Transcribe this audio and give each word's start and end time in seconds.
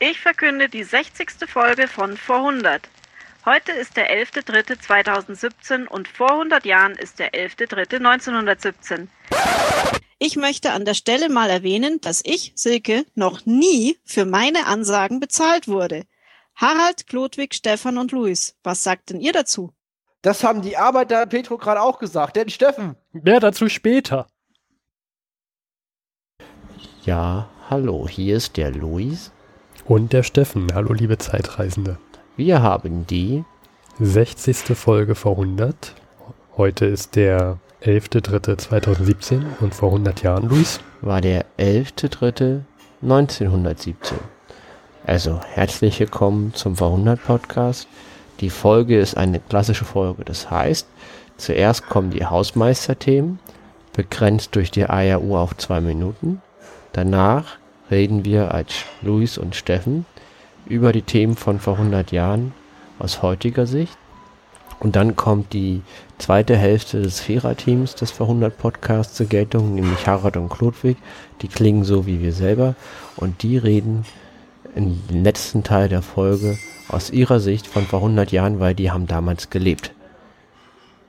Ich 0.00 0.20
verkünde 0.20 0.68
die 0.68 0.84
60. 0.84 1.28
Folge 1.48 1.88
von 1.88 2.16
Vor 2.16 2.36
100. 2.36 2.88
Heute 3.44 3.72
ist 3.72 3.96
der 3.96 4.08
11.03.2017 4.08 5.88
und 5.88 6.06
vor 6.06 6.30
100 6.30 6.64
Jahren 6.64 6.92
ist 6.92 7.18
der 7.18 7.32
11.03.1917. 7.32 9.08
Ich 10.20 10.36
möchte 10.36 10.70
an 10.70 10.84
der 10.84 10.94
Stelle 10.94 11.28
mal 11.28 11.50
erwähnen, 11.50 12.00
dass 12.00 12.22
ich, 12.24 12.52
Silke, 12.54 13.06
noch 13.16 13.44
nie 13.44 13.98
für 14.04 14.24
meine 14.24 14.66
Ansagen 14.66 15.18
bezahlt 15.18 15.66
wurde. 15.66 16.04
Harald, 16.54 17.08
Klodwig, 17.08 17.54
Stefan 17.54 17.98
und 17.98 18.12
Luis, 18.12 18.56
was 18.62 18.84
sagt 18.84 19.10
denn 19.10 19.20
ihr 19.20 19.32
dazu? 19.32 19.72
Das 20.22 20.44
haben 20.44 20.62
die 20.62 20.76
Arbeiter 20.76 21.26
Petro 21.26 21.58
gerade 21.58 21.82
auch 21.82 21.98
gesagt, 21.98 22.36
denn 22.36 22.50
Steffen. 22.50 22.94
Mehr 23.10 23.40
dazu 23.40 23.68
später. 23.68 24.28
Ja, 27.04 27.48
hallo, 27.68 28.06
hier 28.08 28.36
ist 28.36 28.56
der 28.56 28.70
Luis. 28.70 29.32
Und 29.88 30.12
der 30.12 30.22
Steffen. 30.22 30.66
Hallo, 30.74 30.92
liebe 30.92 31.16
Zeitreisende. 31.16 31.96
Wir 32.36 32.60
haben 32.60 33.06
die 33.06 33.42
60. 33.98 34.76
Folge 34.76 35.14
vor 35.14 35.32
100. 35.32 35.94
Heute 36.58 36.84
ist 36.84 37.16
der 37.16 37.56
11.03.2017 37.82 39.44
und 39.60 39.74
vor 39.74 39.88
100 39.88 40.22
Jahren, 40.22 40.46
Luis. 40.46 40.80
War 41.00 41.22
der 41.22 41.46
11.03.1917. 41.58 43.94
Also 45.06 45.40
herzlich 45.54 45.98
willkommen 46.00 46.52
zum 46.52 46.76
Vor 46.76 46.90
100 46.90 47.24
Podcast. 47.24 47.88
Die 48.40 48.50
Folge 48.50 49.00
ist 49.00 49.16
eine 49.16 49.40
klassische 49.40 49.86
Folge. 49.86 50.22
Das 50.22 50.50
heißt, 50.50 50.86
zuerst 51.38 51.88
kommen 51.88 52.10
die 52.10 52.26
Hausmeisterthemen, 52.26 53.38
begrenzt 53.94 54.54
durch 54.54 54.70
die 54.70 54.84
ARU 54.84 55.38
auf 55.38 55.56
zwei 55.56 55.80
Minuten. 55.80 56.42
Danach 56.92 57.56
reden 57.90 58.24
wir 58.24 58.52
als 58.54 58.84
Luis 59.02 59.38
und 59.38 59.56
Steffen 59.56 60.06
über 60.66 60.92
die 60.92 61.02
Themen 61.02 61.36
von 61.36 61.58
vor 61.60 61.74
100 61.74 62.12
Jahren 62.12 62.52
aus 62.98 63.22
heutiger 63.22 63.66
Sicht. 63.66 63.96
Und 64.80 64.94
dann 64.94 65.16
kommt 65.16 65.52
die 65.52 65.82
zweite 66.18 66.56
Hälfte 66.56 67.02
des 67.02 67.20
Viererteams 67.20 67.96
des 67.96 68.12
vor 68.12 68.26
100 68.26 68.56
Podcasts 68.56 69.16
zur 69.16 69.26
Geltung, 69.26 69.74
nämlich 69.74 70.06
Harald 70.06 70.36
und 70.36 70.50
Klodwig. 70.50 70.96
Die 71.42 71.48
klingen 71.48 71.82
so 71.82 72.06
wie 72.06 72.22
wir 72.22 72.32
selber 72.32 72.76
und 73.16 73.42
die 73.42 73.56
reden 73.56 74.04
den 74.76 75.24
letzten 75.24 75.64
Teil 75.64 75.88
der 75.88 76.02
Folge 76.02 76.58
aus 76.88 77.10
ihrer 77.10 77.40
Sicht 77.40 77.66
von 77.66 77.84
vor 77.84 78.00
100 78.00 78.30
Jahren, 78.30 78.60
weil 78.60 78.74
die 78.74 78.90
haben 78.90 79.06
damals 79.06 79.50
gelebt. 79.50 79.92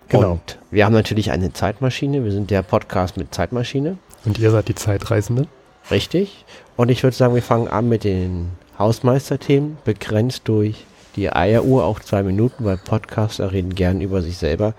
Genau. 0.07 0.31
Und 0.33 0.57
wir 0.71 0.85
haben 0.85 0.93
natürlich 0.93 1.29
eine 1.29 1.53
Zeitmaschine. 1.53 2.23
Wir 2.23 2.31
sind 2.31 2.49
der 2.49 2.63
Podcast 2.63 3.17
mit 3.17 3.33
Zeitmaschine. 3.33 3.97
Und 4.25 4.39
ihr 4.39 4.49
seid 4.49 4.67
die 4.67 4.75
Zeitreisende? 4.75 5.47
Richtig. 5.91 6.45
Und 6.77 6.89
ich 6.89 7.03
würde 7.03 7.15
sagen, 7.15 7.35
wir 7.35 7.43
fangen 7.43 7.67
an 7.67 7.89
mit 7.89 8.03
den 8.03 8.51
Hausmeisterthemen, 8.77 9.77
begrenzt 9.83 10.43
durch 10.45 10.85
die 11.15 11.31
Eieruhr 11.31 11.85
auf 11.85 12.01
zwei 12.01 12.23
Minuten, 12.23 12.63
weil 12.63 12.77
Podcaster 12.77 13.51
reden 13.51 13.75
gern 13.75 14.01
über 14.01 14.21
sich 14.21 14.37
selber. 14.37 14.73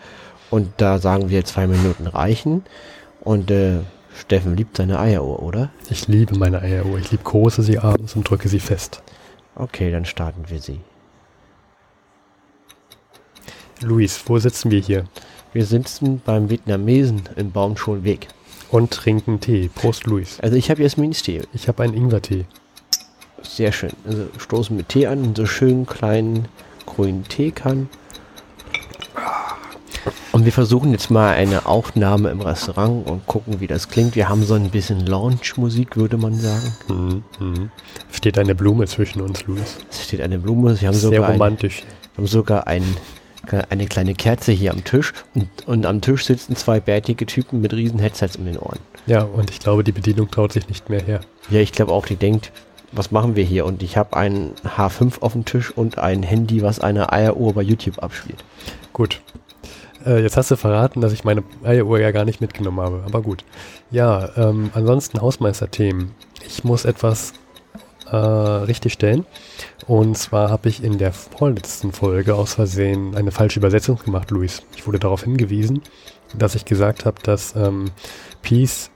Und 0.50 0.72
da 0.78 0.98
sagen 0.98 1.28
wir, 1.28 1.44
zwei 1.44 1.66
Minuten 1.66 2.06
reichen. 2.06 2.64
Und 3.20 3.50
äh, 3.50 3.80
Steffen 4.14 4.56
liebt 4.56 4.76
seine 4.76 4.98
Eieruhr, 4.98 5.42
oder? 5.42 5.70
Ich 5.88 6.08
liebe 6.08 6.36
meine 6.38 6.60
Eieruhr. 6.62 6.98
Ich 6.98 7.10
liebkose 7.10 7.62
sie 7.62 7.78
abends 7.78 8.16
und 8.16 8.28
drücke 8.28 8.48
sie 8.48 8.60
fest. 8.60 9.02
Okay, 9.54 9.90
dann 9.92 10.04
starten 10.04 10.44
wir 10.48 10.60
sie. 10.60 10.80
Luis, 13.82 14.22
wo 14.26 14.38
sitzen 14.38 14.70
wir 14.70 14.80
hier? 14.80 15.04
Wir 15.52 15.64
sitzen 15.64 16.22
beim 16.24 16.50
Vietnamesen 16.50 17.22
im 17.36 17.50
Baumschulweg. 17.50 18.28
Und 18.70 18.90
trinken 18.90 19.40
Tee. 19.40 19.68
Prost, 19.74 20.06
Luis. 20.06 20.38
Also 20.40 20.56
ich 20.56 20.70
habe 20.70 20.82
Jasmin-Tee. 20.82 21.42
Ich 21.52 21.68
habe 21.68 21.82
einen 21.82 21.94
Ingwertee. 21.94 22.44
Sehr 23.42 23.72
schön. 23.72 23.90
Also 24.06 24.26
stoßen 24.38 24.76
mit 24.76 24.88
Tee 24.88 25.06
an 25.06 25.24
in 25.24 25.34
so 25.34 25.46
schönen 25.46 25.86
kleinen 25.86 26.46
grünen 26.86 27.24
Teekannen. 27.24 27.88
Und 30.32 30.44
wir 30.44 30.52
versuchen 30.52 30.92
jetzt 30.92 31.10
mal 31.10 31.34
eine 31.34 31.66
Aufnahme 31.66 32.30
im 32.30 32.40
Restaurant 32.40 33.08
und 33.08 33.26
gucken, 33.26 33.60
wie 33.60 33.66
das 33.66 33.88
klingt. 33.88 34.14
Wir 34.14 34.28
haben 34.28 34.44
so 34.44 34.54
ein 34.54 34.70
bisschen 34.70 35.04
Lounge-Musik, 35.04 35.96
würde 35.96 36.16
man 36.16 36.34
sagen. 36.36 36.74
Mhm, 36.88 37.22
mhm. 37.38 37.70
Steht 38.12 38.38
eine 38.38 38.54
Blume 38.54 38.86
zwischen 38.86 39.20
uns, 39.20 39.44
Luis. 39.46 39.78
Es 39.90 40.04
steht 40.04 40.20
eine 40.20 40.38
Blume. 40.38 40.80
Wir 40.80 40.88
haben 40.88 40.94
Sehr 40.94 41.10
sogar 41.10 41.32
romantisch. 41.32 41.82
Ein, 41.82 41.86
wir 42.14 42.18
haben 42.18 42.26
sogar 42.28 42.66
ein, 42.66 42.84
eine 43.52 43.86
kleine 43.86 44.14
Kerze 44.14 44.52
hier 44.52 44.72
am 44.72 44.84
Tisch. 44.84 45.12
Und, 45.34 45.48
und 45.66 45.86
am 45.86 46.00
Tisch 46.00 46.24
sitzen 46.24 46.56
zwei 46.56 46.80
bärtige 46.80 47.26
Typen 47.26 47.60
mit 47.60 47.72
riesen 47.72 47.98
Headsets 47.98 48.36
um 48.36 48.44
den 48.44 48.58
Ohren. 48.58 48.78
Ja, 49.06 49.22
und 49.22 49.50
ich 49.50 49.60
glaube, 49.60 49.84
die 49.84 49.92
Bedienung 49.92 50.30
traut 50.30 50.52
sich 50.52 50.68
nicht 50.68 50.88
mehr 50.88 51.02
her. 51.02 51.20
Ja, 51.50 51.60
ich 51.60 51.72
glaube 51.72 51.92
auch, 51.92 52.06
die 52.06 52.16
denkt, 52.16 52.52
was 52.92 53.10
machen 53.10 53.36
wir 53.36 53.44
hier? 53.44 53.66
Und 53.66 53.82
ich 53.82 53.96
habe 53.96 54.16
ein 54.16 54.52
H5 54.64 55.20
auf 55.20 55.32
dem 55.32 55.44
Tisch 55.44 55.70
und 55.70 55.98
ein 55.98 56.22
Handy, 56.22 56.62
was 56.62 56.80
eine 56.80 57.12
Eieruhr 57.12 57.54
bei 57.54 57.62
YouTube 57.62 58.02
abspielt. 58.02 58.44
Gut. 58.92 59.20
Äh, 60.04 60.22
jetzt 60.22 60.36
hast 60.36 60.50
du 60.50 60.56
verraten, 60.56 61.00
dass 61.00 61.12
ich 61.12 61.24
meine 61.24 61.42
Eieruhr 61.62 62.00
ja 62.00 62.10
gar 62.10 62.24
nicht 62.24 62.40
mitgenommen 62.40 62.80
habe. 62.80 63.02
Aber 63.06 63.22
gut. 63.22 63.44
Ja, 63.90 64.30
ähm, 64.36 64.70
ansonsten 64.74 65.20
Hausmeisterthemen. 65.20 66.12
Ich 66.46 66.64
muss 66.64 66.84
etwas 66.84 67.34
äh, 68.10 68.16
richtig 68.16 68.92
stellen. 68.92 69.26
Und 69.86 70.16
zwar 70.16 70.50
habe 70.50 70.68
ich 70.68 70.82
in 70.82 70.98
der 70.98 71.12
vorletzten 71.12 71.92
Folge 71.92 72.34
aus 72.34 72.54
Versehen 72.54 73.14
eine 73.14 73.30
falsche 73.30 73.60
Übersetzung 73.60 73.98
gemacht, 74.04 74.30
Luis. 74.30 74.62
Ich 74.76 74.86
wurde 74.86 74.98
darauf 74.98 75.24
hingewiesen, 75.24 75.82
dass 76.36 76.54
ich 76.54 76.64
gesagt 76.64 77.04
habe, 77.04 77.20
dass 77.22 77.54
ähm, 77.56 77.90
Peace 78.42 78.90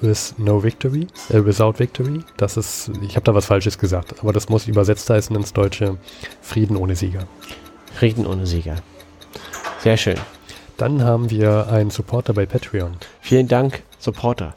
with 0.00 0.34
no 0.38 0.62
victory, 0.62 1.06
äh, 1.28 1.44
without 1.44 1.78
victory. 1.78 2.20
Das 2.36 2.56
ist, 2.56 2.90
ich 3.02 3.16
habe 3.16 3.24
da 3.24 3.34
was 3.34 3.46
Falsches 3.46 3.78
gesagt, 3.78 4.20
aber 4.20 4.32
das 4.32 4.48
muss 4.48 4.66
übersetzt 4.66 5.08
heißen 5.10 5.34
ins 5.36 5.52
Deutsche 5.52 5.96
Frieden 6.40 6.76
ohne 6.76 6.96
Sieger. 6.96 7.26
Frieden 7.94 8.26
ohne 8.26 8.46
Sieger. 8.46 8.76
Sehr 9.80 9.96
schön. 9.96 10.16
Dann 10.76 11.02
haben 11.04 11.30
wir 11.30 11.68
einen 11.68 11.90
Supporter 11.90 12.32
bei 12.32 12.46
Patreon. 12.46 12.96
Vielen 13.20 13.48
Dank, 13.48 13.82
Supporter. 13.98 14.54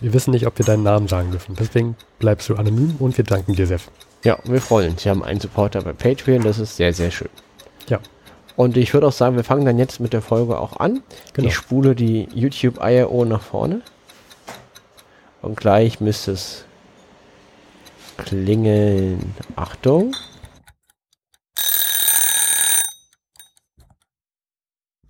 Wir 0.00 0.12
wissen 0.12 0.32
nicht, 0.32 0.46
ob 0.46 0.58
wir 0.58 0.64
deinen 0.64 0.82
Namen 0.82 1.08
sagen 1.08 1.30
dürfen. 1.30 1.56
Deswegen 1.58 1.96
bleibst 2.18 2.48
du 2.48 2.56
anonym 2.56 2.96
und 2.98 3.16
wir 3.16 3.24
danken 3.24 3.54
dir 3.54 3.66
sehr. 3.66 3.78
Ja, 4.24 4.38
wir 4.44 4.60
freuen 4.60 4.92
uns. 4.92 5.04
Wir 5.04 5.10
haben 5.10 5.22
einen 5.22 5.40
Supporter 5.40 5.82
bei 5.82 5.92
Patreon. 5.92 6.42
Das 6.42 6.58
ist 6.58 6.76
sehr, 6.76 6.92
sehr 6.92 7.10
schön. 7.10 7.28
Ja. 7.88 8.00
Und 8.56 8.76
ich 8.76 8.92
würde 8.94 9.08
auch 9.08 9.12
sagen, 9.12 9.36
wir 9.36 9.44
fangen 9.44 9.64
dann 9.64 9.78
jetzt 9.78 10.00
mit 10.00 10.12
der 10.12 10.22
Folge 10.22 10.58
auch 10.58 10.78
an. 10.78 11.02
Genau. 11.32 11.48
Ich 11.48 11.54
spule 11.54 11.94
die 11.94 12.28
YouTube 12.32 12.78
IRO 12.82 13.24
nach 13.24 13.42
vorne. 13.42 13.82
Und 15.42 15.56
gleich 15.56 16.00
müsste 16.00 16.32
es 16.32 16.64
klingeln. 18.16 19.34
Achtung. 19.56 20.14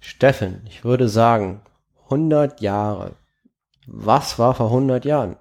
Steffen, 0.01 0.63
ich 0.69 0.85
würde 0.85 1.09
sagen, 1.09 1.61
100 2.05 2.61
Jahre. 2.61 3.13
Was 3.87 4.39
war 4.39 4.55
vor 4.55 4.67
100 4.67 5.05
Jahren? 5.05 5.37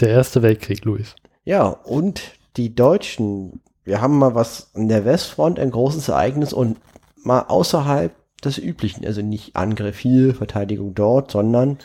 Der 0.00 0.08
Erste 0.08 0.42
Weltkrieg, 0.42 0.84
Luis. 0.84 1.14
Ja, 1.44 1.66
und 1.66 2.22
die 2.56 2.74
Deutschen, 2.74 3.60
wir 3.84 4.00
haben 4.00 4.18
mal 4.18 4.34
was 4.34 4.74
an 4.74 4.88
der 4.88 5.04
Westfront, 5.04 5.58
ein 5.58 5.70
großes 5.70 6.08
Ereignis 6.08 6.52
und 6.52 6.78
mal 7.16 7.42
außerhalb 7.42 8.12
des 8.42 8.58
Üblichen, 8.58 9.06
also 9.06 9.22
nicht 9.22 9.56
Angriff 9.56 9.98
hier, 9.98 10.34
Verteidigung 10.34 10.94
dort, 10.94 11.30
sondern 11.30 11.78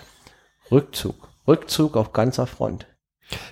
Rückzug. 0.72 1.30
Rückzug 1.48 1.96
auf 1.96 2.14
ganzer 2.14 2.48
Front. 2.48 2.88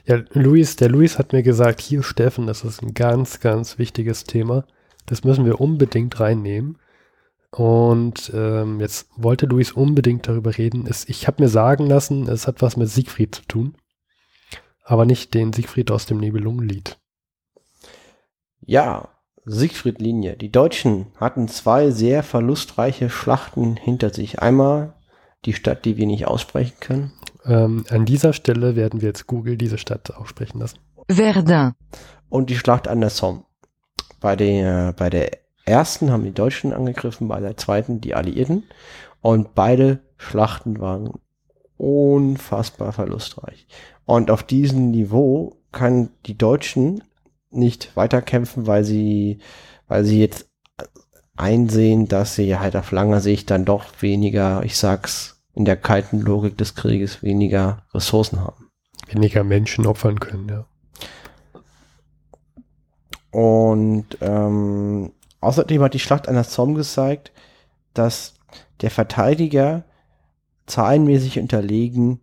Ja, 0.06 0.22
Luis, 0.34 0.76
der 0.76 0.90
Luis 0.90 1.18
hat 1.20 1.34
mir 1.34 1.44
gesagt, 1.44 1.82
hier 1.82 2.04
Steffen, 2.04 2.48
das 2.48 2.64
ist 2.64 2.82
ein 2.82 2.94
ganz, 2.94 3.40
ganz 3.40 3.78
wichtiges 3.78 4.24
Thema. 4.24 4.66
Das 5.06 5.24
müssen 5.24 5.46
wir 5.46 5.62
unbedingt 5.62 6.20
reinnehmen. 6.20 6.78
Und 7.56 8.34
ähm, 8.36 8.82
jetzt 8.82 9.08
wollte 9.16 9.46
Luis 9.46 9.72
unbedingt 9.72 10.28
darüber 10.28 10.58
reden. 10.58 10.86
Es, 10.90 11.08
ich 11.08 11.26
habe 11.26 11.42
mir 11.42 11.48
sagen 11.48 11.88
lassen, 11.88 12.28
es 12.28 12.48
hat 12.48 12.62
was 12.62 12.76
mit 12.76 12.90
Siegfried 12.90 13.34
zu 13.34 13.44
tun. 13.44 13.78
Aber 14.84 15.06
nicht 15.06 15.34
den 15.34 15.54
Siegfried 15.54 15.90
aus 15.90 16.06
dem 16.06 16.18
Nibelungenlied. 16.18 17.00
Ja, 18.60 19.08
Siegfried-Linie. 19.46 20.36
Die 20.36 20.52
Deutschen 20.52 21.08
hatten 21.16 21.48
zwei 21.48 21.92
sehr 21.92 22.24
verlustreiche 22.24 23.10
Schlachten 23.10 23.78
hinter 23.78 24.10
sich. 24.14 24.40
Einmal 24.42 24.94
die 25.46 25.54
Stadt, 25.54 25.86
die 25.86 25.96
wir 25.96 26.08
nicht 26.08 26.28
aussprechen 26.28 26.76
können. 26.82 27.14
Ähm, 27.46 27.86
an 27.90 28.06
dieser 28.06 28.34
Stelle 28.34 28.76
werden 28.76 29.00
wir 29.00 29.08
jetzt 29.08 29.28
Google 29.28 29.56
diese 29.56 29.78
Stadt 29.78 30.14
aussprechen 30.14 30.60
lassen. 30.60 30.80
Verdun. 31.10 31.74
Und 32.28 32.50
die 32.50 32.58
Schlacht 32.58 32.90
an 32.90 33.00
der 33.00 33.12
Somme. 33.12 33.46
Bei 34.20 34.36
der, 34.36 34.92
bei 34.92 35.10
der 35.10 35.45
ersten 35.66 36.12
haben 36.12 36.24
die 36.24 36.34
Deutschen 36.34 36.74
angegriffen, 36.74 37.28
bei 37.28 37.40
der 37.40 37.58
zweiten 37.58 38.02
die 38.02 38.16
Alliierten. 38.16 38.64
Und 39.22 39.56
beide 39.56 40.00
Schlachten 40.18 40.80
waren 40.80 41.12
unfassbar 41.78 42.94
verlustreich. 42.94 43.68
Und 44.06 44.30
auf 44.32 44.44
diesem 44.44 44.92
Niveau 44.92 45.58
kann 45.72 46.10
die 46.26 46.38
Deutschen 46.38 47.04
nicht 47.50 47.96
weiterkämpfen, 47.96 48.68
weil 48.68 48.84
sie, 48.84 49.40
weil 49.88 50.06
sie 50.06 50.20
jetzt 50.20 50.48
einsehen, 51.36 52.08
dass 52.08 52.36
sie 52.36 52.58
halt 52.58 52.76
auf 52.76 52.92
langer 52.92 53.20
Sicht 53.20 53.50
dann 53.50 53.66
doch 53.66 53.86
weniger, 54.00 54.64
ich 54.64 54.78
sag's, 54.78 55.44
in 55.54 55.66
der 55.66 55.78
kalten 55.78 56.20
Logik 56.20 56.58
des 56.58 56.76
Krieges 56.76 57.24
weniger 57.24 57.84
Ressourcen 57.94 58.42
haben. 58.42 58.70
Weniger 59.08 59.44
Menschen 59.44 59.86
opfern 59.86 60.20
können, 60.20 60.50
ja. 60.50 60.66
Und 63.32 64.18
ähm, 64.22 65.12
außerdem 65.46 65.82
hat 65.82 65.94
die 65.94 66.00
Schlacht 66.00 66.28
an 66.28 66.36
der 66.36 66.44
Somme 66.44 66.74
gezeigt, 66.76 67.32
dass 67.94 68.36
der 68.82 68.92
Verteidiger 68.92 69.84
zahlenmäßig 70.66 71.40
unterlegen 71.40 72.20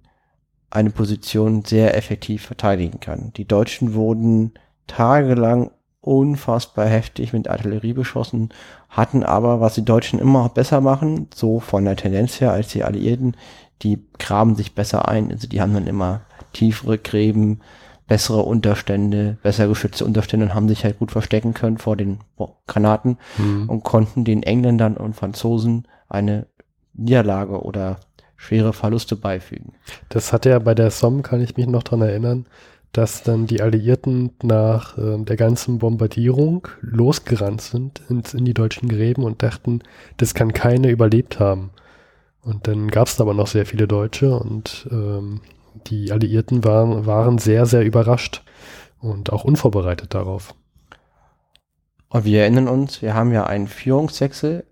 eine 0.70 0.90
Position 0.90 1.64
sehr 1.64 1.96
effektiv 1.96 2.46
verteidigen 2.46 3.00
kann. 3.00 3.32
Die 3.36 3.46
Deutschen 3.46 3.94
wurden 3.94 4.54
tagelang 4.86 5.70
unfassbar 6.00 6.86
heftig 6.86 7.32
mit 7.32 7.48
Artillerie 7.48 7.92
beschossen, 7.92 8.50
hatten 8.88 9.22
aber, 9.22 9.60
was 9.60 9.74
die 9.74 9.84
Deutschen 9.84 10.18
immer 10.18 10.48
besser 10.48 10.80
machen, 10.80 11.28
so 11.34 11.60
von 11.60 11.84
der 11.84 11.96
Tendenz 11.96 12.40
her 12.40 12.52
als 12.52 12.68
die 12.68 12.82
Alliierten, 12.82 13.36
die 13.82 14.04
graben 14.18 14.56
sich 14.56 14.74
besser 14.74 15.08
ein. 15.08 15.30
Also 15.30 15.46
die 15.46 15.60
haben 15.60 15.74
dann 15.74 15.86
immer 15.86 16.22
tiefere 16.52 16.98
Gräben, 16.98 17.60
bessere 18.12 18.42
Unterstände, 18.42 19.38
besser 19.42 19.66
geschützte 19.68 20.04
Unterstände 20.04 20.44
und 20.44 20.54
haben 20.54 20.68
sich 20.68 20.84
halt 20.84 20.98
gut 20.98 21.12
verstecken 21.12 21.54
können 21.54 21.78
vor 21.78 21.96
den 21.96 22.18
Granaten 22.66 23.16
Mhm. 23.38 23.70
und 23.70 23.84
konnten 23.84 24.24
den 24.24 24.42
Engländern 24.42 24.98
und 24.98 25.16
Franzosen 25.16 25.88
eine 26.10 26.46
Niederlage 26.92 27.62
oder 27.62 28.00
schwere 28.36 28.74
Verluste 28.74 29.16
beifügen. 29.16 29.72
Das 30.10 30.30
hat 30.30 30.44
ja 30.44 30.58
bei 30.58 30.74
der 30.74 30.90
Somme, 30.90 31.22
kann 31.22 31.40
ich 31.40 31.56
mich 31.56 31.66
noch 31.66 31.84
dran 31.84 32.02
erinnern, 32.02 32.44
dass 32.92 33.22
dann 33.22 33.46
die 33.46 33.62
Alliierten 33.62 34.32
nach 34.42 34.98
ähm, 34.98 35.24
der 35.24 35.36
ganzen 35.38 35.78
Bombardierung 35.78 36.68
losgerannt 36.82 37.62
sind 37.62 38.02
ins, 38.10 38.34
in 38.34 38.44
die 38.44 38.52
deutschen 38.52 38.90
Gräben 38.90 39.24
und 39.24 39.42
dachten, 39.42 39.80
das 40.18 40.34
kann 40.34 40.52
keine 40.52 40.90
überlebt 40.90 41.40
haben. 41.40 41.70
Und 42.42 42.66
dann 42.68 42.88
gab 42.88 43.06
es 43.06 43.18
aber 43.22 43.32
noch 43.32 43.46
sehr 43.46 43.64
viele 43.64 43.88
Deutsche 43.88 44.36
und 44.36 44.86
ähm, 44.90 45.40
die 45.86 46.12
Alliierten 46.12 46.64
waren, 46.64 47.06
waren 47.06 47.38
sehr, 47.38 47.66
sehr 47.66 47.84
überrascht 47.84 48.42
und 49.00 49.32
auch 49.32 49.44
unvorbereitet 49.44 50.14
darauf. 50.14 50.54
Und 52.08 52.24
wir 52.24 52.42
erinnern 52.42 52.68
uns, 52.68 53.02
wir 53.02 53.14
haben 53.14 53.32
ja 53.32 53.44
einen 53.44 53.68
Führungswechsel 53.68 54.64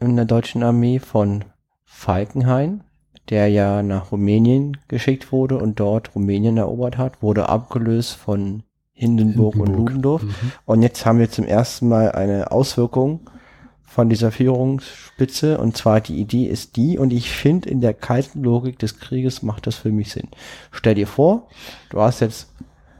in 0.00 0.16
der 0.16 0.24
deutschen 0.24 0.62
Armee 0.62 0.98
von 0.98 1.44
Falkenhayn, 1.84 2.84
der 3.28 3.48
ja 3.48 3.82
nach 3.82 4.12
Rumänien 4.12 4.78
geschickt 4.88 5.32
wurde 5.32 5.58
und 5.58 5.78
dort 5.80 6.14
Rumänien 6.14 6.56
erobert 6.56 6.98
hat, 6.98 7.22
wurde 7.22 7.48
abgelöst 7.48 8.14
von 8.14 8.62
Hindenburg, 8.92 9.54
und 9.54 9.66
Hindenburg. 9.66 9.88
Ludendorff. 9.88 10.22
Mhm. 10.22 10.52
Und 10.64 10.82
jetzt 10.82 11.04
haben 11.06 11.18
wir 11.18 11.30
zum 11.30 11.46
ersten 11.46 11.88
Mal 11.88 12.12
eine 12.12 12.50
Auswirkung 12.50 13.28
von 13.92 14.08
dieser 14.08 14.32
Führungsspitze. 14.32 15.58
Und 15.58 15.76
zwar 15.76 16.00
die 16.00 16.18
Idee 16.18 16.46
ist 16.46 16.76
die, 16.76 16.98
und 16.98 17.12
ich 17.12 17.30
finde, 17.30 17.68
in 17.68 17.80
der 17.80 17.92
kalten 17.92 18.42
Logik 18.42 18.78
des 18.78 18.98
Krieges 18.98 19.42
macht 19.42 19.66
das 19.66 19.76
für 19.76 19.92
mich 19.92 20.12
Sinn. 20.12 20.28
Stell 20.70 20.94
dir 20.94 21.06
vor, 21.06 21.48
du 21.90 22.00
hast 22.00 22.20
jetzt 22.20 22.48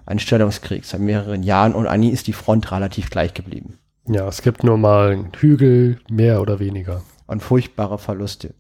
einen 0.04 0.18
Stellungskrieg 0.18 0.84
seit 0.84 1.00
mehreren 1.00 1.42
Jahren 1.42 1.74
und 1.74 1.86
eigentlich 1.86 2.12
ist 2.12 2.26
die 2.26 2.34
Front 2.34 2.70
relativ 2.72 3.08
gleich 3.08 3.32
geblieben. 3.32 3.78
Ja, 4.06 4.28
es 4.28 4.42
gibt 4.42 4.64
nur 4.64 4.76
mal 4.76 5.12
einen 5.12 5.32
Hügel, 5.34 5.98
mehr 6.10 6.42
oder 6.42 6.58
weniger. 6.58 7.02
Und 7.26 7.42
furchtbare 7.42 7.98
Verluste. 7.98 8.52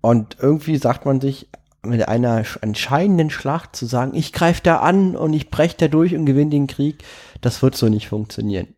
Und 0.00 0.38
irgendwie 0.40 0.78
sagt 0.78 1.04
man 1.04 1.20
sich, 1.20 1.48
mit 1.84 2.08
einer 2.08 2.42
sch- 2.42 2.60
entscheidenden 2.62 3.30
Schlacht 3.30 3.76
zu 3.76 3.86
sagen, 3.86 4.14
ich 4.14 4.32
greife 4.32 4.62
da 4.62 4.78
an 4.78 5.14
und 5.14 5.32
ich 5.32 5.50
breche 5.50 5.76
da 5.76 5.88
durch 5.88 6.14
und 6.16 6.26
gewinne 6.26 6.50
den 6.50 6.66
Krieg, 6.66 7.04
das 7.40 7.62
wird 7.62 7.76
so 7.76 7.88
nicht 7.88 8.08
funktionieren. 8.08 8.68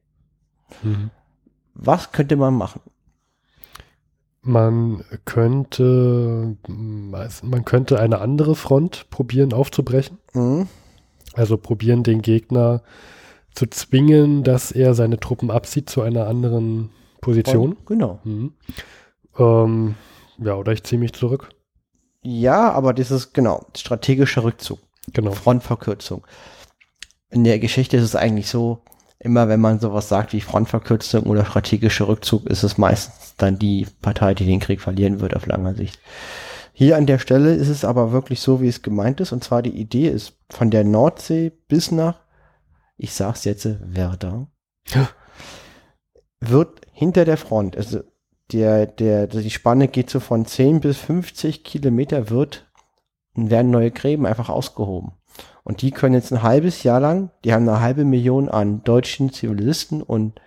Mhm. 0.82 1.10
Was 1.74 2.12
könnte 2.12 2.36
man 2.36 2.54
machen? 2.54 2.80
Man 4.42 5.04
könnte, 5.24 6.56
man 6.68 7.64
könnte 7.64 7.98
eine 7.98 8.20
andere 8.20 8.54
Front 8.54 9.08
probieren 9.10 9.52
aufzubrechen. 9.52 10.18
Mhm. 10.34 10.68
Also 11.32 11.56
probieren 11.56 12.02
den 12.02 12.22
Gegner 12.22 12.82
zu 13.54 13.66
zwingen, 13.66 14.44
dass 14.44 14.70
er 14.70 14.94
seine 14.94 15.18
Truppen 15.18 15.50
abzieht 15.50 15.88
zu 15.88 16.02
einer 16.02 16.26
anderen 16.26 16.90
Position. 17.20 17.76
Genau. 17.86 18.20
Mhm. 18.24 18.52
Ähm, 19.38 19.94
ja, 20.38 20.54
oder 20.54 20.72
ich 20.72 20.84
ziehe 20.84 21.00
mich 21.00 21.12
zurück. 21.14 21.48
Ja, 22.22 22.70
aber 22.72 22.92
das 22.92 23.10
ist 23.10 23.32
genau 23.32 23.66
strategischer 23.76 24.44
Rückzug, 24.44 24.78
Genau. 25.12 25.32
Frontverkürzung. 25.32 26.26
In 27.30 27.44
der 27.44 27.58
Geschichte 27.58 27.96
ist 27.96 28.04
es 28.04 28.16
eigentlich 28.16 28.48
so, 28.48 28.80
immer 29.24 29.48
wenn 29.48 29.60
man 29.60 29.80
sowas 29.80 30.08
sagt 30.08 30.32
wie 30.34 30.40
Frontverkürzung 30.40 31.24
oder 31.24 31.44
strategischer 31.44 32.06
Rückzug, 32.06 32.46
ist 32.46 32.62
es 32.62 32.78
meistens 32.78 33.34
dann 33.36 33.58
die 33.58 33.86
Partei, 34.02 34.34
die 34.34 34.44
den 34.44 34.60
Krieg 34.60 34.80
verlieren 34.80 35.20
wird 35.20 35.34
auf 35.34 35.46
lange 35.46 35.74
Sicht. 35.74 35.98
Hier 36.74 36.96
an 36.96 37.06
der 37.06 37.18
Stelle 37.18 37.54
ist 37.54 37.68
es 37.68 37.84
aber 37.84 38.12
wirklich 38.12 38.40
so, 38.40 38.60
wie 38.60 38.68
es 38.68 38.82
gemeint 38.82 39.20
ist. 39.20 39.32
Und 39.32 39.42
zwar 39.42 39.62
die 39.62 39.76
Idee 39.76 40.08
ist 40.08 40.34
von 40.50 40.70
der 40.70 40.84
Nordsee 40.84 41.52
bis 41.68 41.90
nach, 41.90 42.20
ich 42.96 43.14
sag's 43.14 43.44
jetzt, 43.44 43.66
Verdun, 43.92 44.48
wird 46.40 46.82
hinter 46.92 47.24
der 47.24 47.38
Front, 47.38 47.76
also 47.76 48.00
der, 48.52 48.86
der, 48.86 49.26
die 49.26 49.50
Spanne 49.50 49.88
geht 49.88 50.10
so 50.10 50.20
von 50.20 50.44
10 50.44 50.80
bis 50.80 50.98
50 50.98 51.64
Kilometer 51.64 52.28
wird, 52.28 52.70
werden 53.34 53.70
neue 53.70 53.90
Gräben 53.90 54.26
einfach 54.26 54.50
ausgehoben. 54.50 55.12
Und 55.64 55.80
die 55.80 55.90
können 55.90 56.14
jetzt 56.14 56.32
ein 56.32 56.42
halbes 56.42 56.82
Jahr 56.82 57.00
lang, 57.00 57.30
die 57.44 57.52
haben 57.54 57.68
eine 57.68 57.80
halbe 57.80 58.04
Million 58.04 58.48
an 58.48 58.84
deutschen 58.84 59.32
Zivilisten 59.32 60.02
und 60.02 60.40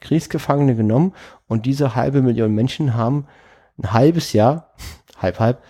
Kriegsgefangene 0.00 0.76
genommen 0.76 1.12
und 1.48 1.66
diese 1.66 1.94
halbe 1.94 2.22
Million 2.22 2.54
Menschen 2.54 2.94
haben 2.94 3.26
ein 3.78 3.92
halbes 3.92 4.32
Jahr, 4.32 4.72
halb, 5.18 5.40
halb, 5.40 5.62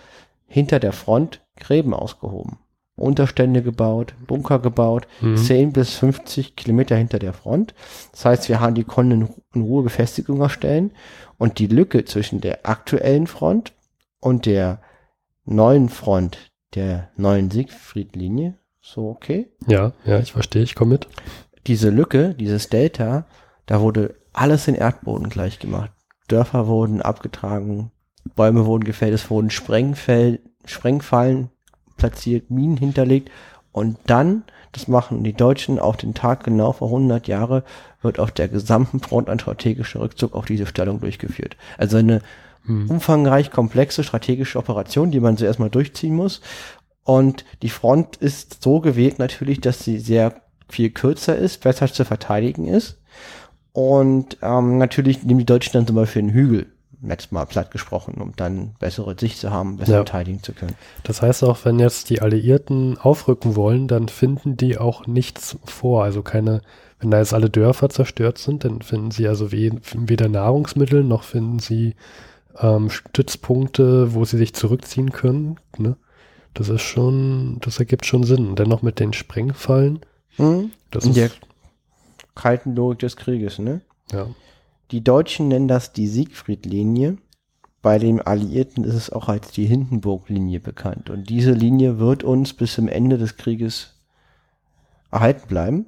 hinter 0.47 0.79
der 0.79 0.93
Front 0.93 1.41
Gräben 1.55 1.93
ausgehoben. 1.93 2.59
Unterstände 2.95 3.63
gebaut, 3.63 4.13
Bunker 4.27 4.59
gebaut, 4.59 5.07
Mhm. 5.21 5.37
10 5.37 5.73
bis 5.73 5.95
50 5.95 6.55
Kilometer 6.55 6.95
hinter 6.95 7.17
der 7.17 7.33
Front. 7.33 7.73
Das 8.11 8.25
heißt, 8.25 8.49
wir 8.49 8.59
haben 8.59 8.75
die 8.75 8.83
konnten 8.83 9.11
in, 9.11 9.29
in 9.55 9.61
Ruhe 9.63 9.83
Befestigung 9.83 10.41
erstellen 10.41 10.91
und 11.39 11.57
die 11.57 11.67
Lücke 11.67 12.05
zwischen 12.05 12.39
der 12.39 12.67
aktuellen 12.67 13.25
Front 13.25 13.73
und 14.19 14.45
der 14.45 14.79
neuen 15.45 15.89
Front, 15.89 16.51
der 16.75 17.09
neuen 17.17 17.49
Siegfriedlinie, 17.49 18.55
so 18.83 19.09
okay. 19.09 19.47
Ja, 19.65 19.93
ja, 20.05 20.19
ich 20.19 20.33
verstehe, 20.33 20.61
ich 20.61 20.75
komme 20.75 20.91
mit. 20.91 21.07
Diese 21.65 21.89
Lücke, 21.89 22.35
dieses 22.35 22.69
Delta, 22.69 23.25
da 23.65 23.79
wurde 23.81 24.15
alles 24.33 24.67
in 24.67 24.75
Erdboden 24.75 25.29
gleich 25.29 25.57
gemacht. 25.59 25.91
Dörfer 26.27 26.67
wurden 26.67 27.01
abgetragen, 27.01 27.91
Bäume 28.35 28.65
wurden 28.65 28.83
gefällt, 28.83 29.13
es 29.13 29.29
wurden 29.29 29.49
Sprengfell, 29.49 30.39
Sprengfallen 30.65 31.49
platziert, 31.97 32.51
Minen 32.51 32.77
hinterlegt 32.77 33.31
und 33.71 33.97
dann, 34.05 34.43
das 34.73 34.87
machen 34.87 35.23
die 35.23 35.33
Deutschen 35.33 35.79
auf 35.79 35.97
den 35.97 36.13
Tag 36.13 36.43
genau 36.43 36.73
vor 36.73 36.89
100 36.89 37.27
Jahre, 37.27 37.63
wird 38.01 38.19
auf 38.19 38.31
der 38.31 38.49
gesamten 38.49 38.99
Front 38.99 39.29
ein 39.29 39.39
strategischer 39.39 40.01
Rückzug 40.01 40.33
auf 40.33 40.45
diese 40.45 40.65
Stellung 40.65 40.99
durchgeführt. 40.99 41.55
Also 41.77 41.97
eine 41.97 42.21
Hm. 42.65 42.89
umfangreich 42.89 43.51
komplexe 43.51 44.03
strategische 44.03 44.57
Operation, 44.57 45.11
die 45.11 45.19
man 45.19 45.37
zuerst 45.37 45.59
mal 45.59 45.69
durchziehen 45.69 46.15
muss. 46.15 46.41
Und 47.03 47.43
die 47.61 47.69
Front 47.69 48.15
ist 48.17 48.63
so 48.63 48.79
gewählt 48.79 49.19
natürlich, 49.19 49.59
dass 49.61 49.83
sie 49.83 49.99
sehr 49.99 50.35
viel 50.69 50.89
kürzer 50.89 51.35
ist, 51.35 51.61
besser 51.61 51.91
zu 51.91 52.05
verteidigen 52.05 52.67
ist. 52.67 52.97
Und 53.73 54.37
ähm, 54.41 54.77
natürlich 54.77 55.23
nehmen 55.23 55.39
die 55.39 55.45
Deutschen 55.45 55.73
dann 55.73 55.87
zum 55.87 55.95
Beispiel 55.95 56.21
einen 56.21 56.31
Hügel, 56.31 56.67
letztes 57.01 57.31
Mal 57.31 57.45
platt 57.45 57.71
gesprochen, 57.71 58.15
um 58.21 58.33
dann 58.35 58.75
bessere 58.79 59.15
Sicht 59.19 59.39
zu 59.39 59.51
haben, 59.51 59.77
besser 59.77 59.91
Ja. 59.91 59.97
verteidigen 59.97 60.41
zu 60.41 60.53
können. 60.53 60.75
Das 61.03 61.21
heißt 61.21 61.43
auch, 61.43 61.65
wenn 61.65 61.79
jetzt 61.79 62.09
die 62.09 62.21
Alliierten 62.21 62.97
aufrücken 62.97 63.55
wollen, 63.55 63.87
dann 63.87 64.07
finden 64.07 64.55
die 64.57 64.77
auch 64.77 65.05
nichts 65.07 65.57
vor. 65.65 66.03
Also 66.03 66.21
keine, 66.21 66.61
wenn 66.99 67.11
da 67.11 67.17
jetzt 67.17 67.33
alle 67.33 67.49
Dörfer 67.49 67.89
zerstört 67.89 68.37
sind, 68.37 68.63
dann 68.63 68.81
finden 68.81 69.11
sie 69.11 69.27
also 69.27 69.51
we 69.51 69.71
weder 69.95 70.29
Nahrungsmittel 70.29 71.03
noch 71.03 71.23
finden 71.23 71.59
sie 71.59 71.95
ähm, 72.59 72.89
Stützpunkte, 72.89 74.13
wo 74.13 74.23
sie 74.25 74.37
sich 74.37 74.53
zurückziehen 74.53 75.11
können. 75.11 75.57
Ne? 75.77 75.97
Das 76.53 76.69
ist 76.69 76.81
schon, 76.81 77.57
das 77.61 77.79
ergibt 77.79 78.05
schon 78.05 78.23
Sinn. 78.23 78.55
Dennoch 78.55 78.81
mit 78.81 78.99
den 78.99 79.13
Sprengfallen. 79.13 79.99
Hm? 80.35 80.71
Das 80.91 81.05
In 81.05 81.11
ist, 81.11 81.17
der 81.17 81.31
kalten 82.35 82.75
Logik 82.75 82.99
des 82.99 83.15
Krieges, 83.15 83.59
ne? 83.59 83.81
ja. 84.11 84.27
Die 84.91 85.03
Deutschen 85.03 85.47
nennen 85.47 85.67
das 85.67 85.91
die 85.91 86.07
Siegfriedlinie. 86.07 87.17
Bei 87.81 87.97
den 87.97 88.21
Alliierten 88.21 88.83
ist 88.83 88.93
es 88.93 89.09
auch 89.09 89.27
als 89.27 89.51
die 89.51 89.65
Hindenburg-Linie 89.65 90.59
bekannt. 90.59 91.09
Und 91.09 91.29
diese 91.29 91.51
Linie 91.51 91.97
wird 91.97 92.23
uns 92.23 92.53
bis 92.53 92.75
zum 92.75 92.87
Ende 92.87 93.17
des 93.17 93.35
Krieges 93.35 93.95
erhalten 95.11 95.47
bleiben. 95.47 95.85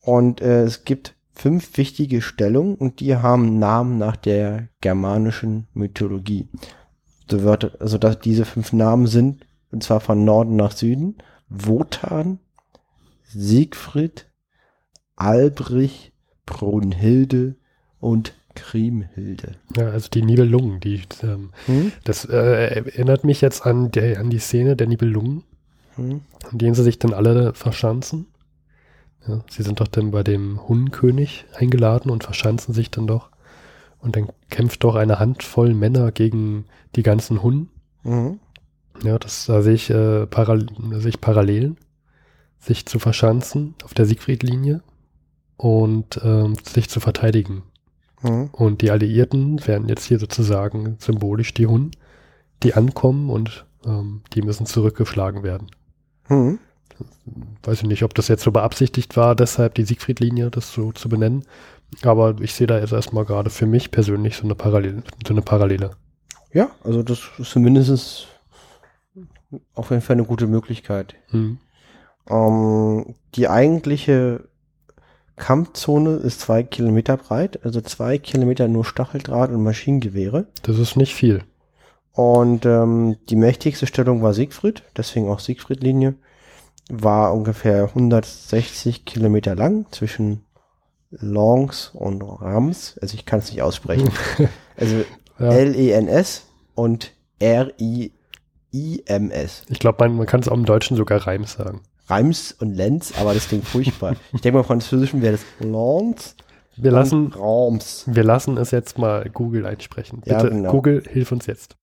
Und 0.00 0.40
äh, 0.40 0.62
es 0.62 0.84
gibt 0.84 1.14
fünf 1.34 1.76
wichtige 1.76 2.22
Stellungen 2.22 2.76
und 2.76 3.00
die 3.00 3.16
haben 3.16 3.58
Namen 3.58 3.98
nach 3.98 4.16
der 4.16 4.68
germanischen 4.80 5.66
Mythologie. 5.74 6.48
So 7.30 7.42
wird, 7.42 7.80
also 7.80 7.98
dass 7.98 8.18
diese 8.18 8.46
fünf 8.46 8.72
Namen 8.72 9.06
sind, 9.06 9.45
und 9.72 9.82
zwar 9.82 10.00
von 10.00 10.24
Norden 10.24 10.56
nach 10.56 10.72
Süden, 10.72 11.16
Wotan, 11.48 12.38
Siegfried, 13.24 14.26
Albrich, 15.16 16.12
Brunhilde 16.44 17.56
und 18.00 18.34
Kriemhilde. 18.54 19.56
ja, 19.76 19.88
also 19.88 20.08
die 20.08 20.22
Nibelungen, 20.22 20.80
die, 20.80 21.02
ähm, 21.22 21.50
Hm? 21.66 21.92
das 22.04 22.24
äh, 22.24 22.36
erinnert 22.36 23.24
mich 23.24 23.40
jetzt 23.42 23.66
an, 23.66 23.90
der, 23.90 24.18
an 24.18 24.30
die 24.30 24.38
Szene 24.38 24.76
der 24.76 24.86
Nibelungen. 24.86 25.44
Hm? 25.96 26.20
in 26.52 26.58
denen 26.58 26.74
sie 26.74 26.84
sich 26.84 26.98
dann 26.98 27.12
alle 27.14 27.54
verschanzen. 27.54 28.26
Ja, 29.26 29.40
sie 29.50 29.62
sind 29.64 29.80
doch 29.80 29.88
dann 29.88 30.12
bei 30.12 30.22
dem 30.22 30.60
Hunnkönig 30.68 31.44
eingeladen 31.54 32.10
und 32.10 32.22
verschanzen 32.22 32.72
sich 32.72 32.90
dann 32.90 33.06
doch. 33.08 33.30
Und 33.98 34.14
dann 34.14 34.28
kämpft 34.50 34.84
doch 34.84 34.94
eine 34.94 35.18
Handvoll 35.18 35.74
Männer 35.74 36.12
gegen 36.12 36.66
die 36.94 37.02
ganzen 37.02 37.42
Hunnen. 37.42 37.70
Mhm. 38.04 38.38
Ja, 39.02 39.18
das, 39.18 39.46
da 39.46 39.62
sehe 39.62 39.74
ich, 39.74 39.90
äh, 39.90 40.26
Paral 40.26 40.66
sehe 40.92 41.08
ich 41.08 41.20
Parallelen, 41.20 41.76
sich 42.58 42.86
zu 42.86 42.98
verschanzen 42.98 43.74
auf 43.84 43.94
der 43.94 44.06
Siegfried-Linie 44.06 44.82
und 45.56 46.20
ähm, 46.22 46.54
sich 46.62 46.88
zu 46.88 47.00
verteidigen. 47.00 47.62
Mhm. 48.22 48.50
Und 48.52 48.82
die 48.82 48.90
Alliierten 48.90 49.66
werden 49.66 49.88
jetzt 49.88 50.04
hier 50.04 50.18
sozusagen 50.18 50.96
symbolisch 50.98 51.54
die 51.54 51.66
Hunnen, 51.66 51.90
die 52.62 52.74
ankommen 52.74 53.30
und 53.30 53.66
ähm, 53.84 54.22
die 54.32 54.42
müssen 54.42 54.66
zurückgeschlagen 54.66 55.42
werden. 55.42 55.68
Mhm. 56.28 56.58
Weiß 57.62 57.82
ich 57.82 57.88
nicht, 57.88 58.02
ob 58.04 58.14
das 58.14 58.28
jetzt 58.28 58.42
so 58.42 58.52
beabsichtigt 58.52 59.16
war, 59.16 59.34
deshalb 59.34 59.74
die 59.74 59.84
Siegfried-Linie, 59.84 60.50
das 60.50 60.72
so 60.72 60.92
zu 60.92 61.08
benennen. 61.08 61.44
Aber 62.02 62.36
ich 62.40 62.54
sehe 62.54 62.66
da 62.66 62.78
jetzt 62.78 62.92
erstmal 62.92 63.24
gerade 63.24 63.50
für 63.50 63.66
mich 63.66 63.90
persönlich 63.90 64.36
so 64.36 64.44
eine 64.44 64.54
Parallele. 64.54 65.02
So 65.26 65.34
eine 65.34 65.42
Parallele. 65.42 65.90
Ja, 66.52 66.70
also 66.82 67.02
das 67.02 67.20
ist 67.38 67.50
zumindest 67.50 68.28
auf 69.74 69.90
jeden 69.90 70.02
Fall 70.02 70.14
eine 70.16 70.24
gute 70.24 70.46
Möglichkeit. 70.46 71.14
Hm. 71.28 71.58
Ähm, 72.28 73.14
die 73.34 73.48
eigentliche 73.48 74.48
Kampfzone 75.36 76.16
ist 76.16 76.40
zwei 76.40 76.62
Kilometer 76.62 77.16
breit, 77.16 77.60
also 77.64 77.80
zwei 77.80 78.18
Kilometer 78.18 78.68
nur 78.68 78.84
Stacheldraht 78.84 79.50
und 79.50 79.62
Maschinengewehre. 79.62 80.46
Das 80.62 80.78
ist 80.78 80.96
nicht 80.96 81.14
viel. 81.14 81.44
Und 82.12 82.64
ähm, 82.64 83.16
die 83.28 83.36
mächtigste 83.36 83.86
Stellung 83.86 84.22
war 84.22 84.32
Siegfried, 84.32 84.82
deswegen 84.96 85.28
auch 85.28 85.38
Siegfried-Linie. 85.38 86.14
War 86.88 87.34
ungefähr 87.34 87.84
160 87.84 89.04
Kilometer 89.04 89.54
lang 89.54 89.86
zwischen 89.90 90.46
Lens 91.10 91.90
und 91.92 92.22
Rams. 92.22 92.98
Also 93.02 93.14
ich 93.14 93.26
kann 93.26 93.40
es 93.40 93.50
nicht 93.50 93.62
aussprechen. 93.62 94.10
Also 94.78 95.04
Ja. 95.38 95.52
L-E-N-S 95.52 96.48
und 96.74 97.12
R-I-I-M-S. 98.76 99.64
Ich 99.68 99.78
glaube, 99.78 100.04
man, 100.04 100.16
man 100.16 100.26
kann 100.26 100.40
es 100.40 100.48
auch 100.48 100.56
im 100.56 100.64
Deutschen 100.64 100.96
sogar 100.96 101.26
Reims 101.26 101.52
sagen. 101.54 101.80
Reims 102.08 102.52
und 102.52 102.74
Lenz, 102.74 103.14
aber 103.18 103.34
das 103.34 103.48
klingt 103.48 103.66
furchtbar. 103.66 104.16
Ich 104.32 104.40
denke 104.40 104.54
mal, 104.56 104.60
im 104.60 104.66
Französischen 104.66 105.22
wäre 105.22 105.32
das 105.32 105.44
Lens 105.58 106.36
Wir 106.76 106.92
lassen, 106.92 107.32
und 107.32 107.36
Rams. 107.36 108.04
wir 108.06 108.22
lassen 108.22 108.56
es 108.58 108.70
jetzt 108.70 108.98
mal 108.98 109.28
Google 109.30 109.66
einsprechen. 109.66 110.22
Ja, 110.24 110.38
Bitte, 110.42 110.54
genau. 110.54 110.70
Google, 110.70 111.02
hilf 111.08 111.32
uns 111.32 111.46
jetzt. 111.46 111.76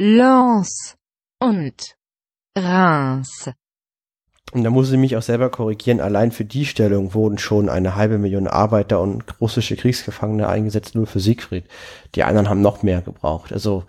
Lens 0.00 0.96
und 1.40 1.96
Reims. 2.56 3.50
Und 4.52 4.62
da 4.62 4.70
muss 4.70 4.90
ich 4.90 4.98
mich 4.98 5.16
auch 5.16 5.22
selber 5.22 5.50
korrigieren. 5.50 6.00
Allein 6.00 6.30
für 6.30 6.44
die 6.44 6.66
Stellung 6.66 7.14
wurden 7.14 7.36
schon 7.36 7.68
eine 7.68 7.96
halbe 7.96 8.16
Million 8.16 8.46
Arbeiter 8.46 9.00
und 9.00 9.40
russische 9.40 9.76
Kriegsgefangene 9.76 10.48
eingesetzt, 10.48 10.94
nur 10.94 11.06
für 11.06 11.20
Siegfried. 11.20 11.64
Die 12.14 12.22
anderen 12.22 12.48
haben 12.48 12.60
noch 12.60 12.82
mehr 12.82 13.02
gebraucht. 13.02 13.52
Also 13.52 13.84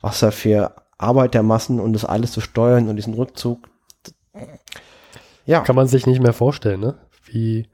was 0.00 0.20
da 0.20 0.30
für 0.32 0.74
Arbeitermassen 1.00 1.80
und 1.80 1.92
das 1.92 2.04
alles 2.04 2.32
zu 2.32 2.40
steuern 2.40 2.88
und 2.88 2.96
diesen 2.96 3.14
Rückzug. 3.14 3.68
Ja, 5.46 5.60
Kann 5.60 5.76
man 5.76 5.88
sich 5.88 6.06
nicht 6.06 6.22
mehr 6.22 6.32
vorstellen, 6.32 6.80
ne? 6.80 6.94
Wie, 7.24 7.66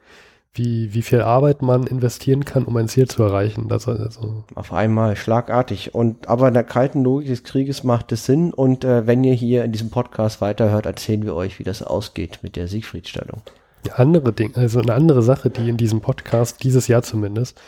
wie, 0.54 0.95
wie 0.95 1.02
viel 1.02 1.21
Arbeit 1.21 1.62
man 1.62 1.87
investieren 1.87 2.45
kann, 2.45 2.64
um 2.64 2.76
ein 2.76 2.88
Ziel 2.88 3.09
zu 3.09 3.23
erreichen. 3.23 3.68
Das, 3.68 3.88
also, 3.88 4.45
auf 4.54 4.73
einmal 4.73 5.16
schlagartig. 5.16 5.95
Und 5.95 6.28
aber 6.28 6.49
in 6.49 6.54
der 6.54 6.64
kalten 6.64 7.02
Logik 7.04 7.28
des 7.28 7.45
Krieges 7.45 7.85
macht 7.85 8.12
es 8.12 8.26
Sinn. 8.26 8.52
Und 8.52 8.85
äh, 8.85 9.06
wenn 9.06 9.25
ihr 9.25 9.35
hier 9.35 9.64
in 9.64 9.73
diesem 9.73 9.90
Podcast 9.90 10.40
weiterhört, 10.40 10.87
erzählen 10.87 11.25
wir 11.25 11.35
euch, 11.35 11.59
wie 11.59 11.64
das 11.64 11.83
ausgeht 11.83 12.40
mit 12.42 12.56
der 12.56 12.68
Siegfriedstellung. 12.68 13.42
Die 13.85 13.92
andere 13.92 14.33
Ding, 14.33 14.56
also 14.56 14.80
eine 14.80 14.95
andere 14.95 15.23
Sache, 15.23 15.50
die 15.50 15.68
in 15.68 15.76
diesem 15.76 16.00
Podcast, 16.00 16.62
dieses 16.64 16.88
Jahr 16.88 17.02
zumindest, 17.02 17.61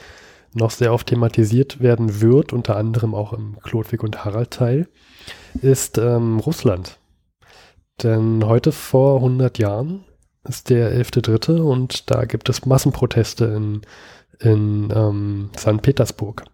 noch 0.54 0.70
sehr 0.70 0.92
oft 0.92 1.06
thematisiert 1.06 1.80
werden 1.80 2.20
wird, 2.20 2.52
unter 2.52 2.76
anderem 2.76 3.14
auch 3.14 3.32
im 3.32 3.58
Klodwig 3.62 4.02
und 4.02 4.24
Harald 4.24 4.50
Teil, 4.50 4.88
ist 5.60 5.98
ähm, 5.98 6.38
Russland. 6.40 6.98
Denn 8.02 8.44
heute 8.44 8.72
vor 8.72 9.16
100 9.16 9.58
Jahren 9.58 10.04
ist 10.44 10.70
der 10.70 10.92
11.3. 10.92 11.60
und 11.60 12.10
da 12.10 12.24
gibt 12.24 12.48
es 12.48 12.64
Massenproteste 12.64 13.44
in, 13.46 13.82
in 14.40 14.92
ähm, 14.94 15.50
St. 15.56 15.82
Petersburg. 15.82 16.44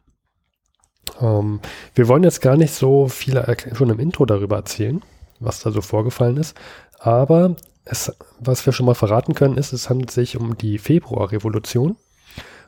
Ähm, 1.21 1.61
wir 1.95 2.09
wollen 2.09 2.25
jetzt 2.25 2.41
gar 2.41 2.57
nicht 2.57 2.73
so 2.73 3.09
viel 3.09 3.43
schon 3.75 3.91
im 3.91 4.01
Intro 4.01 4.25
darüber 4.25 4.57
erzählen, 4.57 5.03
was 5.39 5.61
da 5.61 5.71
so 5.71 5.83
vorgefallen 5.83 6.39
ist, 6.39 6.57
aber 6.99 7.57
es, 7.85 8.13
was 8.41 8.65
wir 8.65 8.73
schon 8.73 8.87
mal 8.87 8.95
verraten 8.95 9.35
können, 9.35 9.59
ist, 9.59 9.73
es 9.73 9.91
handelt 9.91 10.11
sich 10.11 10.39
um 10.39 10.57
die 10.57 10.79
Februarrevolution. 10.79 11.97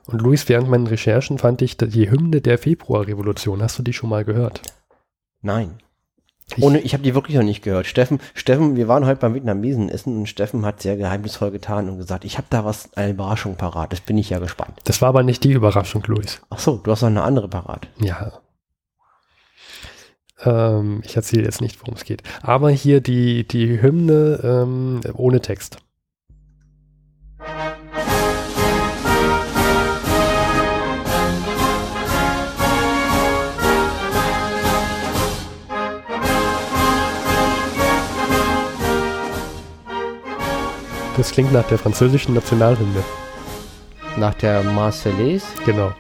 Und 0.07 0.21
Luis, 0.21 0.49
während 0.49 0.69
meinen 0.69 0.87
Recherchen 0.87 1.39
fand 1.39 1.63
ich 1.63 1.77
die 1.77 2.11
Hymne 2.11 2.41
der 2.41 2.59
Februarrevolution. 2.59 3.63
Hast 3.63 3.79
du 3.79 3.83
die 3.83 3.93
schon 3.93 4.11
mal 4.11 4.25
gehört? 4.25 4.63
Nein. 5.43 5.79
Ich- 6.55 6.63
Ohne, 6.63 6.79
ich 6.81 6.93
habe 6.93 7.03
die 7.03 7.15
wirklich 7.15 7.37
noch 7.37 7.43
nicht 7.43 7.63
gehört. 7.63 7.87
Steffen, 7.87 8.21
Steffen, 8.35 8.77
wir 8.77 8.87
waren 8.87 9.05
heute 9.05 9.21
beim 9.21 9.35
Vietnamesen 9.35 9.89
essen 9.89 10.17
und 10.17 10.27
Steffen 10.29 10.65
hat 10.65 10.81
sehr 10.81 10.97
geheimnisvoll 10.97 11.51
getan 11.51 11.89
und 11.89 11.99
gesagt, 11.99 12.25
ich 12.25 12.39
habe 12.39 12.47
da 12.51 12.65
was, 12.65 12.93
eine 12.95 13.11
Überraschung 13.13 13.57
parat. 13.57 13.93
Das 13.93 14.01
bin 14.01 14.17
ich 14.17 14.31
ja 14.31 14.39
gespannt. 14.39 14.79
Das 14.85 15.03
war 15.03 15.09
aber 15.09 15.25
nicht 15.25 15.43
die 15.43 15.53
Überraschung, 15.53 16.05
Luis. 16.07 16.41
Ach 16.51 16.61
so, 16.61 16.77
du 16.77 16.91
hast 16.93 17.03
noch 17.03 17.09
eine 17.09 17.23
andere 17.23 17.49
parat. 17.49 17.89
Ja. 17.99 18.41
Ähm, 20.45 21.03
ich 21.05 21.17
erzähle 21.17 21.45
jetzt 21.45 21.61
nicht, 21.61 21.81
worum 21.81 21.95
es 21.95 22.05
geht. 22.05 22.23
Aber 22.43 22.71
hier 22.71 23.01
die, 23.01 23.47
die 23.49 23.81
Hymne 23.83 24.41
ähm, 24.45 25.01
ohne 25.15 25.41
Text. 25.41 25.79
Das 41.17 41.31
klingt 41.31 41.51
nach 41.53 41.67
der 41.67 41.79
französischen 41.79 42.35
Nationalhymne. 42.35 43.03
Nach 44.19 44.35
der 44.35 44.63
Marseillaise? 44.63 45.47
Genau. 45.65 45.93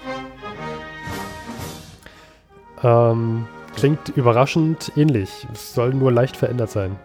Ähm, 2.83 3.47
klingt 3.75 4.11
überraschend 4.11 4.93
ähnlich. 4.95 5.47
Es 5.55 5.75
soll 5.75 5.95
nur 5.95 6.13
leicht 6.13 6.37
verändert 6.37 6.71
sein. 6.71 6.97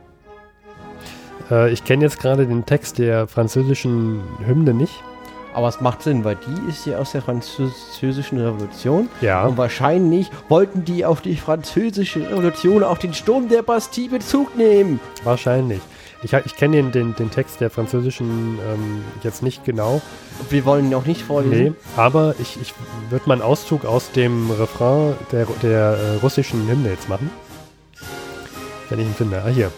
Äh, 1.49 1.71
ich 1.71 1.85
kenne 1.85 2.03
jetzt 2.03 2.19
gerade 2.19 2.45
den 2.45 2.65
Text 2.65 2.97
der 2.97 3.27
französischen 3.27 4.21
Hymne 4.45 4.73
nicht. 4.73 5.01
Aber 5.53 5.67
es 5.67 5.81
macht 5.81 6.01
Sinn, 6.01 6.23
weil 6.23 6.37
die 6.37 6.69
ist 6.69 6.85
ja 6.85 6.97
aus 6.97 7.11
der 7.11 7.21
französischen 7.21 8.39
Revolution. 8.39 9.09
Ja. 9.21 9.45
Und 9.45 9.57
wahrscheinlich 9.57 10.29
wollten 10.47 10.85
die 10.85 11.05
auf 11.05 11.21
die 11.21 11.35
französische 11.35 12.29
Revolution, 12.29 12.83
auf 12.83 12.99
den 12.99 13.13
Sturm 13.13 13.49
der 13.49 13.61
Bastille 13.61 14.09
Bezug 14.09 14.55
nehmen. 14.55 14.99
Wahrscheinlich. 15.23 15.81
Ich, 16.23 16.33
ich 16.33 16.55
kenne 16.55 16.77
den, 16.77 16.91
den, 16.91 17.15
den 17.15 17.31
Text 17.31 17.61
der 17.61 17.71
französischen 17.71 18.59
ähm, 18.59 19.03
jetzt 19.23 19.41
nicht 19.41 19.65
genau. 19.65 20.01
Wir 20.49 20.65
wollen 20.65 20.85
ihn 20.85 20.93
auch 20.93 21.05
nicht 21.05 21.23
vorlesen. 21.23 21.63
Nee, 21.63 21.73
aber 21.97 22.35
ich, 22.39 22.59
ich 22.61 22.73
würde 23.09 23.27
mal 23.27 23.35
einen 23.35 23.41
Auszug 23.41 23.85
aus 23.85 24.11
dem 24.11 24.51
Refrain 24.51 25.15
der, 25.31 25.47
der 25.63 25.97
äh, 25.97 26.15
russischen 26.17 26.67
Hymne 26.67 26.89
jetzt 26.89 27.09
machen. 27.09 27.31
Wenn 28.89 28.99
ich 28.99 29.07
ihn 29.07 29.15
finde. 29.15 29.41
Ah, 29.43 29.49
hier. 29.49 29.71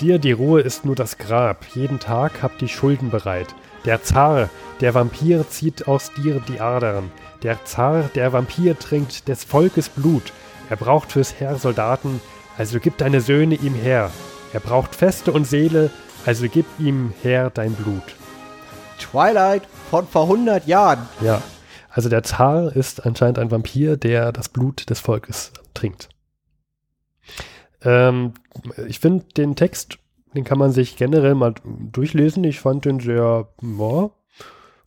Dir 0.00 0.18
die 0.18 0.32
Ruhe 0.32 0.62
ist 0.62 0.84
nur 0.84 0.96
das 0.96 1.18
Grab. 1.18 1.64
Jeden 1.74 2.00
Tag 2.00 2.42
habt 2.42 2.60
die 2.60 2.68
Schulden 2.68 3.10
bereit. 3.10 3.54
Der 3.84 4.02
Zar, 4.02 4.48
der 4.80 4.94
Vampir 4.94 5.48
zieht 5.48 5.86
aus 5.86 6.10
dir 6.12 6.40
die 6.48 6.60
Adern. 6.60 7.10
Der 7.42 7.64
Zar, 7.64 8.10
der 8.14 8.32
Vampir 8.32 8.78
trinkt 8.78 9.28
des 9.28 9.44
Volkes 9.44 9.88
Blut. 9.88 10.32
Er 10.68 10.76
braucht 10.76 11.12
fürs 11.12 11.38
Heer 11.38 11.56
Soldaten, 11.56 12.20
also 12.58 12.80
gib 12.80 12.98
deine 12.98 13.20
Söhne 13.20 13.54
ihm 13.54 13.74
her. 13.74 14.10
Er 14.52 14.60
braucht 14.60 14.94
Feste 14.94 15.32
und 15.32 15.46
Seele, 15.46 15.90
also 16.26 16.46
gib 16.48 16.66
ihm 16.78 17.12
her 17.22 17.50
dein 17.50 17.72
Blut. 17.74 18.02
Twilight 18.98 19.62
von 19.90 20.06
vor 20.06 20.24
100 20.24 20.66
Jahren. 20.66 21.08
Ja, 21.20 21.40
also 21.90 22.08
der 22.08 22.22
Zar 22.22 22.74
ist 22.74 23.04
anscheinend 23.04 23.38
ein 23.38 23.50
Vampir, 23.50 23.96
der 23.96 24.32
das 24.32 24.48
Blut 24.48 24.88
des 24.90 25.00
Volkes 25.00 25.52
trinkt. 25.74 26.08
Ähm, 27.82 28.34
ich 28.86 29.00
finde 29.00 29.24
den 29.36 29.56
Text, 29.56 29.98
den 30.34 30.44
kann 30.44 30.58
man 30.58 30.70
sich 30.70 30.96
generell 30.96 31.34
mal 31.34 31.54
durchlesen. 31.64 32.44
Ich 32.44 32.60
fand 32.60 32.84
den 32.84 33.00
sehr 33.00 33.48
ja, 33.62 34.10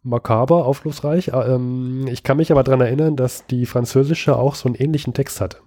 makaber, 0.04 0.66
aufschlussreich. 0.66 1.30
Äh, 1.30 1.54
Ähm, 1.54 2.08
ich 2.08 2.24
kann 2.24 2.38
mich 2.38 2.52
aber 2.52 2.64
daran 2.64 2.82
erinnern, 2.82 3.16
dass 3.16 3.46
die 3.48 3.66
französische 3.66 4.38
auch 4.38 4.56
so 4.56 4.70
einen 4.70 4.76
ähnlichen 4.76 5.14
Text 5.14 5.42
hatte. 5.42 5.58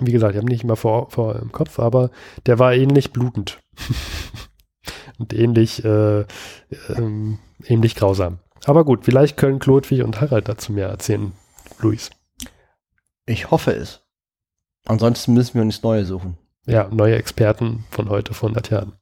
Wie 0.00 0.12
gesagt, 0.12 0.32
ich 0.32 0.38
habe 0.38 0.48
nicht 0.48 0.64
mehr 0.64 0.76
vor, 0.76 1.10
vor 1.10 1.36
im 1.36 1.52
Kopf, 1.52 1.78
aber 1.78 2.10
der 2.46 2.58
war 2.58 2.74
ähnlich 2.74 3.12
blutend. 3.12 3.60
Und 5.18 5.32
ähnlich, 5.32 5.84
äh, 5.84 6.24
ähm, 6.88 7.38
ähnlich 7.64 7.94
grausam. 7.94 8.40
Aber 8.66 8.84
gut, 8.84 9.04
vielleicht 9.04 9.36
können 9.36 9.60
Chlodwig 9.60 10.02
und 10.02 10.20
Harald 10.20 10.48
dazu 10.48 10.72
mehr 10.72 10.88
erzählen, 10.88 11.32
Luis. 11.78 12.10
Ich 13.26 13.52
hoffe 13.52 13.72
es. 13.72 14.04
Ansonsten 14.86 15.34
müssen 15.34 15.54
wir 15.54 15.62
uns 15.62 15.82
neue 15.82 16.04
suchen. 16.04 16.36
Ja, 16.66 16.88
neue 16.88 17.16
Experten 17.16 17.84
von 17.90 18.08
heute, 18.08 18.32
von 18.34 18.50
100 18.50 18.70
Jahren. 18.70 18.92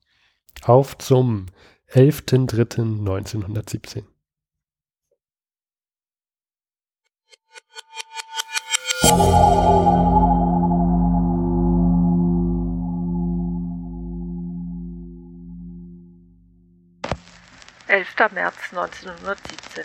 Auf 0.63 0.99
zum 0.99 1.47
11.03.1917. 1.93 4.05
Elfter 17.93 18.33
März 18.33 18.57
1917. 18.71 19.85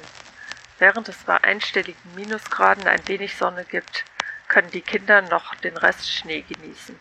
Während 0.79 1.09
es 1.09 1.17
bei 1.25 1.43
einstelligen 1.43 2.15
Minusgraden 2.15 2.87
ein 2.87 3.05
wenig 3.05 3.35
Sonne 3.35 3.65
gibt, 3.65 4.05
können 4.47 4.71
die 4.71 4.79
Kinder 4.79 5.23
noch 5.23 5.55
den 5.55 5.75
Rest 5.75 6.09
Schnee 6.09 6.41
genießen. 6.41 6.97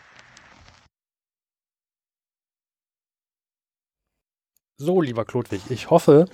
So, 4.75 4.99
lieber 4.99 5.23
Klodwig, 5.23 5.61
ich 5.69 5.89
hoffe, 5.89 6.27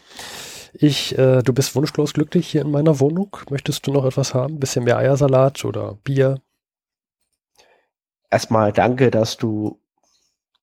ich, 0.74 1.16
äh, 1.20 1.44
du 1.44 1.54
bist 1.54 1.76
wunschlos 1.76 2.14
glücklich 2.14 2.48
hier 2.48 2.62
in 2.62 2.72
meiner 2.72 3.00
Wohnung. 3.00 3.38
Möchtest 3.52 3.86
du 3.86 3.92
noch 3.94 4.06
etwas 4.06 4.34
haben? 4.34 4.56
Ein 4.56 4.60
bisschen 4.60 4.86
mehr 4.86 4.98
Eiersalat 4.98 5.64
oder 5.66 6.00
Bier? 6.04 6.42
Erstmal 8.32 8.74
danke, 8.74 9.12
dass 9.12 9.38
du, 9.38 9.80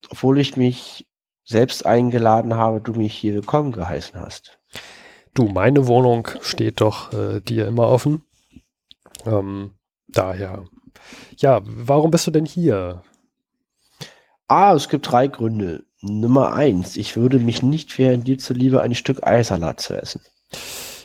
obwohl 0.09 0.37
ich 0.37 0.57
mich 0.57 1.07
selbst 1.51 1.85
eingeladen 1.85 2.55
habe, 2.55 2.81
du 2.81 2.93
mich 2.93 3.13
hier 3.13 3.33
willkommen 3.33 3.71
geheißen 3.71 4.19
hast. 4.19 4.57
Du, 5.33 5.45
meine 5.45 5.87
Wohnung 5.87 6.27
steht 6.41 6.81
doch 6.81 7.13
äh, 7.13 7.41
dir 7.41 7.67
immer 7.67 7.87
offen. 7.87 8.23
Ähm, 9.25 9.71
daher. 10.07 10.65
Ja, 11.37 11.61
warum 11.63 12.11
bist 12.11 12.25
du 12.27 12.31
denn 12.31 12.45
hier? 12.45 13.03
Ah, 14.47 14.73
es 14.73 14.89
gibt 14.89 15.11
drei 15.11 15.27
Gründe. 15.27 15.83
Nummer 16.01 16.53
eins, 16.53 16.97
ich 16.97 17.15
würde 17.15 17.37
mich 17.37 17.61
nicht 17.61 17.97
wehren, 17.99 18.23
dir 18.23 18.39
zuliebe 18.39 18.81
ein 18.81 18.95
Stück 18.95 19.25
Eiersalat 19.25 19.79
zu 19.79 19.93
essen. 19.93 20.21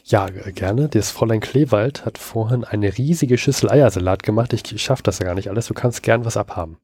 Ja, 0.05 0.27
gerne. 0.29 0.89
Das 0.89 1.11
Fräulein 1.11 1.41
Kleewald 1.41 2.07
hat 2.07 2.17
vorhin 2.17 2.65
eine 2.65 2.97
riesige 2.97 3.37
Schüssel 3.37 3.71
Eiersalat 3.71 4.23
gemacht. 4.23 4.53
Ich 4.53 4.81
schaff 4.81 5.03
das 5.03 5.19
ja 5.19 5.27
gar 5.27 5.35
nicht 5.35 5.51
alles. 5.51 5.67
Du 5.67 5.75
kannst 5.75 6.03
gern 6.03 6.25
was 6.25 6.37
abhaben. 6.37 6.79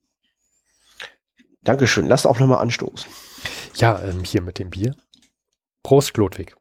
Dankeschön, 1.63 2.07
lass 2.07 2.27
auch 2.27 2.41
nochmal 2.41 2.59
anstoßen. 2.59 3.11
Ja, 3.75 4.01
ähm, 4.03 4.25
hier 4.25 4.43
mit 4.43 4.59
dem 4.59 4.71
Bier. 4.71 4.95
Prost, 5.83 6.15
Klodwig. 6.15 6.57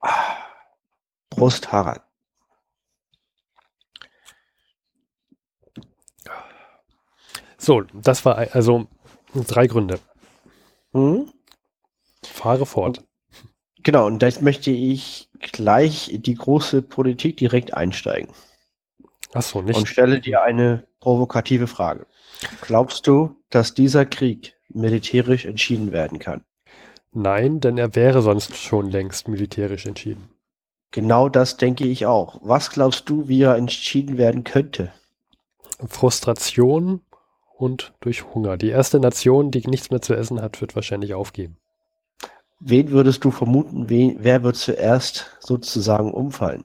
Ah, 0.00 0.36
Prost, 1.30 1.70
Harald. 1.70 2.02
So, 7.58 7.82
das 7.92 8.24
war 8.24 8.38
also 8.54 8.88
drei 9.34 9.68
Gründe. 9.68 10.00
Hm? 10.92 11.32
Fahre 12.24 12.66
fort. 12.66 13.04
Genau, 13.84 14.06
und 14.06 14.22
jetzt 14.22 14.42
möchte 14.42 14.70
ich 14.70 15.30
gleich 15.38 16.10
in 16.12 16.22
die 16.22 16.34
große 16.34 16.82
Politik 16.82 17.36
direkt 17.36 17.74
einsteigen 17.74 18.32
Achso, 19.32 19.58
und 19.60 19.66
nicht. 19.66 19.88
stelle 19.88 20.20
dir 20.20 20.42
eine 20.42 20.86
provokative 21.00 21.66
Frage. 21.66 22.06
Glaubst 22.60 23.06
du, 23.06 23.36
dass 23.50 23.74
dieser 23.74 24.06
Krieg 24.06 24.56
militärisch 24.74 25.44
entschieden 25.44 25.92
werden 25.92 26.18
kann? 26.18 26.42
Nein, 27.12 27.60
denn 27.60 27.78
er 27.78 27.94
wäre 27.94 28.22
sonst 28.22 28.56
schon 28.56 28.90
längst 28.90 29.28
militärisch 29.28 29.86
entschieden. 29.86 30.30
Genau 30.90 31.28
das 31.28 31.56
denke 31.56 31.84
ich 31.84 32.06
auch. 32.06 32.38
Was 32.42 32.70
glaubst 32.70 33.08
du, 33.08 33.28
wie 33.28 33.42
er 33.42 33.56
entschieden 33.56 34.18
werden 34.18 34.44
könnte? 34.44 34.92
Frustration 35.86 37.00
und 37.56 37.92
durch 38.00 38.34
Hunger. 38.34 38.56
Die 38.56 38.68
erste 38.68 39.00
Nation, 39.00 39.50
die 39.50 39.66
nichts 39.66 39.90
mehr 39.90 40.02
zu 40.02 40.14
essen 40.14 40.40
hat, 40.40 40.60
wird 40.60 40.74
wahrscheinlich 40.74 41.14
aufgeben. 41.14 41.56
Wen 42.60 42.90
würdest 42.90 43.24
du 43.24 43.30
vermuten, 43.30 43.88
wen, 43.88 44.16
wer 44.20 44.42
wird 44.42 44.56
zuerst 44.56 45.36
sozusagen 45.40 46.12
umfallen? 46.12 46.64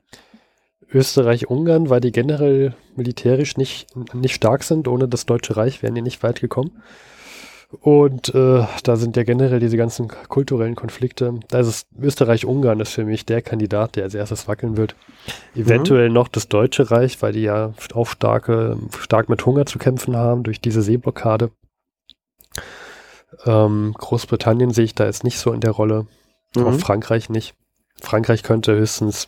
Österreich-Ungarn, 0.94 1.90
weil 1.90 2.02
die 2.02 2.12
generell 2.12 2.76
militärisch 2.96 3.58
nicht, 3.58 3.88
nicht 4.14 4.36
stark 4.36 4.64
sind. 4.64 4.88
Ohne 4.88 5.08
das 5.08 5.26
Deutsche 5.26 5.58
Reich 5.58 5.84
wären 5.84 5.96
die 5.96 6.02
nicht 6.02 6.24
weit 6.24 6.40
gekommen. 6.40 6.82
Und 7.82 8.34
äh, 8.34 8.66
da 8.84 8.96
sind 8.96 9.18
ja 9.18 9.24
generell 9.24 9.60
diese 9.60 9.76
ganzen 9.76 10.08
kulturellen 10.08 10.76
Konflikte. 10.76 11.38
Also 11.52 11.70
es- 11.70 11.86
Österreich-Ungarn 12.00 12.80
ist 12.80 12.94
für 12.94 13.04
mich 13.04 13.26
der 13.26 13.42
Kandidat, 13.42 13.98
der 13.98 14.04
als 14.06 14.14
erstes 14.16 14.48
wackeln 14.48 14.78
wird. 14.78 14.96
Eventuell 15.54 16.10
noch 16.10 16.30
das 16.30 16.48
Deutsche 16.48 16.90
Reich, 16.92 17.22
weil 17.22 17.34
die 17.34 17.42
ja 17.42 17.74
auch 17.94 18.08
starke, 18.08 18.78
stark 19.00 19.28
mit 19.28 19.46
Hunger 19.46 19.66
zu 19.66 19.80
kämpfen 19.80 20.16
haben 20.16 20.44
durch 20.44 20.62
diese 20.62 20.82
Seeblockade. 20.82 21.52
Ähm, 23.46 23.94
Großbritannien 23.98 24.72
sehe 24.72 24.86
ich 24.86 24.96
da 24.96 25.06
jetzt 25.06 25.24
nicht 25.26 25.38
so 25.40 25.52
in 25.52 25.60
der 25.62 25.72
Rolle. 25.72 26.08
Auch 26.56 26.72
Mhm. 26.72 26.80
Frankreich 26.80 27.30
nicht. 27.30 27.54
Frankreich 28.02 28.44
könnte 28.44 28.76
höchstens. 28.76 29.28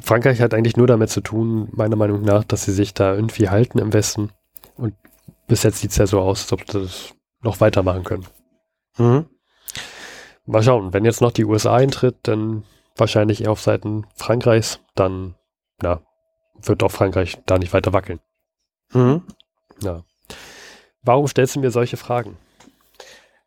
Frankreich 0.00 0.40
hat 0.40 0.54
eigentlich 0.54 0.76
nur 0.76 0.88
damit 0.88 1.10
zu 1.10 1.20
tun, 1.20 1.68
meiner 1.72 1.94
Meinung 1.96 2.22
nach, 2.22 2.42
dass 2.42 2.64
sie 2.64 2.72
sich 2.72 2.94
da 2.94 3.14
irgendwie 3.14 3.48
halten 3.48 3.78
im 3.78 3.92
Westen. 3.92 4.30
Und 4.76 4.94
bis 5.46 5.62
jetzt 5.62 5.78
sieht 5.78 5.92
es 5.92 5.96
ja 5.98 6.06
so 6.08 6.18
aus, 6.20 6.42
als 6.42 6.52
ob 6.52 6.66
das 6.66 7.14
noch 7.42 7.60
weitermachen 7.60 8.04
können. 8.04 8.26
Mhm. 8.98 9.26
Mal 10.46 10.62
schauen, 10.62 10.92
wenn 10.92 11.04
jetzt 11.04 11.20
noch 11.20 11.32
die 11.32 11.44
USA 11.44 11.76
eintritt, 11.76 12.16
dann 12.22 12.64
wahrscheinlich 12.96 13.42
eher 13.42 13.52
auf 13.52 13.60
Seiten 13.60 14.06
Frankreichs, 14.16 14.80
dann 14.94 15.34
na, 15.80 16.00
wird 16.60 16.82
auch 16.82 16.90
Frankreich 16.90 17.38
da 17.46 17.58
nicht 17.58 17.72
weiter 17.72 17.92
wackeln. 17.92 18.20
Mhm. 18.92 19.22
Ja. 19.80 20.04
Warum 21.02 21.26
stellst 21.26 21.56
du 21.56 21.60
mir 21.60 21.70
solche 21.70 21.96
Fragen? 21.96 22.36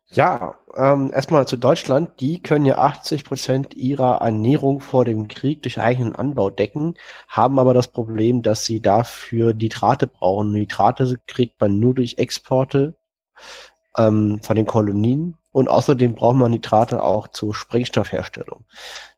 Ja, 0.08 0.54
ähm, 0.76 1.10
erstmal 1.12 1.48
zu 1.48 1.56
Deutschland. 1.56 2.20
Die 2.20 2.40
können 2.40 2.64
ja 2.64 2.78
80 2.78 3.24
Prozent 3.24 3.74
ihrer 3.74 4.20
Ernährung 4.20 4.80
vor 4.80 5.04
dem 5.04 5.26
Krieg 5.28 5.62
durch 5.62 5.80
eigenen 5.80 6.14
Anbau 6.14 6.50
decken, 6.50 6.94
haben 7.28 7.58
aber 7.58 7.74
das 7.74 7.88
Problem, 7.88 8.42
dass 8.42 8.64
sie 8.64 8.80
dafür 8.80 9.52
Nitrate 9.52 10.06
brauchen. 10.06 10.52
Nitrate 10.52 11.18
kriegt 11.26 11.60
man 11.60 11.80
nur 11.80 11.94
durch 11.94 12.18
Exporte 12.18 12.96
ähm, 13.96 14.40
von 14.42 14.56
den 14.56 14.66
Kolonien 14.66 15.36
und 15.52 15.68
außerdem 15.68 16.14
braucht 16.14 16.36
man 16.36 16.50
Nitrate 16.50 17.02
auch 17.02 17.28
zur 17.28 17.54
Sprengstoffherstellung. 17.54 18.64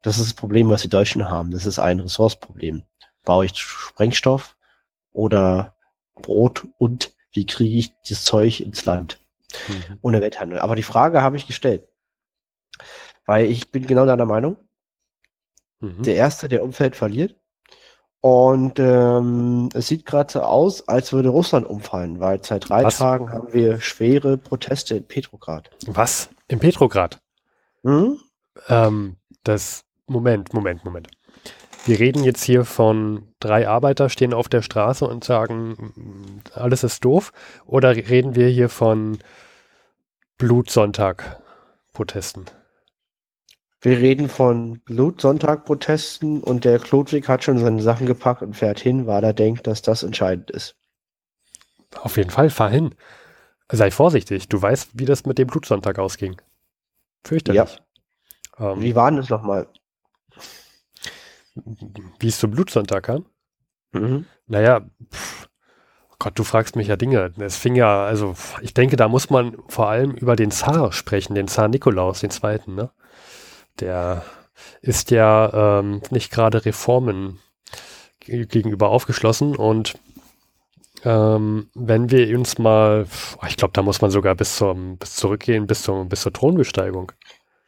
Das 0.03 0.19
ist 0.19 0.27
das 0.27 0.35
Problem, 0.35 0.69
was 0.71 0.83
die 0.83 0.89
Deutschen 0.89 1.29
haben. 1.29 1.51
Das 1.51 1.67
ist 1.67 1.79
ein 1.79 2.01
Ressourceproblem. 2.01 2.85
Baue 3.25 3.47
ich 3.47 3.57
Sprengstoff 3.59 4.57
oder 5.13 5.75
Brot 6.15 6.67
und 6.79 7.13
wie 7.33 7.47
kriege 7.47 7.77
ich 7.79 7.93
das 8.09 8.25
Zeug 8.25 8.61
ins 8.61 8.85
Land? 8.85 9.21
ohne 10.03 10.21
Welthandel. 10.21 10.59
Aber 10.59 10.77
die 10.77 10.83
Frage 10.83 11.23
habe 11.23 11.37
ich 11.37 11.47
gestellt. 11.47 11.89
Weil 13.27 13.47
ich 13.47 13.71
bin 13.71 13.87
genau 13.87 14.07
deiner 14.07 14.27
Meinung. 14.27 14.57
Mhm. 15.81 16.03
Der 16.03 16.17
Erste, 16.17 16.49
der 16.49 16.63
umfällt, 16.63 16.97
verliert. 16.97 17.37
Und 18.21 18.81
ähm, 18.81 19.69
es 19.75 19.87
sieht 19.87 20.05
gerade 20.05 20.33
so 20.33 20.41
aus, 20.41 20.89
als 20.89 21.13
würde 21.13 21.29
Russland 21.29 21.65
umfallen, 21.67 22.19
weil 22.19 22.45
seit 22.45 22.69
drei 22.69 22.83
Was? 22.85 22.99
Tagen 22.99 23.31
haben 23.33 23.53
wir 23.53 23.81
schwere 23.81 24.37
Proteste 24.37 24.97
in 24.97 25.07
Petrograd. 25.07 25.71
Was? 25.87 26.29
In 26.49 26.59
Petrograd? 26.59 27.21
Hm? 27.85 28.19
Ähm, 28.69 29.15
das, 29.45 29.85
Moment, 30.07 30.53
Moment, 30.53 30.85
Moment. 30.85 31.07
Wir 31.85 32.01
reden 32.01 32.25
jetzt 32.25 32.43
hier 32.43 32.65
von 32.65 33.29
drei 33.39 33.69
Arbeiter 33.69 34.09
stehen 34.09 34.35
auf 34.35 34.49
der 34.49 34.63
Straße 34.63 35.07
und 35.07 35.23
sagen, 35.23 36.43
alles 36.53 36.83
ist 36.83 37.05
doof. 37.05 37.33
Oder 37.67 37.95
reden 37.95 38.35
wir 38.35 38.49
hier 38.49 38.69
von 38.69 39.19
Blutsonntag-Protesten? 40.39 42.47
Wir 43.81 43.99
reden 43.99 44.29
von 44.29 44.81
Blutsonntag-Protesten 44.81 46.43
und 46.43 46.65
der 46.65 46.79
Klodwig 46.81 47.29
hat 47.29 47.45
schon 47.45 47.59
seine 47.59 47.81
Sachen 47.81 48.07
gepackt 48.07 48.43
und 48.43 48.55
fährt 48.55 48.81
hin, 48.81 49.07
weil 49.07 49.23
er 49.23 49.33
denkt, 49.33 49.67
dass 49.67 49.83
das 49.83 50.03
entscheidend 50.03 50.51
ist. 50.51 50.77
Auf 51.95 52.17
jeden 52.17 52.31
Fall, 52.31 52.51
fahr 52.51 52.71
hin. 52.71 52.95
Sei 53.71 53.91
vorsichtig. 53.91 54.49
Du 54.49 54.61
weißt, 54.61 54.91
wie 54.95 55.05
das 55.05 55.27
mit 55.27 55.39
dem 55.39 55.47
Blutsonntag 55.47 55.99
ausging. 55.99 56.41
Fürchterlich. 57.25 57.79
Ähm, 58.59 58.81
Wie 58.81 58.95
war 58.95 59.11
denn 59.11 59.21
das 59.21 59.29
nochmal? 59.29 59.69
wie 62.21 62.29
es 62.29 62.39
zum 62.39 62.53
Blutsonntag 62.53 63.05
kam? 63.05 63.27
Mhm. 63.93 64.27
Naja, 64.47 64.83
pff, 65.13 65.49
oh 66.11 66.15
Gott, 66.19 66.39
du 66.39 66.45
fragst 66.45 66.77
mich 66.77 66.89
ja 66.89 66.97
Dinge. 66.97 67.33
Es 67.39 67.57
fing 67.57 67.75
ja, 67.75 68.05
also 68.05 68.35
ich 68.61 68.75
denke, 68.75 68.97
da 68.97 69.09
muss 69.09 69.31
man 69.31 69.57
vor 69.69 69.89
allem 69.89 70.13
über 70.13 70.37
den 70.37 70.51
Zar 70.51 70.93
sprechen, 70.93 71.35
den 71.35 71.49
Zar 71.49 71.69
Nikolaus, 71.69 72.21
den 72.21 72.31
Zweiten, 72.31 72.75
ne? 72.75 72.91
Der 73.81 74.25
ist 74.83 75.11
ja 75.11 75.79
ähm, 75.81 76.03
nicht 76.11 76.31
gerade 76.33 76.65
Reformen 76.65 77.39
ge- 78.21 78.47
gegenüber 78.47 78.89
aufgeschlossen 78.91 79.57
und 79.57 79.99
ähm, 81.05 81.71
wenn 81.75 82.11
wir 82.11 82.37
uns 82.37 82.59
mal, 82.59 83.07
ich 83.47 83.57
glaube, 83.57 83.73
da 83.73 83.83
muss 83.83 84.01
man 84.01 84.11
sogar 84.11 84.35
bis 84.35 84.57
zum, 84.57 84.99
bis 84.99 85.15
zurückgehen, 85.15 85.67
bis 85.69 85.83
zur, 85.83 86.05
bis 86.07 86.23
zur 86.23 86.33
Thronbesteigung. 86.33 87.13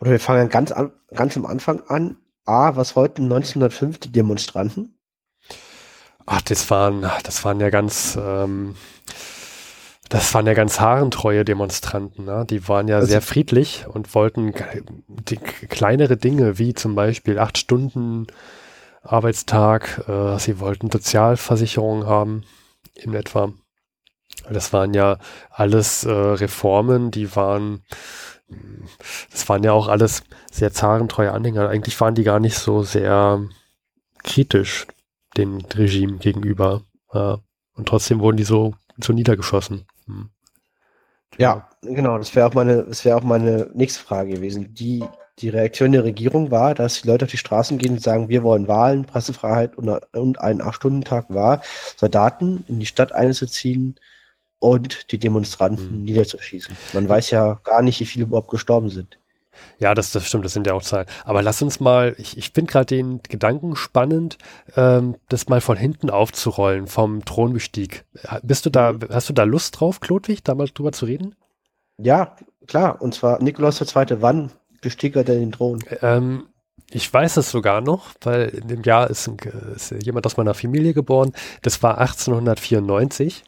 Oder 0.00 0.10
wir 0.10 0.20
fangen 0.20 0.48
ganz, 0.48 0.72
an, 0.72 0.92
ganz 1.14 1.36
am 1.36 1.46
Anfang 1.46 1.82
an. 1.86 2.16
A, 2.44 2.74
was 2.74 2.96
wollten 2.96 3.24
1905 3.24 3.98
die 3.98 4.10
Demonstranten? 4.12 4.98
Ach, 6.26 6.42
das 6.42 6.68
waren, 6.70 7.02
das 7.22 7.44
waren 7.44 7.60
ja 7.60 7.70
ganz, 7.70 8.18
ähm, 8.20 8.74
das 10.10 10.34
waren 10.34 10.46
ja 10.46 10.54
ganz 10.54 10.80
haarentreue 10.80 11.44
Demonstranten. 11.44 12.24
Ne? 12.24 12.44
Die 12.48 12.68
waren 12.68 12.88
ja 12.88 12.96
Also- 12.96 13.08
sehr 13.08 13.22
friedlich 13.22 13.86
und 13.88 14.14
wollten 14.14 14.52
kleinere 15.68 16.16
Dinge 16.16 16.58
wie 16.58 16.74
zum 16.74 16.94
Beispiel 16.94 17.38
acht 17.38 17.56
Stunden 17.56 18.26
Arbeitstag. 19.02 20.04
Äh, 20.08 20.38
sie 20.38 20.58
wollten 20.60 20.90
Sozialversicherung 20.90 22.06
haben 22.06 22.42
in 22.94 23.14
etwa. 23.14 23.52
Das 24.50 24.72
waren 24.72 24.94
ja 24.94 25.18
alles 25.50 26.04
äh, 26.04 26.10
Reformen, 26.10 27.10
die 27.10 27.34
waren, 27.36 27.84
das 29.30 29.48
waren 29.48 29.62
ja 29.62 29.72
auch 29.72 29.88
alles 29.88 30.24
sehr 30.50 30.72
zarentreue 30.72 31.32
Anhänger. 31.32 31.68
Eigentlich 31.68 32.00
waren 32.00 32.14
die 32.14 32.24
gar 32.24 32.40
nicht 32.40 32.58
so 32.58 32.82
sehr 32.82 33.40
kritisch 34.24 34.86
dem 35.36 35.58
Regime 35.74 36.18
gegenüber. 36.18 36.82
Äh, 37.12 37.36
und 37.74 37.86
trotzdem 37.88 38.18
wurden 38.20 38.36
die 38.38 38.44
so, 38.44 38.74
so 39.02 39.12
niedergeschossen. 39.12 39.86
Hm. 40.10 40.30
Ja, 41.38 41.68
genau, 41.82 42.18
das 42.18 42.34
wäre 42.34 42.46
auch 42.46 42.54
meine, 42.54 42.84
das 42.84 43.04
wäre 43.04 43.16
auch 43.16 43.22
meine 43.22 43.70
nächste 43.74 44.02
Frage 44.02 44.34
gewesen. 44.34 44.74
Die, 44.74 45.04
die 45.38 45.48
Reaktion 45.48 45.92
der 45.92 46.04
Regierung 46.04 46.50
war, 46.50 46.74
dass 46.74 47.02
die 47.02 47.08
Leute 47.08 47.24
auf 47.26 47.30
die 47.30 47.38
Straßen 47.38 47.78
gehen 47.78 47.92
und 47.92 48.02
sagen, 48.02 48.28
wir 48.28 48.42
wollen 48.42 48.68
Wahlen, 48.68 49.06
Pressefreiheit 49.06 49.78
und, 49.78 49.88
und 50.14 50.40
einen 50.40 50.60
Acht-Stunden-Tag 50.60 51.26
war, 51.30 51.62
Soldaten 51.96 52.64
in 52.68 52.80
die 52.80 52.86
Stadt 52.86 53.12
einzuziehen 53.12 53.94
und 54.58 55.12
die 55.12 55.18
Demonstranten 55.18 56.00
Mhm. 56.00 56.04
niederzuschießen. 56.04 56.76
Man 56.92 57.08
weiß 57.08 57.30
ja 57.30 57.60
gar 57.64 57.82
nicht, 57.82 58.00
wie 58.00 58.06
viele 58.06 58.26
überhaupt 58.26 58.50
gestorben 58.50 58.90
sind. 58.90 59.19
Ja, 59.78 59.94
das, 59.94 60.12
das 60.12 60.26
stimmt, 60.26 60.44
das 60.44 60.52
sind 60.52 60.66
ja 60.66 60.74
auch 60.74 60.82
Zahlen. 60.82 61.06
Aber 61.24 61.42
lass 61.42 61.62
uns 61.62 61.80
mal, 61.80 62.14
ich, 62.18 62.36
ich 62.36 62.50
finde 62.50 62.72
gerade 62.72 62.86
den 62.86 63.20
Gedanken 63.22 63.76
spannend, 63.76 64.38
ähm, 64.76 65.16
das 65.28 65.48
mal 65.48 65.60
von 65.60 65.76
hinten 65.76 66.10
aufzurollen, 66.10 66.86
vom 66.86 67.24
Thronbestieg. 67.24 68.04
Bist 68.42 68.66
du 68.66 68.70
da, 68.70 68.94
hast 69.10 69.28
du 69.28 69.32
da 69.32 69.44
Lust 69.44 69.80
drauf, 69.80 70.00
Klodwig, 70.00 70.44
da 70.44 70.54
mal 70.54 70.68
drüber 70.68 70.92
zu 70.92 71.06
reden? 71.06 71.34
Ja, 71.98 72.36
klar, 72.66 73.00
und 73.00 73.14
zwar 73.14 73.42
Nikolaus 73.42 73.80
II. 73.80 74.16
Wann 74.20 74.50
bestieg 74.80 75.16
er 75.16 75.24
denn 75.24 75.40
den 75.40 75.52
Thron? 75.52 75.80
Ähm, 76.02 76.46
ich 76.90 77.12
weiß 77.12 77.36
es 77.36 77.50
sogar 77.50 77.80
noch, 77.80 78.10
weil 78.22 78.48
in 78.48 78.68
dem 78.68 78.82
Jahr 78.82 79.08
ist, 79.10 79.28
ein, 79.28 79.36
ist 79.74 79.92
jemand 80.02 80.26
aus 80.26 80.36
meiner 80.36 80.54
Familie 80.54 80.92
geboren. 80.92 81.32
Das 81.62 81.82
war 81.82 81.98
1894. 81.98 83.44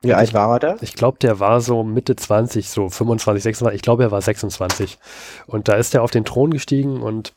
Wie 0.00 0.14
alt 0.14 0.32
war 0.32 0.54
er 0.54 0.58
da? 0.60 0.76
Ich 0.80 0.94
glaube, 0.94 1.18
der 1.20 1.40
war 1.40 1.60
so 1.60 1.82
Mitte 1.82 2.14
20, 2.14 2.68
so 2.70 2.88
25, 2.88 3.42
26. 3.42 3.76
Ich 3.76 3.82
glaube, 3.82 4.04
er 4.04 4.10
war 4.10 4.22
26. 4.22 4.98
Und 5.46 5.68
da 5.68 5.74
ist 5.74 5.94
er 5.94 6.02
auf 6.02 6.12
den 6.12 6.24
Thron 6.24 6.50
gestiegen 6.52 7.02
und 7.02 7.34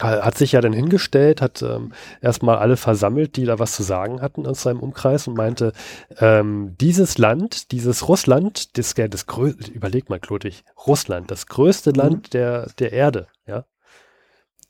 ha- 0.00 0.22
hat 0.22 0.36
sich 0.36 0.52
ja 0.52 0.60
dann 0.60 0.74
hingestellt, 0.74 1.40
hat 1.40 1.62
ähm, 1.62 1.92
erstmal 2.20 2.58
alle 2.58 2.76
versammelt, 2.76 3.36
die 3.36 3.46
da 3.46 3.58
was 3.58 3.72
zu 3.74 3.82
sagen 3.82 4.20
hatten 4.20 4.46
aus 4.46 4.62
seinem 4.62 4.80
Umkreis 4.80 5.26
und 5.28 5.34
meinte, 5.34 5.72
ähm, 6.18 6.76
dieses 6.78 7.16
Land, 7.16 7.72
dieses 7.72 8.06
Russland, 8.06 8.76
das, 8.76 8.94
das, 8.94 9.24
überleg 9.72 10.10
mal, 10.10 10.20
Klotig, 10.20 10.64
Russland, 10.86 11.30
das 11.30 11.46
größte 11.46 11.90
Land 11.92 12.34
der, 12.34 12.66
der 12.78 12.92
Erde, 12.92 13.28
ja. 13.46 13.64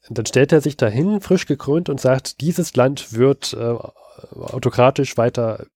Und 0.09 0.19
dann 0.19 0.27
stellt 0.27 0.53
er 0.53 0.61
sich 0.61 0.77
dahin, 0.77 1.21
frisch 1.21 1.47
gekrönt 1.47 1.89
und 1.89 2.01
sagt, 2.01 2.41
dieses 2.41 2.75
Land 2.75 3.13
wird 3.13 3.55
äh, 3.55 3.77
autokratisch 4.37 5.17
weiter 5.17 5.67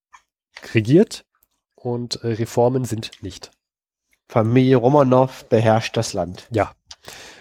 regiert 0.75 1.25
und 1.75 2.23
äh, 2.23 2.29
Reformen 2.29 2.85
sind 2.85 3.23
nicht. 3.23 3.51
Familie 4.29 4.77
Romanow 4.77 5.45
beherrscht 5.45 5.97
das 5.97 6.13
Land. 6.13 6.49
Ja. 6.51 6.73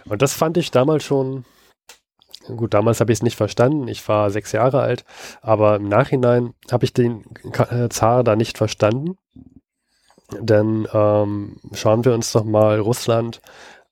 Und 0.08 0.22
das 0.22 0.34
fand 0.34 0.58
ich 0.58 0.70
damals 0.70 1.04
schon, 1.04 1.46
gut, 2.46 2.74
damals 2.74 3.00
habe 3.00 3.12
ich 3.12 3.20
es 3.20 3.24
nicht 3.24 3.38
verstanden, 3.38 3.88
ich 3.88 4.08
war 4.08 4.30
sechs 4.30 4.52
Jahre 4.52 4.82
alt, 4.82 5.04
aber 5.42 5.78
im 5.78 5.90
Nachhinein 5.90 6.54
habe 6.72 6.86
ich 6.86 6.94
den 6.94 7.24
äh, 7.54 7.90
Zar 7.90 8.24
da 8.24 8.36
nicht 8.36 8.58
verstanden. 8.58 9.18
Denn 10.40 10.88
ähm, 10.92 11.58
schauen 11.74 12.04
wir 12.04 12.14
uns 12.14 12.32
doch 12.32 12.44
mal 12.44 12.80
Russland 12.80 13.42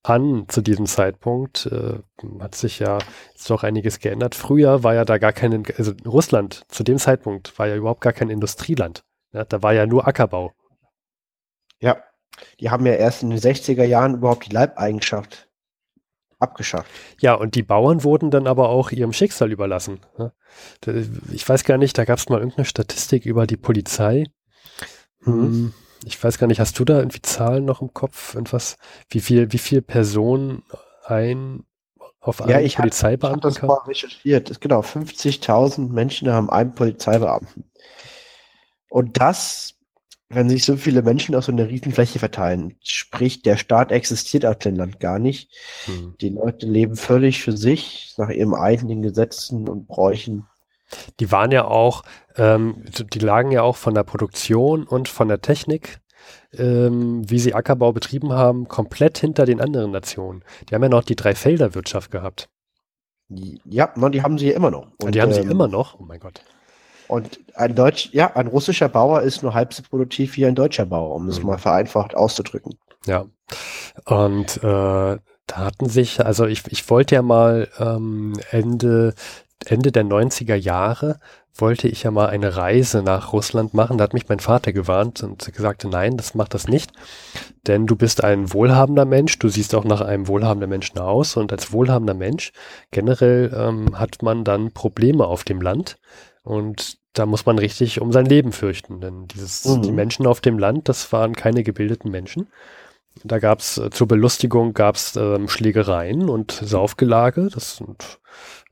an 0.01 0.45
zu 0.47 0.61
diesem 0.61 0.85
Zeitpunkt. 0.85 1.67
Äh, 1.67 1.99
hat 2.39 2.55
sich 2.55 2.79
ja 2.79 2.97
jetzt 3.31 3.49
doch 3.49 3.63
einiges 3.63 3.99
geändert. 3.99 4.35
Früher 4.35 4.83
war 4.83 4.93
ja 4.95 5.05
da 5.05 5.17
gar 5.17 5.33
kein, 5.33 5.63
also 5.77 5.93
Russland 6.05 6.63
zu 6.67 6.83
dem 6.83 6.97
Zeitpunkt 6.97 7.57
war 7.57 7.67
ja 7.67 7.75
überhaupt 7.75 8.01
gar 8.01 8.13
kein 8.13 8.29
Industrieland. 8.29 9.03
Ja, 9.33 9.43
da 9.43 9.61
war 9.61 9.73
ja 9.73 9.85
nur 9.85 10.07
Ackerbau. 10.07 10.53
Ja, 11.79 12.03
die 12.59 12.71
haben 12.71 12.85
ja 12.87 12.93
erst 12.93 13.21
in 13.23 13.29
den 13.29 13.39
60er 13.39 13.83
Jahren 13.85 14.15
überhaupt 14.15 14.47
die 14.47 14.53
Leibeigenschaft 14.53 15.49
abgeschafft. 16.39 16.91
Ja, 17.19 17.33
und 17.33 17.55
die 17.55 17.63
Bauern 17.63 18.03
wurden 18.03 18.31
dann 18.31 18.47
aber 18.47 18.69
auch 18.69 18.91
ihrem 18.91 19.13
Schicksal 19.13 19.51
überlassen. 19.51 20.01
ne? 20.17 20.31
Ich 21.31 21.47
weiß 21.47 21.63
gar 21.63 21.77
nicht, 21.77 21.97
da 21.97 22.05
gab 22.05 22.19
es 22.19 22.29
mal 22.29 22.39
irgendeine 22.39 22.65
Statistik 22.65 23.25
über 23.25 23.47
die 23.47 23.57
Polizei. 23.57 24.25
Hm, 25.25 25.71
Ich 26.05 26.21
weiß 26.21 26.37
gar 26.37 26.47
nicht, 26.47 26.59
hast 26.59 26.77
du 26.79 26.85
da 26.85 26.99
irgendwie 26.99 27.21
Zahlen 27.21 27.65
noch 27.65 27.81
im 27.81 27.93
Kopf? 27.93 28.35
Irgendwas, 28.35 28.77
wie 29.09 29.19
viel, 29.21 29.51
wie 29.51 29.57
viel 29.57 29.81
Personen 29.81 30.63
ein 31.05 31.63
auf 32.19 32.41
einen 32.41 32.49
Ja, 32.51 32.59
ich 32.59 32.77
habe 32.77 32.89
hab 32.89 32.89
Polizeibeamten 32.91 33.41
das 33.41 33.55
kam? 33.59 33.67
mal 33.67 33.79
recherchiert. 33.87 34.61
Genau, 34.61 34.81
50.000 34.81 35.91
Menschen 35.93 36.29
haben 36.31 36.49
einen 36.49 36.73
Polizeibeamten. 36.75 37.65
Und 38.93 39.19
das, 39.19 39.73
wenn 40.29 40.49
sich 40.49 40.65
so 40.65 40.77
viele 40.77 41.01
Menschen 41.01 41.33
auf 41.33 41.45
so 41.45 41.51
einer 41.51 41.67
Riesenfläche 41.67 42.19
verteilen, 42.19 42.75
sprich, 42.83 43.41
der 43.41 43.57
Staat 43.57 43.91
existiert 43.91 44.45
auf 44.45 44.59
dem 44.59 44.75
Land 44.75 44.99
gar 44.99 45.17
nicht. 45.17 45.49
Hm. 45.85 46.13
Die 46.21 46.29
Leute 46.29 46.67
leben 46.67 46.95
völlig 46.95 47.41
für 47.41 47.57
sich, 47.57 48.13
nach 48.17 48.29
ihren 48.29 48.53
eigenen 48.53 49.01
Gesetzen 49.01 49.67
und 49.67 49.87
Bräuchen. 49.87 50.45
Die 51.19 51.31
waren 51.31 51.49
ja 51.49 51.65
auch, 51.65 52.03
ähm, 52.35 52.85
die 53.11 53.17
lagen 53.17 53.51
ja 53.51 53.63
auch 53.63 53.77
von 53.77 53.95
der 53.95 54.03
Produktion 54.03 54.83
und 54.83 55.09
von 55.09 55.27
der 55.27 55.41
Technik, 55.41 55.99
ähm, 56.55 57.27
wie 57.27 57.39
sie 57.39 57.55
Ackerbau 57.55 57.93
betrieben 57.93 58.33
haben, 58.33 58.67
komplett 58.67 59.17
hinter 59.17 59.47
den 59.47 59.59
anderen 59.59 59.89
Nationen. 59.89 60.43
Die 60.69 60.75
haben 60.75 60.83
ja 60.83 60.89
noch 60.89 61.03
die 61.03 61.15
Dreifelderwirtschaft 61.15 62.11
gehabt. 62.11 62.47
Ja, 63.27 63.91
die 64.11 64.21
haben 64.21 64.37
sie 64.37 64.49
ja 64.49 64.55
immer 64.55 64.69
noch. 64.69 64.85
Und 65.01 65.15
die 65.15 65.21
haben 65.23 65.33
sie 65.33 65.41
ähm, 65.41 65.49
immer 65.49 65.67
noch. 65.67 65.99
Oh 65.99 66.03
mein 66.03 66.19
Gott. 66.19 66.43
Und 67.13 67.39
ein 67.53 67.75
Deutsch, 67.75 68.09
ja, 68.11 68.35
ein 68.35 68.47
russischer 68.47 68.89
Bauer 68.89 69.21
ist 69.21 69.43
nur 69.43 69.53
halb 69.53 69.71
so 69.71 69.83
produktiv 69.83 70.35
wie 70.35 70.47
ein 70.47 70.55
deutscher 70.55 70.87
Bauer, 70.87 71.13
um 71.13 71.29
es 71.29 71.39
Mhm. 71.39 71.45
mal 71.45 71.57
vereinfacht 71.59 72.15
auszudrücken. 72.15 72.75
Ja. 73.05 73.25
Und 74.05 74.57
äh, 74.57 74.61
da 74.61 75.19
hatten 75.57 75.89
sich, 75.89 76.25
also 76.25 76.45
ich, 76.47 76.63
ich 76.69 76.89
wollte 76.89 77.13
ja 77.13 77.21
mal 77.21 77.67
ähm, 77.77 78.33
Ende, 78.49 79.13
Ende 79.63 79.91
der 79.91 80.05
90er 80.05 80.55
Jahre, 80.55 81.19
wollte 81.55 81.87
ich 81.87 82.01
ja 82.01 82.09
mal 82.09 82.29
eine 82.29 82.57
Reise 82.57 83.03
nach 83.03 83.31
Russland 83.31 83.75
machen. 83.75 83.99
Da 83.99 84.05
hat 84.05 84.13
mich 84.15 84.27
mein 84.27 84.39
Vater 84.39 84.73
gewarnt 84.73 85.21
und 85.21 85.53
gesagt, 85.53 85.83
nein, 85.83 86.17
das 86.17 86.33
macht 86.33 86.55
das 86.55 86.67
nicht. 86.67 86.91
Denn 87.67 87.85
du 87.85 87.95
bist 87.95 88.23
ein 88.23 88.51
wohlhabender 88.53 89.05
Mensch, 89.05 89.37
du 89.37 89.49
siehst 89.49 89.75
auch 89.75 89.83
nach 89.83 90.01
einem 90.01 90.27
wohlhabenden 90.27 90.69
Menschen 90.69 90.97
aus 90.97 91.37
und 91.37 91.51
als 91.51 91.71
wohlhabender 91.71 92.15
Mensch 92.15 92.53
generell 92.89 93.53
ähm, 93.55 93.99
hat 93.99 94.23
man 94.23 94.43
dann 94.43 94.71
Probleme 94.71 95.27
auf 95.27 95.43
dem 95.43 95.61
Land 95.61 95.97
und 96.41 97.02
da 97.13 97.25
muss 97.25 97.45
man 97.45 97.59
richtig 97.59 98.01
um 98.01 98.11
sein 98.11 98.25
Leben 98.25 98.51
fürchten, 98.51 98.99
denn 98.99 99.27
dieses, 99.27 99.65
Mhm. 99.65 99.81
die 99.83 99.91
Menschen 99.91 100.27
auf 100.27 100.41
dem 100.41 100.57
Land, 100.59 100.89
das 100.89 101.11
waren 101.13 101.33
keine 101.35 101.63
gebildeten 101.63 102.11
Menschen. 102.11 102.47
Da 103.23 103.37
gab's 103.39 103.77
äh, 103.77 103.91
zur 103.91 104.07
Belustigung 104.07 104.73
gab's 104.73 105.15
ähm, 105.15 105.47
Schlägereien 105.47 106.29
und 106.29 106.51
Saufgelage. 106.51 107.49
Das 107.53 107.77
sind 107.77 108.19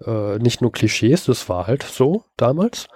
äh, 0.05 0.39
nicht 0.39 0.61
nur 0.61 0.71
Klischees, 0.71 1.25
das 1.25 1.47
war 1.47 1.67
halt 1.67 1.83
so 1.83 2.25
damals. 2.37 2.87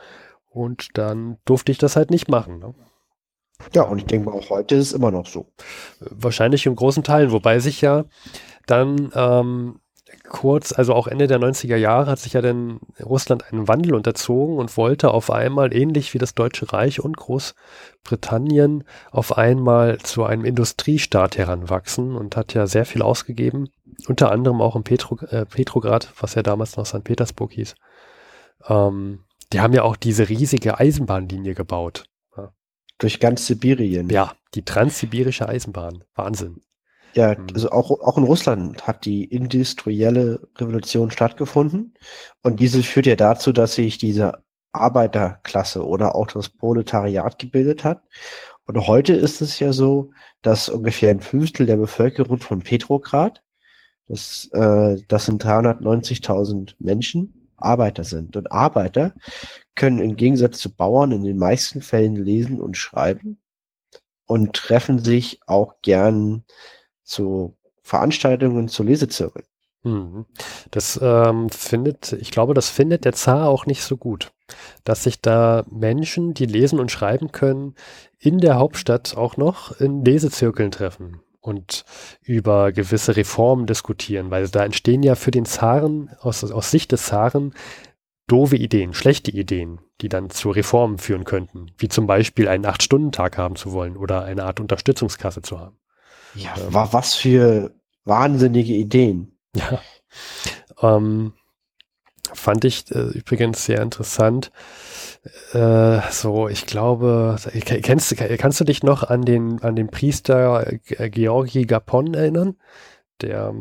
Und 0.49 0.97
dann 0.97 1.37
durfte 1.45 1.71
ich 1.71 1.77
das 1.77 1.95
halt 1.95 2.09
nicht 2.09 2.29
machen. 2.29 2.59
Ne? 2.59 2.73
Ja, 3.73 3.83
und 3.83 3.99
ich 3.99 4.05
denke 4.05 4.29
mal, 4.29 4.35
auch 4.37 4.49
heute 4.49 4.75
ist 4.75 4.87
es 4.87 4.93
immer 4.93 5.11
noch 5.11 5.27
so. 5.27 5.51
Wahrscheinlich 5.99 6.65
in 6.65 6.75
großen 6.75 7.03
Teilen, 7.03 7.31
wobei 7.31 7.59
sich 7.59 7.81
ja 7.81 8.05
dann 8.65 9.11
ähm, 9.13 9.79
kurz, 10.29 10.71
also 10.71 10.93
auch 10.93 11.07
Ende 11.07 11.27
der 11.27 11.39
90er 11.39 11.75
Jahre, 11.75 12.11
hat 12.11 12.19
sich 12.19 12.33
ja 12.33 12.41
dann 12.41 12.79
Russland 13.03 13.51
einen 13.51 13.67
Wandel 13.67 13.93
unterzogen 13.95 14.57
und 14.57 14.75
wollte 14.77 15.11
auf 15.11 15.31
einmal, 15.31 15.73
ähnlich 15.73 16.13
wie 16.13 16.17
das 16.17 16.35
Deutsche 16.35 16.71
Reich 16.73 16.99
und 16.99 17.17
Großbritannien, 17.17 18.83
auf 19.11 19.37
einmal 19.37 19.97
zu 19.99 20.23
einem 20.23 20.45
Industriestaat 20.45 21.37
heranwachsen 21.37 22.15
und 22.15 22.35
hat 22.35 22.53
ja 22.53 22.67
sehr 22.67 22.85
viel 22.85 23.01
ausgegeben, 23.01 23.69
unter 24.07 24.31
anderem 24.31 24.61
auch 24.61 24.75
in 24.75 24.83
Petro, 24.83 25.17
äh, 25.27 25.45
Petrograd, 25.45 26.11
was 26.19 26.35
ja 26.35 26.43
damals 26.43 26.77
noch 26.77 26.85
St. 26.85 27.03
Petersburg 27.03 27.51
hieß. 27.53 27.75
Ähm, 28.67 29.19
die 29.53 29.61
haben 29.61 29.73
ja 29.73 29.83
auch 29.83 29.95
diese 29.95 30.29
riesige 30.29 30.79
Eisenbahnlinie 30.79 31.53
gebaut. 31.53 32.05
Durch 32.97 33.19
ganz 33.19 33.45
Sibirien. 33.45 34.09
Ja, 34.09 34.33
die 34.53 34.63
transsibirische 34.63 35.49
Eisenbahn. 35.49 36.03
Wahnsinn. 36.15 36.61
Ja, 37.15 37.35
Mhm. 37.35 37.47
also 37.53 37.71
auch, 37.71 37.91
auch 37.91 38.17
in 38.17 38.23
Russland 38.25 38.85
hat 38.87 39.05
die 39.05 39.23
industrielle 39.25 40.47
Revolution 40.57 41.11
stattgefunden. 41.11 41.93
Und 42.43 42.59
diese 42.59 42.83
führt 42.83 43.05
ja 43.05 43.15
dazu, 43.15 43.53
dass 43.53 43.75
sich 43.75 43.97
diese 43.97 44.43
Arbeiterklasse 44.73 45.85
oder 45.85 46.15
auch 46.15 46.27
das 46.27 46.49
Proletariat 46.49 47.39
gebildet 47.39 47.83
hat. 47.85 48.01
Und 48.67 48.87
heute 48.87 49.13
ist 49.13 49.41
es 49.41 49.59
ja 49.59 49.71
so, 49.73 50.11
dass 50.41 50.69
ungefähr 50.69 51.11
ein 51.11 51.21
Fünftel 51.21 51.65
der 51.65 51.77
Bevölkerung 51.77 52.39
von 52.39 52.61
Petrograd, 52.61 53.41
das, 54.07 54.49
äh, 54.53 54.97
das 55.07 55.25
sind 55.25 55.43
390.000 55.43 56.75
Menschen, 56.79 57.49
Arbeiter 57.57 58.03
sind. 58.03 58.35
Und 58.35 58.51
Arbeiter 58.51 59.13
können 59.75 59.99
im 59.99 60.15
Gegensatz 60.17 60.59
zu 60.59 60.75
Bauern 60.75 61.11
in 61.13 61.23
den 61.23 61.37
meisten 61.37 61.81
Fällen 61.81 62.15
lesen 62.17 62.59
und 62.61 62.75
schreiben. 62.77 63.39
und 64.27 64.53
treffen 64.53 64.99
sich 64.99 65.39
auch 65.47 65.75
gern 65.83 66.45
zu 67.05 67.55
Veranstaltungen, 67.81 68.67
zu 68.67 68.83
Lesezirkeln. 68.83 69.45
Mhm. 69.83 70.25
Das 70.71 70.99
ähm, 71.01 71.49
findet, 71.49 72.13
ich 72.13 72.31
glaube, 72.31 72.53
das 72.53 72.69
findet 72.69 73.05
der 73.05 73.13
Zar 73.13 73.47
auch 73.47 73.67
nicht 73.67 73.83
so 73.83 73.95
gut, 73.95 74.31
dass 74.83 75.03
sich 75.03 75.21
da 75.21 75.63
Menschen, 75.69 76.33
die 76.33 76.47
lesen 76.47 76.79
und 76.79 76.91
schreiben 76.91 77.31
können, 77.31 77.75
in 78.17 78.39
der 78.39 78.55
Hauptstadt 78.55 79.15
auch 79.15 79.37
noch 79.37 79.79
in 79.79 80.03
Lesezirkeln 80.03 80.71
treffen 80.71 81.21
und 81.39 81.85
über 82.23 82.71
gewisse 82.71 83.15
Reformen 83.15 83.67
diskutieren, 83.67 84.31
weil 84.31 84.49
da 84.49 84.65
entstehen 84.65 85.03
ja 85.03 85.13
für 85.13 85.31
den 85.31 85.45
Zaren, 85.45 86.09
aus, 86.19 86.43
aus 86.43 86.71
Sicht 86.71 86.91
des 86.91 87.05
Zaren, 87.05 87.53
doofe 88.25 88.55
Ideen, 88.55 88.95
schlechte 88.95 89.29
Ideen, 89.29 89.79
die 90.01 90.09
dann 90.09 90.31
zu 90.31 90.49
Reformen 90.49 90.97
führen 90.97 91.25
könnten, 91.25 91.67
wie 91.77 91.89
zum 91.89 92.07
Beispiel 92.07 92.47
einen 92.47 92.65
Acht-Stunden-Tag 92.65 93.37
haben 93.37 93.55
zu 93.55 93.71
wollen 93.71 93.95
oder 93.95 94.23
eine 94.23 94.45
Art 94.45 94.59
Unterstützungskasse 94.59 95.43
zu 95.43 95.59
haben. 95.59 95.77
Ja, 96.35 96.53
wa- 96.69 96.89
was 96.91 97.15
für 97.15 97.73
wahnsinnige 98.03 98.73
Ideen. 98.73 99.37
Ja. 99.55 99.81
Ähm, 100.81 101.33
fand 102.33 102.65
ich 102.65 102.91
äh, 102.91 102.99
übrigens 103.17 103.65
sehr 103.65 103.81
interessant. 103.81 104.51
Äh, 105.53 105.99
so, 106.11 106.47
ich 106.47 106.65
glaube, 106.65 107.37
kennst, 107.61 108.15
kannst 108.17 108.59
du 108.59 108.63
dich 108.63 108.83
noch 108.83 109.03
an 109.03 109.23
den, 109.23 109.61
an 109.63 109.75
den 109.75 109.87
Priester 109.89 110.71
äh, 110.89 111.09
Georgi 111.09 111.65
Gapon 111.65 112.13
erinnern? 112.13 112.55
Der, 113.21 113.53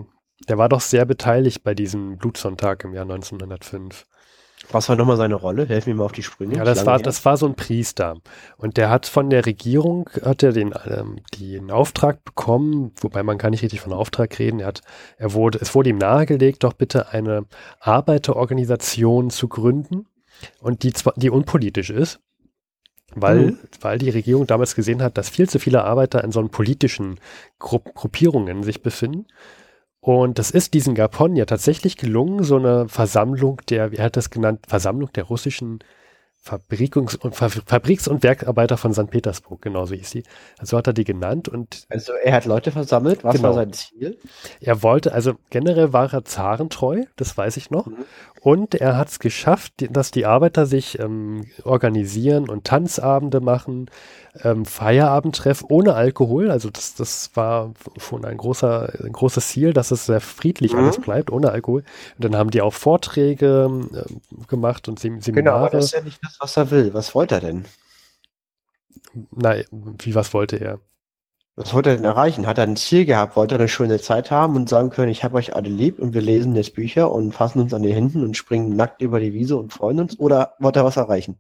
der 0.48 0.58
war 0.58 0.68
doch 0.68 0.80
sehr 0.80 1.04
beteiligt 1.04 1.62
bei 1.62 1.74
diesem 1.74 2.18
Blutsonntag 2.18 2.84
im 2.84 2.94
Jahr 2.94 3.04
1905. 3.04 4.06
Was 4.70 4.88
war 4.88 4.96
nochmal 4.96 5.16
seine 5.16 5.34
Rolle? 5.34 5.66
Helf 5.66 5.86
mir 5.86 5.94
mal 5.94 6.04
auf 6.04 6.12
die 6.12 6.22
Sprünge. 6.22 6.56
Ja, 6.56 6.64
das 6.64 6.84
war, 6.86 6.96
her. 6.96 7.02
das 7.04 7.24
war 7.24 7.36
so 7.36 7.46
ein 7.46 7.54
Priester. 7.54 8.16
Und 8.56 8.76
der 8.76 8.90
hat 8.90 9.06
von 9.06 9.30
der 9.30 9.46
Regierung, 9.46 10.08
hat 10.22 10.42
er 10.42 10.52
den, 10.52 10.74
ähm, 10.86 11.20
den 11.40 11.70
Auftrag 11.70 12.24
bekommen, 12.24 12.92
wobei 13.00 13.22
man 13.22 13.38
kann 13.38 13.50
nicht 13.52 13.62
richtig 13.62 13.80
von 13.80 13.92
Auftrag 13.92 14.38
reden. 14.38 14.60
Er 14.60 14.66
hat, 14.68 14.80
er 15.16 15.32
wurde, 15.32 15.58
es 15.60 15.74
wurde 15.74 15.90
ihm 15.90 15.98
nahegelegt, 15.98 16.64
doch 16.64 16.72
bitte 16.72 17.10
eine 17.10 17.46
Arbeiterorganisation 17.80 19.30
zu 19.30 19.48
gründen 19.48 20.06
und 20.60 20.82
die 20.82 20.92
zwar, 20.92 21.14
die 21.16 21.30
unpolitisch 21.30 21.90
ist. 21.90 22.20
Weil, 23.16 23.38
Mhm. 23.52 23.58
weil 23.80 23.98
die 23.98 24.10
Regierung 24.10 24.46
damals 24.46 24.74
gesehen 24.74 25.00
hat, 25.00 25.16
dass 25.18 25.28
viel 25.28 25.48
zu 25.48 25.60
viele 25.60 25.84
Arbeiter 25.84 26.24
in 26.24 26.32
so 26.32 26.40
einen 26.40 26.48
politischen 26.48 27.20
Grupp 27.60 27.94
Gruppierungen 27.94 28.64
sich 28.64 28.82
befinden. 28.82 29.26
Und 30.04 30.38
das 30.38 30.50
ist 30.50 30.74
diesen 30.74 30.94
Gapon 30.94 31.34
ja 31.34 31.46
tatsächlich 31.46 31.96
gelungen, 31.96 32.44
so 32.44 32.56
eine 32.56 32.90
Versammlung 32.90 33.62
der, 33.70 33.90
wie 33.90 34.02
hat 34.02 34.18
das 34.18 34.28
genannt, 34.28 34.66
Versammlung 34.68 35.10
der 35.14 35.24
russischen 35.24 35.78
Fabrikungs- 36.46 37.16
und 37.16 37.34
Fa 37.34 37.48
Fabriks- 37.48 38.06
und 38.06 38.22
Werkarbeiter 38.22 38.76
von 38.76 38.92
St. 38.92 39.08
Petersburg, 39.08 39.62
genau 39.62 39.86
so 39.86 39.94
hieß 39.94 40.10
sie. 40.10 40.22
Also 40.58 40.76
hat 40.76 40.86
er 40.86 40.92
die 40.92 41.04
genannt 41.04 41.48
und 41.48 41.86
Also 41.88 42.12
er 42.22 42.34
hat 42.34 42.44
Leute 42.44 42.70
versammelt. 42.70 43.24
Was 43.24 43.36
Genau. 43.36 43.48
war 43.48 43.54
sein 43.54 43.72
Ziel? 43.72 44.18
er 44.60 44.82
wollte, 44.82 45.14
also 45.14 45.36
generell 45.48 45.94
war 45.94 46.12
er 46.12 46.26
zarentreu, 46.26 47.04
das 47.16 47.34
weiß 47.38 47.56
ich 47.56 47.70
noch. 47.70 47.86
Mhm. 47.86 48.04
Und 48.42 48.74
er 48.74 48.98
hat 48.98 49.08
es 49.08 49.20
geschafft, 49.20 49.72
dass 49.90 50.10
die 50.10 50.26
Arbeiter 50.26 50.66
sich 50.66 50.98
ähm, 50.98 51.46
organisieren 51.62 52.50
und 52.50 52.64
Tanzabende 52.64 53.40
machen, 53.40 53.88
ähm, 54.42 54.64
Feierabendtreff 54.64 55.64
ohne 55.68 55.94
Alkohol. 55.94 56.50
Also 56.50 56.70
das, 56.70 56.94
das 56.94 57.30
war 57.34 57.72
schon 57.98 58.24
ein 58.24 58.36
großer, 58.36 58.92
ein 59.04 59.12
großes 59.12 59.48
Ziel, 59.48 59.72
dass 59.72 59.90
es 59.90 60.06
sehr 60.06 60.20
friedlich 60.20 60.74
Mhm. 60.74 60.78
alles 60.78 60.98
bleibt, 60.98 61.30
ohne 61.30 61.50
Alkohol. 61.52 61.84
Und 62.16 62.24
dann 62.24 62.36
haben 62.36 62.50
die 62.50 62.62
auch 62.62 62.72
Vorträge 62.74 63.66
ähm, 63.70 63.90
gemacht 64.48 64.88
und 64.88 64.98
Sem 64.98 65.20
Genau, 65.20 65.24
Seminare. 65.24 65.56
aber 65.56 65.70
das 65.70 65.86
ist 65.86 65.92
ja 65.94 66.00
nicht 66.02 66.18
das, 66.24 66.36
was 66.40 66.56
er 66.56 66.70
will. 66.70 66.94
Was 66.94 67.14
wollte 67.14 67.36
er 67.36 67.40
denn? 67.42 67.64
Nein, 69.30 69.64
wie 69.70 70.14
was 70.14 70.32
wollte 70.34 70.56
er? 70.56 70.80
Was 71.56 71.72
wollte 71.74 71.90
er 71.90 71.96
denn 71.96 72.04
erreichen? 72.04 72.46
Hat 72.46 72.58
er 72.58 72.64
ein 72.64 72.76
Ziel 72.76 73.04
gehabt? 73.04 73.36
Wollte 73.36 73.54
er 73.56 73.60
eine 73.60 73.68
schöne 73.68 74.00
Zeit 74.00 74.30
haben 74.32 74.56
und 74.56 74.68
sagen 74.68 74.90
können, 74.90 75.10
ich 75.12 75.22
habe 75.24 75.36
euch 75.36 75.54
alle 75.54 75.68
lieb 75.68 75.98
und 76.00 76.12
wir 76.14 76.20
lesen 76.20 76.54
jetzt 76.56 76.74
Bücher 76.74 77.12
und 77.12 77.32
fassen 77.32 77.60
uns 77.60 77.72
an 77.74 77.82
die 77.82 77.94
Händen 77.94 78.22
und 78.24 78.36
springen 78.36 78.74
nackt 78.76 79.02
über 79.02 79.20
die 79.20 79.32
Wiese 79.32 79.56
und 79.56 79.72
freuen 79.72 80.00
uns? 80.00 80.18
Oder 80.18 80.54
wollte 80.58 80.80
er 80.80 80.84
was 80.84 80.96
erreichen? 80.96 81.38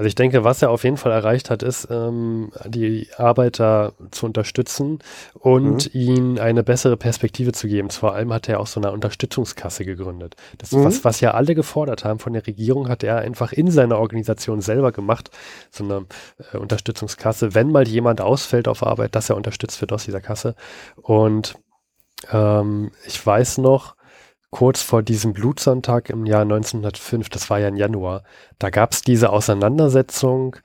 Also 0.00 0.08
ich 0.08 0.14
denke, 0.14 0.44
was 0.44 0.62
er 0.62 0.70
auf 0.70 0.84
jeden 0.84 0.96
Fall 0.96 1.12
erreicht 1.12 1.50
hat, 1.50 1.62
ist, 1.62 1.86
ähm, 1.90 2.52
die 2.64 3.08
Arbeiter 3.18 3.92
zu 4.12 4.24
unterstützen 4.24 5.00
und 5.34 5.94
ihnen 5.94 6.38
eine 6.38 6.62
bessere 6.62 6.96
Perspektive 6.96 7.52
zu 7.52 7.68
geben. 7.68 7.90
Vor 7.90 8.14
allem 8.14 8.32
hat 8.32 8.48
er 8.48 8.60
auch 8.60 8.66
so 8.66 8.80
eine 8.80 8.92
Unterstützungskasse 8.92 9.84
gegründet. 9.84 10.36
Das, 10.56 10.72
Mhm. 10.72 10.84
was, 10.84 11.04
was 11.04 11.20
ja 11.20 11.32
alle 11.32 11.54
gefordert 11.54 12.06
haben 12.06 12.18
von 12.18 12.32
der 12.32 12.46
Regierung, 12.46 12.88
hat 12.88 13.04
er 13.04 13.18
einfach 13.18 13.52
in 13.52 13.70
seiner 13.70 13.98
Organisation 13.98 14.62
selber 14.62 14.90
gemacht. 14.90 15.30
So 15.70 15.84
eine 15.84 16.06
äh, 16.50 16.56
Unterstützungskasse, 16.56 17.54
wenn 17.54 17.70
mal 17.70 17.86
jemand 17.86 18.22
ausfällt 18.22 18.68
auf 18.68 18.82
Arbeit, 18.82 19.14
dass 19.14 19.28
er 19.28 19.36
unterstützt 19.36 19.82
wird 19.82 19.92
aus 19.92 20.06
dieser 20.06 20.22
Kasse. 20.22 20.54
Und 20.96 21.56
ähm, 22.32 22.92
ich 23.06 23.26
weiß 23.26 23.58
noch, 23.58 23.96
kurz 24.50 24.82
vor 24.82 25.02
diesem 25.02 25.32
Blutsonntag 25.32 26.10
im 26.10 26.26
Jahr 26.26 26.42
1905, 26.42 27.28
das 27.28 27.50
war 27.50 27.60
ja 27.60 27.68
im 27.68 27.76
Januar, 27.76 28.24
da 28.58 28.70
gab 28.70 28.92
es 28.92 29.02
diese 29.02 29.30
Auseinandersetzung 29.30 30.56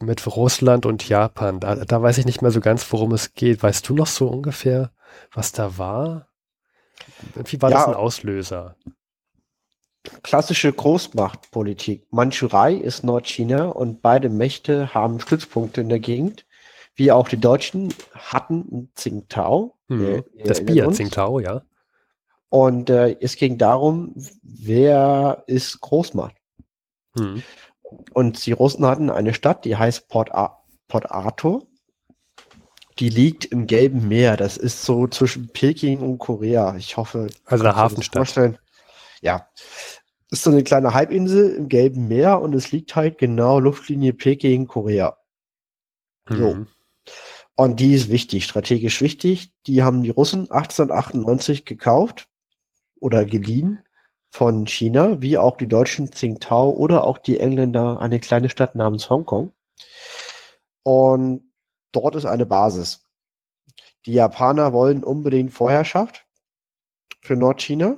mit 0.00 0.26
Russland 0.26 0.86
und 0.86 1.08
Japan. 1.08 1.60
Da, 1.60 1.84
da 1.84 2.02
weiß 2.02 2.18
ich 2.18 2.26
nicht 2.26 2.40
mehr 2.40 2.52
so 2.52 2.60
ganz, 2.60 2.90
worum 2.92 3.12
es 3.12 3.34
geht. 3.34 3.62
Weißt 3.62 3.88
du 3.88 3.94
noch 3.94 4.06
so 4.06 4.28
ungefähr, 4.28 4.92
was 5.32 5.52
da 5.52 5.76
war? 5.76 6.28
Wie 7.34 7.60
war 7.60 7.70
das 7.70 7.80
Ja. 7.82 7.88
ein 7.88 7.94
Auslöser? 7.94 8.76
Klassische 10.22 10.72
Großmachtpolitik. 10.72 12.06
Mandschurei 12.10 12.74
ist 12.74 13.04
Nordchina 13.04 13.66
und 13.66 14.02
beide 14.02 14.28
Mächte 14.28 14.94
haben 14.94 15.20
Stützpunkte 15.20 15.80
in 15.80 15.88
der 15.88 16.00
Gegend. 16.00 16.46
Wie 16.94 17.10
auch 17.12 17.28
die 17.28 17.38
Deutschen 17.40 17.94
hatten 18.12 18.90
Tsingtao. 18.94 19.76
Hm. 19.88 20.24
Das 20.44 20.64
Bier. 20.64 20.90
Tsingtao, 20.90 21.40
ja. 21.40 21.62
Und 22.52 22.90
äh, 22.90 23.16
es 23.18 23.36
ging 23.36 23.56
darum, 23.56 24.12
wer 24.42 25.42
ist 25.46 25.80
Großmacht. 25.80 26.36
Hm. 27.16 27.42
Und 28.12 28.44
die 28.44 28.52
Russen 28.52 28.84
hatten 28.84 29.08
eine 29.08 29.32
Stadt, 29.32 29.64
die 29.64 29.76
heißt 29.76 30.08
Port, 30.08 30.34
A 30.34 30.62
Port 30.86 31.10
Arthur. 31.10 31.66
Die 32.98 33.08
liegt 33.08 33.46
im 33.46 33.66
Gelben 33.66 34.06
Meer. 34.06 34.36
Das 34.36 34.58
ist 34.58 34.82
so 34.82 35.06
zwischen 35.06 35.48
Peking 35.48 36.00
und 36.00 36.18
Korea. 36.18 36.76
Ich 36.76 36.98
hoffe, 36.98 37.28
Also 37.46 37.64
eine 37.64 37.74
Hafenstadt. 37.74 38.18
vorstellen. 38.18 38.58
Ja. 39.22 39.48
Ist 40.30 40.42
so 40.42 40.50
eine 40.50 40.62
kleine 40.62 40.92
Halbinsel 40.92 41.54
im 41.54 41.70
Gelben 41.70 42.06
Meer 42.06 42.42
und 42.42 42.54
es 42.54 42.70
liegt 42.70 42.94
halt 42.94 43.16
genau 43.16 43.60
Luftlinie 43.60 44.12
Peking, 44.12 44.66
Korea. 44.66 45.16
So. 46.28 46.52
Hm. 46.52 46.66
Und 47.54 47.80
die 47.80 47.94
ist 47.94 48.10
wichtig, 48.10 48.44
strategisch 48.44 49.00
wichtig. 49.00 49.54
Die 49.66 49.82
haben 49.82 50.02
die 50.02 50.10
Russen 50.10 50.50
1898 50.50 51.64
gekauft 51.64 52.28
oder 53.02 53.24
geliehen 53.24 53.80
von 54.30 54.66
China, 54.66 55.20
wie 55.20 55.36
auch 55.36 55.58
die 55.58 55.68
Deutschen 55.68 56.10
Tsingtao 56.10 56.70
oder 56.70 57.04
auch 57.04 57.18
die 57.18 57.38
Engländer 57.38 58.00
eine 58.00 58.18
kleine 58.18 58.48
Stadt 58.48 58.74
namens 58.74 59.10
Hongkong. 59.10 59.52
Und 60.82 61.52
dort 61.92 62.16
ist 62.16 62.24
eine 62.24 62.46
Basis. 62.46 63.06
Die 64.06 64.14
Japaner 64.14 64.72
wollen 64.72 65.04
unbedingt 65.04 65.52
Vorherrschaft 65.52 66.26
für 67.20 67.36
Nordchina 67.36 67.96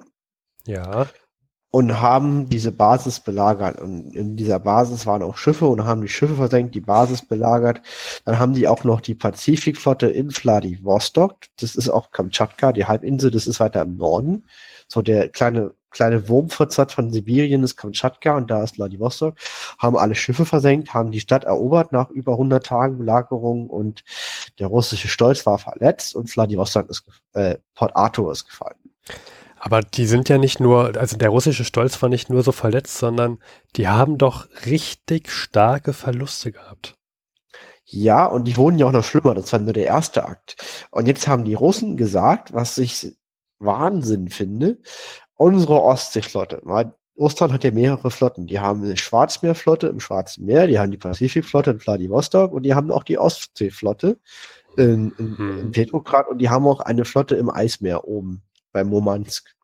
Ja. 0.67 1.07
und 1.71 2.01
haben 2.01 2.49
diese 2.49 2.73
Basis 2.73 3.21
belagert. 3.21 3.81
Und 3.81 4.15
in 4.15 4.37
dieser 4.37 4.59
Basis 4.59 5.07
waren 5.07 5.23
auch 5.23 5.37
Schiffe 5.37 5.67
und 5.67 5.85
haben 5.85 6.03
die 6.03 6.09
Schiffe 6.09 6.35
versenkt, 6.35 6.75
die 6.75 6.81
Basis 6.81 7.27
belagert. 7.27 7.81
Dann 8.25 8.39
haben 8.39 8.55
die 8.55 8.69
auch 8.69 8.85
noch 8.85 9.01
die 9.01 9.15
Pazifikflotte 9.15 10.09
in 10.09 10.31
Vladivostok. 10.31 11.37
Das 11.59 11.75
ist 11.75 11.89
auch 11.89 12.11
Kamtschatka, 12.11 12.73
die 12.73 12.85
Halbinsel, 12.87 13.31
das 13.31 13.47
ist 13.47 13.61
weiter 13.61 13.83
im 13.83 13.97
Norden. 13.97 14.47
So 14.89 15.03
der 15.03 15.29
kleine, 15.29 15.73
kleine 15.91 16.29
Wurmfortsatz 16.29 16.93
von 16.95 17.13
Sibirien 17.13 17.63
ist 17.63 17.77
Kamtschatka 17.77 18.37
und 18.37 18.51
da 18.51 18.63
ist 18.63 18.77
Vladivostok. 18.77 19.37
Haben 19.79 19.97
alle 19.97 20.15
Schiffe 20.15 20.45
versenkt, 20.45 20.95
haben 20.95 21.11
die 21.11 21.21
Stadt 21.21 21.45
erobert 21.45 21.93
nach 21.93 22.11
über 22.11 22.33
100 22.33 22.65
Tagen 22.65 22.99
Belagerung 22.99 23.69
und 23.69 24.05
der 24.59 24.67
russische 24.67 25.09
Stolz 25.09 25.47
war 25.47 25.59
verletzt 25.59 26.15
und 26.15 26.31
Vladivostok 26.31 26.91
ist, 26.91 27.05
äh, 27.33 27.57
Port 27.75 27.97
Arthur 27.97 28.33
ist 28.33 28.47
gefallen. 28.47 28.77
Aber 29.59 29.81
die 29.81 30.07
sind 30.07 30.29
ja 30.29 30.37
nicht 30.37 30.61
nur, 30.61 30.95
also 30.99 31.17
der 31.17 31.31
russische 31.31 31.65
Stolz 31.65 32.03
war 32.03 32.11
nicht 32.11 32.29
nur 32.29 32.43
so 32.43 32.53
verletzt, 32.53 32.99
sondern 32.99 33.39
die 33.77 33.89
haben 33.89 34.19
doch 34.19 34.47
richtig 34.67 35.31
starke 35.31 35.95
Verluste 35.95 36.53
gehabt. 36.53 36.97
Ja, 37.87 38.27
und 38.27 38.45
die 38.45 38.57
wurden 38.57 38.79
ja 38.79 38.87
auch 38.87 38.93
noch 38.93 39.05
schlimmer. 39.05 39.35
Das 39.35 39.53
war 39.53 39.61
nur 39.61 39.73
der 39.73 39.87
erste 39.87 40.27
Akt. 40.27 40.57
Und 40.91 41.07
jetzt 41.07 41.29
haben 41.29 41.45
die 41.45 41.55
Russen 41.55 41.97
gesagt, 41.97 42.53
was 42.53 42.77
ich 42.79 43.17
Wahnsinn 43.65 44.29
finde, 44.29 44.79
unsere 45.37 45.83
Ostseeflotte, 45.83 46.61
weil 46.65 46.93
Russland 47.19 47.53
hat 47.53 47.65
ja 47.65 47.71
mehrere 47.71 48.11
Flotten. 48.11 48.47
Die 48.47 48.59
haben 48.59 48.83
eine 48.83 48.97
Schwarzmeerflotte 48.97 49.87
im 49.87 50.01
Schwarzen 50.01 50.47
Meer, 50.47 50.67
die 50.67 50.79
haben 50.79 50.91
die 50.91 50.97
Pazifikflotte 50.99 51.71
in 51.71 51.81
Vladivostok 51.81 52.53
und 52.53 52.65
die 52.65 52.75
haben 52.75 52.91
auch 52.91 53.05
die 53.05 53.19
Ostseeflotte 53.19 54.19
in, 54.77 55.13
in, 55.19 55.37
Mhm. 55.39 55.59
in 55.61 55.71
Petrograd 55.71 56.29
und 56.29 56.39
die 56.39 56.51
haben 56.51 56.67
auch 56.67 56.81
eine 56.81 57.05
Flotte 57.05 57.37
im 57.37 57.51
Eismeer 57.51 58.09
oben 58.09 58.43
bei 58.73 58.83
Murmansk. 58.83 59.55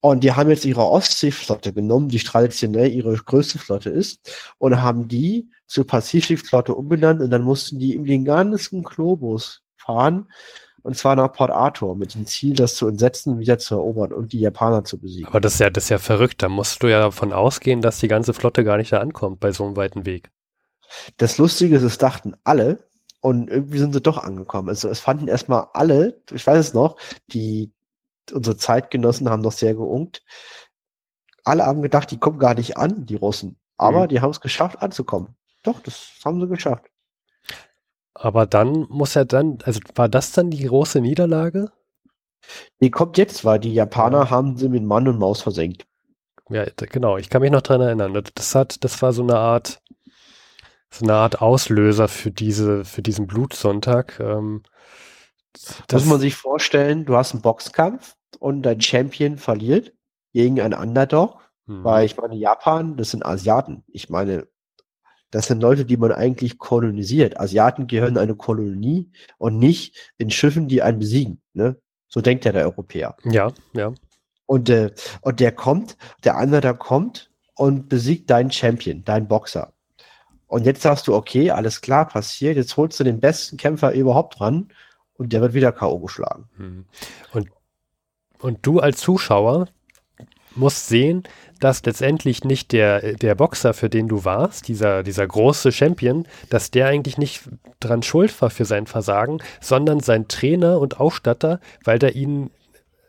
Und 0.00 0.22
die 0.24 0.32
haben 0.32 0.50
jetzt 0.50 0.64
ihre 0.64 0.88
Ostseeflotte 0.88 1.72
genommen, 1.72 2.08
die 2.08 2.18
traditionell 2.18 2.92
ihre 2.92 3.14
größte 3.14 3.58
Flotte 3.58 3.90
ist, 3.90 4.20
und 4.58 4.80
haben 4.80 5.08
die 5.08 5.50
zur 5.66 5.86
Pazifikflotte 5.86 6.74
umbenannt 6.74 7.20
und 7.20 7.30
dann 7.30 7.42
mussten 7.42 7.78
die 7.78 7.94
in 7.94 8.04
den 8.04 8.24
ganzen 8.24 8.82
Globus 8.82 9.62
fahren, 9.76 10.30
und 10.86 10.96
zwar 10.96 11.16
nach 11.16 11.32
Port 11.32 11.50
Arthur 11.50 11.96
mit 11.96 12.14
dem 12.14 12.26
Ziel, 12.26 12.54
das 12.54 12.76
zu 12.76 12.86
entsetzen, 12.88 13.38
wieder 13.40 13.58
zu 13.58 13.74
erobern 13.74 14.12
und 14.12 14.32
die 14.32 14.40
Japaner 14.40 14.84
zu 14.84 14.98
besiegen. 14.98 15.26
Aber 15.26 15.40
das 15.40 15.54
ist 15.54 15.60
ja, 15.60 15.68
das 15.70 15.84
ist 15.84 15.90
ja 15.90 15.98
verrückt. 15.98 16.42
Da 16.42 16.48
musst 16.48 16.82
du 16.82 16.86
ja 16.86 17.00
davon 17.00 17.32
ausgehen, 17.32 17.82
dass 17.82 17.98
die 17.98 18.08
ganze 18.08 18.32
Flotte 18.32 18.62
gar 18.64 18.76
nicht 18.76 18.92
da 18.92 19.00
ankommt 19.00 19.40
bei 19.40 19.52
so 19.52 19.64
einem 19.64 19.76
weiten 19.76 20.06
Weg. 20.06 20.30
Das 21.16 21.38
Lustige 21.38 21.76
ist, 21.76 21.82
es 21.82 21.98
dachten 21.98 22.34
alle 22.44 22.78
und 23.20 23.50
irgendwie 23.50 23.78
sind 23.78 23.92
sie 23.92 24.00
doch 24.00 24.18
angekommen. 24.22 24.68
Also 24.68 24.88
es 24.88 25.00
fanden 25.00 25.26
erstmal 25.28 25.66
alle, 25.72 26.22
ich 26.32 26.46
weiß 26.46 26.58
es 26.68 26.74
noch, 26.74 26.96
die 27.26 27.72
unsere 28.32 28.56
Zeitgenossen 28.56 29.28
haben 29.28 29.42
noch 29.42 29.52
sehr 29.52 29.74
geungt. 29.74 30.22
Alle 31.44 31.66
haben 31.66 31.82
gedacht, 31.82 32.10
die 32.10 32.18
kommen 32.18 32.38
gar 32.38 32.54
nicht 32.54 32.76
an, 32.76 33.06
die 33.06 33.16
Russen. 33.16 33.58
Aber 33.76 34.04
Mhm. 34.04 34.08
die 34.08 34.20
haben 34.20 34.30
es 34.30 34.40
geschafft 34.40 34.80
anzukommen. 34.82 35.36
Doch, 35.62 35.80
das 35.80 36.12
haben 36.24 36.40
sie 36.40 36.48
geschafft. 36.48 36.84
Aber 38.18 38.46
dann 38.46 38.86
muss 38.88 39.14
er 39.16 39.24
dann, 39.24 39.58
also 39.64 39.80
war 39.94 40.08
das 40.08 40.32
dann 40.32 40.50
die 40.50 40.64
große 40.64 41.00
Niederlage? 41.00 41.70
Die 42.80 42.90
kommt 42.90 43.18
jetzt, 43.18 43.44
weil 43.44 43.58
die 43.60 43.74
Japaner 43.74 44.30
haben 44.30 44.56
sie 44.56 44.68
mit 44.68 44.82
Mann 44.84 45.08
und 45.08 45.18
Maus 45.18 45.42
versenkt. 45.42 45.86
Ja, 46.48 46.64
genau. 46.76 47.16
Ich 47.18 47.28
kann 47.28 47.42
mich 47.42 47.50
noch 47.50 47.62
dran 47.62 47.80
erinnern. 47.80 48.22
Das 48.34 48.54
hat, 48.54 48.84
das 48.84 49.02
war 49.02 49.12
so 49.12 49.22
eine 49.22 49.36
Art, 49.36 49.80
so 50.90 51.04
eine 51.04 51.14
Art 51.14 51.42
Auslöser 51.42 52.08
für 52.08 52.30
diese, 52.30 52.84
für 52.84 53.02
diesen 53.02 53.26
Blutsonntag. 53.26 54.18
Ähm, 54.20 54.62
Das 55.88 56.02
muss 56.02 56.10
man 56.10 56.20
sich 56.20 56.36
vorstellen, 56.36 57.04
du 57.04 57.16
hast 57.16 57.32
einen 57.32 57.42
Boxkampf 57.42 58.16
und 58.38 58.62
dein 58.62 58.80
Champion 58.80 59.38
verliert 59.38 59.92
gegen 60.32 60.60
einen 60.60 60.74
Underdog, 60.74 61.40
hm. 61.66 61.82
weil 61.84 62.06
ich 62.06 62.16
meine, 62.16 62.36
Japan, 62.36 62.96
das 62.96 63.10
sind 63.10 63.24
Asiaten. 63.24 63.84
Ich 63.88 64.08
meine, 64.10 64.46
das 65.30 65.46
sind 65.46 65.60
Leute, 65.60 65.84
die 65.84 65.96
man 65.96 66.12
eigentlich 66.12 66.58
kolonisiert. 66.58 67.40
Asiaten 67.40 67.86
gehören 67.86 68.14
in 68.14 68.18
eine 68.18 68.36
Kolonie 68.36 69.10
und 69.38 69.58
nicht 69.58 70.12
in 70.18 70.30
Schiffen, 70.30 70.68
die 70.68 70.82
einen 70.82 70.98
besiegen. 70.98 71.40
Ne? 71.52 71.76
So 72.08 72.20
denkt 72.20 72.44
ja 72.44 72.52
der 72.52 72.64
Europäer. 72.64 73.16
Ja, 73.24 73.52
ja. 73.72 73.92
Und, 74.46 74.70
äh, 74.70 74.92
und 75.22 75.40
der 75.40 75.52
kommt, 75.52 75.96
der 76.24 76.36
andere 76.36 76.74
kommt 76.76 77.30
und 77.56 77.88
besiegt 77.88 78.30
deinen 78.30 78.52
Champion, 78.52 79.04
deinen 79.04 79.26
Boxer. 79.26 79.72
Und 80.46 80.64
jetzt 80.64 80.82
sagst 80.82 81.08
du, 81.08 81.14
okay, 81.14 81.50
alles 81.50 81.80
klar, 81.80 82.06
passiert, 82.06 82.56
jetzt 82.56 82.76
holst 82.76 83.00
du 83.00 83.04
den 83.04 83.18
besten 83.18 83.56
Kämpfer 83.56 83.92
überhaupt 83.92 84.40
ran 84.40 84.68
und 85.14 85.32
der 85.32 85.40
wird 85.40 85.54
wieder 85.54 85.72
K.O. 85.72 85.98
geschlagen. 85.98 86.48
Hm. 86.56 86.84
Und, 87.32 87.50
und 88.38 88.64
du 88.64 88.78
als 88.78 88.98
Zuschauer 88.98 89.66
musst 90.54 90.86
sehen, 90.86 91.24
dass 91.60 91.84
letztendlich 91.84 92.44
nicht 92.44 92.72
der, 92.72 93.14
der 93.14 93.34
Boxer, 93.34 93.74
für 93.74 93.88
den 93.88 94.08
du 94.08 94.24
warst, 94.24 94.68
dieser, 94.68 95.02
dieser 95.02 95.26
große 95.26 95.72
Champion, 95.72 96.26
dass 96.50 96.70
der 96.70 96.88
eigentlich 96.88 97.18
nicht 97.18 97.42
dran 97.80 98.02
schuld 98.02 98.40
war 98.40 98.50
für 98.50 98.64
sein 98.64 98.86
Versagen, 98.86 99.38
sondern 99.60 100.00
sein 100.00 100.28
Trainer 100.28 100.78
und 100.80 101.00
Ausstatter, 101.00 101.60
weil 101.84 101.98
der 101.98 102.14
ihn 102.14 102.50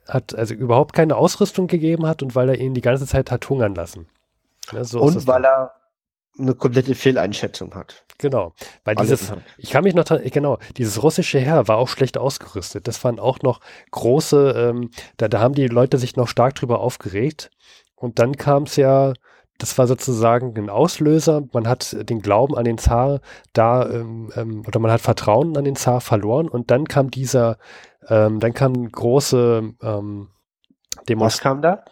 hat, 0.08 0.36
also 0.36 0.54
überhaupt 0.54 0.94
keine 0.94 1.16
Ausrüstung 1.16 1.68
gegeben 1.68 2.06
hat 2.06 2.24
und 2.24 2.36
weil 2.36 2.50
er 2.50 2.60
ihn 2.60 2.74
die 2.74 2.82
ganze 2.82 3.06
Zeit 3.06 3.32
hat 3.32 3.50
hungern 3.50 3.76
lassen. 3.76 4.08
Ja, 4.72 4.84
so 4.84 5.08
ist 5.08 5.16
und 5.16 5.28
weil 5.28 5.46
er 5.46 5.74
eine 6.40 6.54
komplette 6.54 6.96
Fehleinschätzung 6.96 7.74
hat. 7.74 8.06
Genau. 8.20 8.54
Weil 8.84 8.96
dieses, 8.96 9.32
ich 9.58 9.72
kann 9.72 9.84
mich 9.84 9.94
noch 9.94 10.04
dran, 10.04 10.22
genau, 10.24 10.58
dieses 10.78 11.02
russische 11.04 11.40
Heer 11.40 11.68
war 11.68 11.78
auch 11.78 11.88
schlecht 11.88 12.18
ausgerüstet. 12.18 12.88
Das 12.88 13.04
waren 13.04 13.20
auch 13.20 13.42
noch 13.42 13.60
große, 13.92 14.54
ähm, 14.56 14.92
da, 15.18 15.28
da 15.28 15.40
haben 15.40 15.54
die 15.54 15.68
Leute 15.68 15.98
sich 15.98 16.16
noch 16.16 16.28
stark 16.28 16.56
drüber 16.56 16.80
aufgeregt. 16.80 17.52
Und 17.98 18.20
dann 18.20 18.38
kam 18.38 18.64
es 18.64 18.76
ja, 18.78 19.14
das 19.58 19.78
war 19.78 19.88
sozusagen 19.88 20.56
ein 20.56 20.70
Auslöser. 20.70 21.44
Man 21.52 21.68
hat 21.68 21.96
den 22.10 22.22
Glauben 22.22 22.56
an 22.56 22.64
den 22.64 22.78
Zar 22.78 23.22
da, 23.54 23.90
ähm, 23.90 24.32
ähm, 24.36 24.64
oder 24.68 24.80
man 24.80 24.92
hat 24.92 25.02
Vertrauen 25.02 25.58
an 25.58 25.66
den 25.66 25.76
Zar 25.76 26.00
verloren. 26.00 26.48
Und 26.48 26.72
dann 26.72 26.88
kam 26.88 27.10
dieser, 27.12 27.58
ähm, 28.08 28.40
dann 28.40 28.54
kamen 28.54 28.92
große 28.92 29.74
ähm, 29.82 30.30
Was 30.96 31.06
Demonstrationen. 31.06 31.62
kam 31.62 31.62
da? 31.62 31.84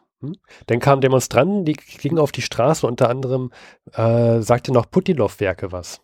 Dann 0.68 0.80
kamen 0.80 1.02
Demonstranten, 1.02 1.66
die 1.66 1.74
gingen 1.74 2.20
auf 2.20 2.32
die 2.32 2.42
Straße, 2.42 2.88
unter 2.88 3.10
anderem 3.10 3.52
äh, 3.94 4.42
sagte 4.42 4.72
noch 4.72 4.90
Putilov-Werke 4.90 5.72
was. 5.72 6.02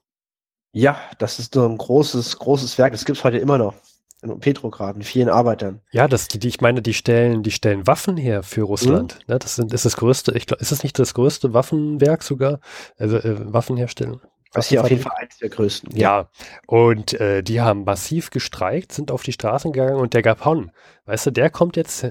Ja, 0.73 0.97
das 1.19 1.39
ist 1.39 1.53
so 1.53 1.67
ein 1.67 1.77
großes, 1.77 2.39
großes 2.39 2.77
Werk. 2.77 2.91
Das 2.93 3.05
gibt's 3.05 3.23
heute 3.23 3.37
immer 3.37 3.57
noch. 3.57 3.75
In 4.23 4.39
Petrograd, 4.39 4.97
mit 4.97 5.05
vielen 5.07 5.29
Arbeitern. 5.29 5.81
Ja, 5.91 6.07
das, 6.07 6.27
die, 6.27 6.37
die, 6.37 6.47
ich 6.47 6.61
meine, 6.61 6.81
die 6.83 6.93
stellen, 6.93 7.41
die 7.41 7.49
stellen 7.51 7.87
Waffen 7.87 8.17
her 8.17 8.43
für 8.43 8.61
Russland. 8.61 9.17
Mhm. 9.27 9.33
Ne, 9.33 9.39
das 9.39 9.55
sind, 9.55 9.73
ist 9.73 9.85
das 9.85 9.97
größte, 9.97 10.31
ich 10.37 10.45
glaube, 10.45 10.61
ist 10.61 10.71
es 10.71 10.83
nicht 10.83 10.99
das 10.99 11.15
größte 11.15 11.53
Waffenwerk 11.53 12.21
sogar? 12.21 12.59
Also 12.97 13.17
äh, 13.17 13.51
Waffenherstellung. 13.53 14.21
Das 14.53 14.65
ist 14.65 14.69
hier 14.69 14.83
auf 14.83 14.89
jeden? 14.89 15.01
Fall 15.01 15.13
eins 15.17 15.37
der 15.37 15.49
größten. 15.49 15.95
Ja, 15.95 16.29
und 16.67 17.13
äh, 17.19 17.41
die 17.41 17.61
haben 17.61 17.83
massiv 17.83 18.29
gestreikt, 18.29 18.91
sind 18.91 19.09
auf 19.09 19.23
die 19.23 19.31
Straßen 19.31 19.71
gegangen 19.71 19.95
und 19.95 20.13
der 20.13 20.21
Gapon, 20.21 20.71
weißt 21.05 21.27
du, 21.27 21.31
der 21.31 21.49
kommt 21.49 21.75
jetzt 21.77 22.05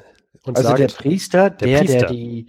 und 0.45 0.57
Also 0.57 0.69
sagt, 0.71 0.81
der 0.81 0.89
Priester, 0.89 1.51
Der 1.51 1.69
der, 1.69 1.69
der, 1.69 1.85
Priester. 1.85 2.07
die, 2.07 2.47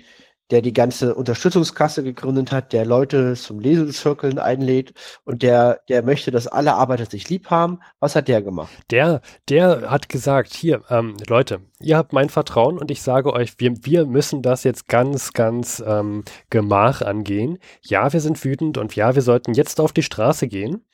der 0.51 0.61
die 0.61 0.73
ganze 0.73 1.15
Unterstützungskasse 1.15 2.03
gegründet 2.03 2.51
hat, 2.51 2.73
der 2.73 2.85
Leute 2.85 3.35
zum 3.35 3.59
Lesezirkeln 3.59 4.37
einlädt 4.37 4.93
und 5.23 5.41
der, 5.41 5.81
der 5.89 6.03
möchte, 6.03 6.29
dass 6.31 6.47
alle 6.47 6.73
Arbeiter 6.73 7.05
sich 7.05 7.29
lieb 7.29 7.49
haben. 7.49 7.79
Was 7.99 8.15
hat 8.15 8.27
der 8.27 8.41
gemacht? 8.41 8.71
Der, 8.91 9.21
der 9.49 9.89
hat 9.89 10.09
gesagt, 10.09 10.53
hier, 10.53 10.83
ähm, 10.89 11.15
Leute, 11.27 11.61
ihr 11.79 11.97
habt 11.97 12.13
mein 12.13 12.29
Vertrauen 12.29 12.77
und 12.77 12.91
ich 12.91 13.01
sage 13.01 13.33
euch, 13.33 13.53
wir, 13.57 13.73
wir 13.83 14.05
müssen 14.05 14.41
das 14.41 14.63
jetzt 14.63 14.87
ganz, 14.87 15.33
ganz 15.33 15.81
ähm, 15.85 16.23
gemach 16.49 17.01
angehen. 17.01 17.57
Ja, 17.81 18.11
wir 18.11 18.19
sind 18.19 18.43
wütend 18.43 18.77
und 18.77 18.95
ja, 18.95 19.15
wir 19.15 19.21
sollten 19.21 19.53
jetzt 19.53 19.79
auf 19.79 19.93
die 19.93 20.03
Straße 20.03 20.47
gehen. 20.47 20.85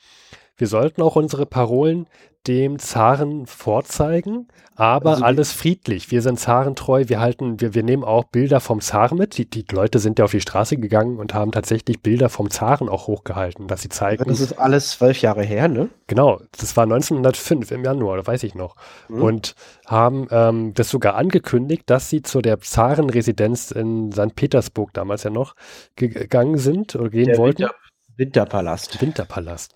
Wir 0.58 0.66
sollten 0.66 1.00
auch 1.02 1.16
unsere 1.16 1.46
Parolen 1.46 2.06
dem 2.46 2.78
Zaren 2.78 3.46
vorzeigen, 3.46 4.48
aber 4.74 5.10
Also 5.10 5.24
alles 5.24 5.52
friedlich. 5.52 6.10
Wir 6.10 6.22
sind 6.22 6.38
zarentreu, 6.40 7.04
wir 7.08 7.20
halten, 7.20 7.60
wir, 7.60 7.74
wir 7.74 7.82
nehmen 7.82 8.04
auch 8.04 8.24
Bilder 8.24 8.60
vom 8.60 8.80
Zaren 8.80 9.18
mit. 9.18 9.36
Die, 9.38 9.50
die 9.50 9.64
Leute 9.70 9.98
sind 9.98 10.18
ja 10.18 10.24
auf 10.24 10.30
die 10.30 10.40
Straße 10.40 10.76
gegangen 10.78 11.18
und 11.18 11.34
haben 11.34 11.52
tatsächlich 11.52 12.00
Bilder 12.00 12.28
vom 12.28 12.48
Zaren 12.50 12.88
auch 12.88 13.06
hochgehalten, 13.06 13.66
dass 13.66 13.82
sie 13.82 13.88
zeigen, 13.88 14.24
Das 14.28 14.40
ist 14.40 14.54
alles 14.58 14.90
zwölf 14.92 15.20
Jahre 15.20 15.42
her, 15.42 15.68
ne? 15.68 15.90
Genau, 16.06 16.40
das 16.58 16.76
war 16.76 16.84
1905 16.84 17.70
im 17.70 17.84
Januar, 17.84 18.26
weiß 18.26 18.42
ich 18.44 18.54
noch. 18.54 18.76
Mhm. 19.08 19.22
Und 19.22 19.54
haben 19.86 20.26
ähm, 20.30 20.74
das 20.74 20.88
sogar 20.90 21.16
angekündigt, 21.16 21.82
dass 21.86 22.08
sie 22.08 22.22
zu 22.22 22.40
der 22.40 22.60
Zarenresidenz 22.60 23.72
in 23.72 24.10
St. 24.12 24.34
Petersburg 24.34 24.94
damals 24.94 25.24
ja 25.24 25.30
noch 25.30 25.54
ge- 25.96 26.08
gegangen 26.08 26.56
sind 26.56 26.94
oder 26.96 27.10
gehen 27.10 27.26
Der 27.26 27.36
wollten. 27.38 27.62
Winter, 27.62 27.74
Winterpalast. 28.16 29.00
Winterpalast. 29.02 29.74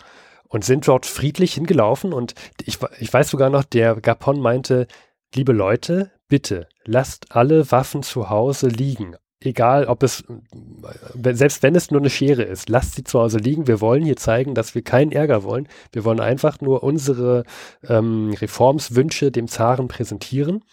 Und 0.53 0.63
sind 0.63 0.87
dort 0.87 1.07
friedlich 1.07 1.55
hingelaufen. 1.55 2.13
Und 2.13 2.35
ich, 2.63 2.77
ich 2.99 3.11
weiß 3.11 3.27
sogar 3.27 3.49
noch, 3.49 3.63
der 3.63 3.95
Gapon 3.95 4.39
meinte, 4.39 4.85
liebe 5.33 5.51
Leute, 5.51 6.11
bitte 6.27 6.67
lasst 6.85 7.35
alle 7.35 7.71
Waffen 7.71 8.03
zu 8.03 8.29
Hause 8.29 8.67
liegen. 8.67 9.15
Egal, 9.39 9.87
ob 9.87 10.03
es, 10.03 10.21
äh, 10.21 11.33
selbst 11.33 11.63
wenn 11.63 11.73
es 11.73 11.89
nur 11.89 12.01
eine 12.01 12.11
Schere 12.11 12.43
ist, 12.43 12.69
lasst 12.69 12.93
sie 12.93 13.03
zu 13.03 13.19
Hause 13.19 13.39
liegen. 13.39 13.65
Wir 13.65 13.81
wollen 13.81 14.03
hier 14.03 14.15
zeigen, 14.15 14.53
dass 14.53 14.75
wir 14.75 14.83
keinen 14.83 15.11
Ärger 15.11 15.43
wollen. 15.43 15.67
Wir 15.91 16.05
wollen 16.05 16.19
einfach 16.19 16.61
nur 16.61 16.83
unsere 16.83 17.45
ähm, 17.87 18.35
Reformswünsche 18.39 19.31
dem 19.31 19.47
Zaren 19.47 19.87
präsentieren. 19.87 20.63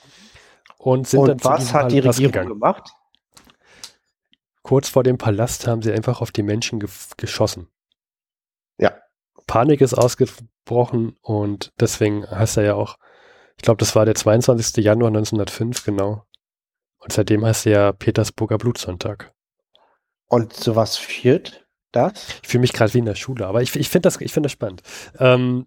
Und 0.76 1.08
sind 1.08 1.22
dann 1.22 1.32
Und 1.32 1.42
zu 1.42 1.48
was 1.48 1.72
hat 1.72 1.90
die 1.90 2.00
Regierung 2.00 2.32
gegangen. 2.32 2.48
gemacht? 2.50 2.90
Kurz 4.62 4.90
vor 4.90 5.04
dem 5.04 5.16
Palast 5.16 5.66
haben 5.66 5.80
sie 5.80 5.90
einfach 5.90 6.20
auf 6.20 6.32
die 6.32 6.42
Menschen 6.42 6.80
ge 6.80 6.90
geschossen. 7.16 7.68
Panik 9.46 9.80
ist 9.80 9.94
ausgebrochen 9.94 11.16
und 11.22 11.72
deswegen 11.80 12.28
heißt 12.30 12.56
er 12.58 12.64
ja 12.64 12.74
auch, 12.74 12.96
ich 13.56 13.62
glaube, 13.62 13.78
das 13.78 13.94
war 13.94 14.04
der 14.04 14.14
22. 14.14 14.82
Januar 14.84 15.08
1905, 15.08 15.84
genau. 15.84 16.24
Und 16.98 17.12
seitdem 17.12 17.44
heißt 17.44 17.66
er 17.66 17.72
ja 17.72 17.92
Petersburger 17.92 18.58
Blutsonntag. 18.58 19.32
Und 20.28 20.52
zu 20.52 20.76
was 20.76 20.96
führt 20.96 21.66
das? 21.92 22.40
Ich 22.42 22.48
fühle 22.48 22.62
mich 22.62 22.72
gerade 22.72 22.94
wie 22.94 22.98
in 22.98 23.04
der 23.04 23.16
Schule, 23.16 23.46
aber 23.46 23.62
ich, 23.62 23.74
ich 23.76 23.88
finde 23.88 24.06
das, 24.06 24.20
ich 24.20 24.32
finde 24.32 24.46
das 24.46 24.52
spannend. 24.52 24.82
Ähm, 25.18 25.66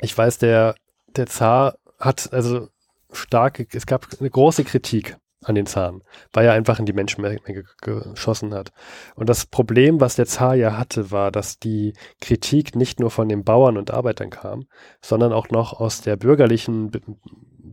ich 0.00 0.16
weiß, 0.16 0.38
der, 0.38 0.74
der 1.06 1.26
Zar 1.26 1.78
hat 1.98 2.32
also 2.32 2.68
starke, 3.12 3.66
es 3.72 3.86
gab 3.86 4.06
eine 4.18 4.28
große 4.28 4.64
Kritik 4.64 5.16
an 5.46 5.54
den 5.54 5.66
Zaren, 5.66 6.02
weil 6.32 6.46
er 6.46 6.52
einfach 6.52 6.78
in 6.78 6.86
die 6.86 6.92
Menschenmenge 6.92 7.40
ge 7.46 7.62
geschossen 7.80 8.52
hat. 8.52 8.72
Und 9.14 9.28
das 9.28 9.46
Problem, 9.46 10.00
was 10.00 10.16
der 10.16 10.26
Zar 10.26 10.54
ja 10.54 10.76
hatte, 10.76 11.10
war, 11.10 11.30
dass 11.30 11.58
die 11.58 11.94
Kritik 12.20 12.74
nicht 12.74 13.00
nur 13.00 13.10
von 13.10 13.28
den 13.28 13.44
Bauern 13.44 13.76
und 13.76 13.92
Arbeitern 13.92 14.30
kam, 14.30 14.66
sondern 15.00 15.32
auch 15.32 15.50
noch 15.50 15.80
aus 15.80 16.00
der 16.00 16.16
bürgerlichen 16.16 16.90
Be 16.90 17.00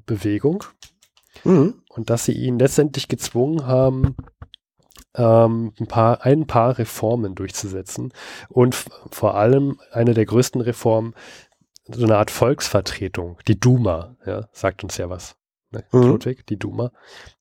Bewegung 0.05 0.65
Mhm. 1.43 1.82
und 1.89 2.09
dass 2.09 2.26
sie 2.26 2.34
ihn 2.34 2.59
letztendlich 2.59 3.07
gezwungen 3.07 3.65
haben, 3.65 4.15
ähm, 5.15 5.74
ein, 5.80 5.88
paar, 5.88 6.24
ein 6.24 6.47
paar 6.47 6.78
Reformen 6.78 7.36
durchzusetzen 7.36 8.13
und 8.49 8.76
vor 9.11 9.36
allem 9.36 9.80
eine 9.91 10.13
der 10.13 10.26
größten 10.26 10.61
Reformen, 10.61 11.13
so 11.88 12.05
eine 12.05 12.17
Art 12.17 12.32
Volksvertretung, 12.32 13.38
die 13.47 13.59
Duma, 13.59 14.15
ja, 14.26 14.47
sagt 14.51 14.84
uns 14.84 14.97
ja 14.97 15.09
was. 15.09 15.36
Ne, 15.74 15.84
Mhm. 15.91 16.03
Ludwig, 16.07 16.45
die 16.47 16.57
Duma, 16.57 16.91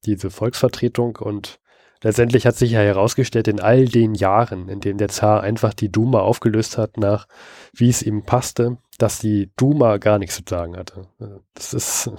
diese 0.05 0.31
Volksvertretung 0.31 1.17
und 1.17 1.61
letztendlich 2.03 2.47
hat 2.47 2.57
sich 2.57 2.73
ja 2.73 2.81
herausgestellt, 2.81 3.47
in 3.47 3.61
all 3.61 3.85
den 3.85 4.15
Jahren, 4.15 4.69
in 4.69 4.81
denen 4.81 4.99
der 4.99 5.09
Zar 5.09 5.43
einfach 5.43 5.73
die 5.75 5.91
Duma 5.93 6.21
aufgelöst 6.21 6.79
hat, 6.79 6.97
nach 6.97 7.29
wie 7.73 7.89
es 7.89 8.03
ihm 8.03 8.25
passte, 8.25 8.79
dass 8.99 9.19
die 9.21 9.51
Duma 9.57 9.99
gar 9.99 10.19
nichts 10.19 10.37
zu 10.37 10.43
sagen 10.49 10.77
hatte. 10.77 11.07
Äh, 11.21 11.27
Das 11.55 11.73
ist, 11.75 12.11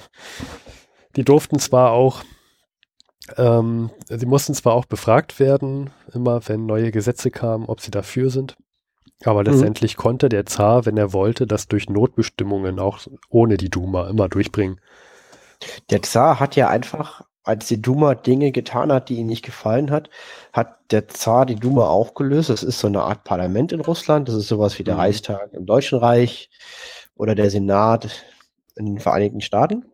die 1.15 1.23
durften 1.25 1.59
zwar 1.59 1.91
auch, 1.91 2.23
ähm, 3.37 3.89
sie 4.09 4.25
mussten 4.25 4.53
zwar 4.53 4.73
auch 4.73 4.85
befragt 4.85 5.39
werden, 5.39 5.91
immer 6.13 6.41
wenn 6.47 6.65
neue 6.65 6.91
Gesetze 6.91 7.31
kamen, 7.31 7.65
ob 7.65 7.81
sie 7.81 7.91
dafür 7.91 8.29
sind. 8.29 8.55
Aber 9.25 9.43
letztendlich 9.45 9.95
konnte 9.95 10.27
der 10.27 10.45
Zar, 10.45 10.85
wenn 10.85 10.97
er 10.97 11.13
wollte, 11.13 11.47
das 11.47 11.69
durch 11.69 11.89
Notbestimmungen 11.89 12.79
auch 12.79 12.99
ohne 13.29 13.55
die 13.55 13.69
Duma 13.69 14.09
immer 14.09 14.27
durchbringen. 14.27 14.81
Der 15.89 16.01
Zar 16.01 16.39
hat 16.39 16.55
ja 16.55 16.69
einfach, 16.69 17.21
als 17.43 17.67
die 17.67 17.81
Duma 17.81 18.15
Dinge 18.15 18.51
getan 18.51 18.91
hat, 18.91 19.09
die 19.09 19.15
ihm 19.17 19.27
nicht 19.27 19.43
gefallen 19.43 19.91
hat, 19.91 20.09
hat 20.53 20.91
der 20.91 21.07
Zar 21.07 21.45
die 21.45 21.55
Duma 21.55 21.87
aufgelöst. 21.87 22.49
Das 22.49 22.63
ist 22.63 22.79
so 22.79 22.87
eine 22.87 23.03
Art 23.03 23.23
Parlament 23.23 23.71
in 23.71 23.81
Russland. 23.81 24.27
Das 24.27 24.35
ist 24.35 24.47
sowas 24.47 24.79
wie 24.79 24.83
der 24.83 24.95
Mhm. 24.95 24.99
Reichstag 25.01 25.53
im 25.53 25.65
Deutschen 25.65 25.99
Reich 25.99 26.49
oder 27.15 27.35
der 27.35 27.49
Senat 27.49 28.23
in 28.75 28.85
den 28.85 28.99
Vereinigten 28.99 29.41
Staaten 29.41 29.85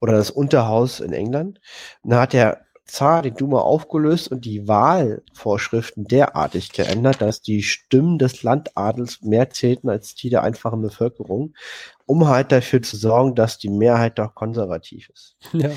oder 0.00 0.12
das 0.14 0.30
Unterhaus 0.30 1.00
in 1.00 1.12
England. 1.12 1.60
Und 2.02 2.10
da 2.10 2.20
hat 2.22 2.32
der 2.32 2.62
Zar 2.92 3.22
die 3.22 3.30
Duma 3.30 3.60
aufgelöst 3.60 4.30
und 4.30 4.44
die 4.44 4.68
Wahlvorschriften 4.68 6.04
derartig 6.04 6.72
geändert, 6.72 7.22
dass 7.22 7.40
die 7.40 7.62
Stimmen 7.62 8.18
des 8.18 8.42
Landadels 8.42 9.22
mehr 9.22 9.48
zählten 9.48 9.88
als 9.88 10.14
die 10.14 10.28
der 10.28 10.42
einfachen 10.42 10.82
Bevölkerung, 10.82 11.54
um 12.04 12.28
halt 12.28 12.52
dafür 12.52 12.82
zu 12.82 12.98
sorgen, 12.98 13.34
dass 13.34 13.56
die 13.56 13.70
Mehrheit 13.70 14.18
doch 14.18 14.34
konservativ 14.34 15.08
ist. 15.08 15.38
Ja. 15.54 15.70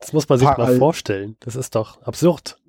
Das 0.00 0.12
muss 0.12 0.28
man 0.28 0.40
sich 0.40 0.48
mal 0.48 0.54
Paral- 0.56 0.78
vorstellen. 0.78 1.36
Das 1.38 1.54
ist 1.54 1.76
doch 1.76 2.02
absurd. 2.02 2.60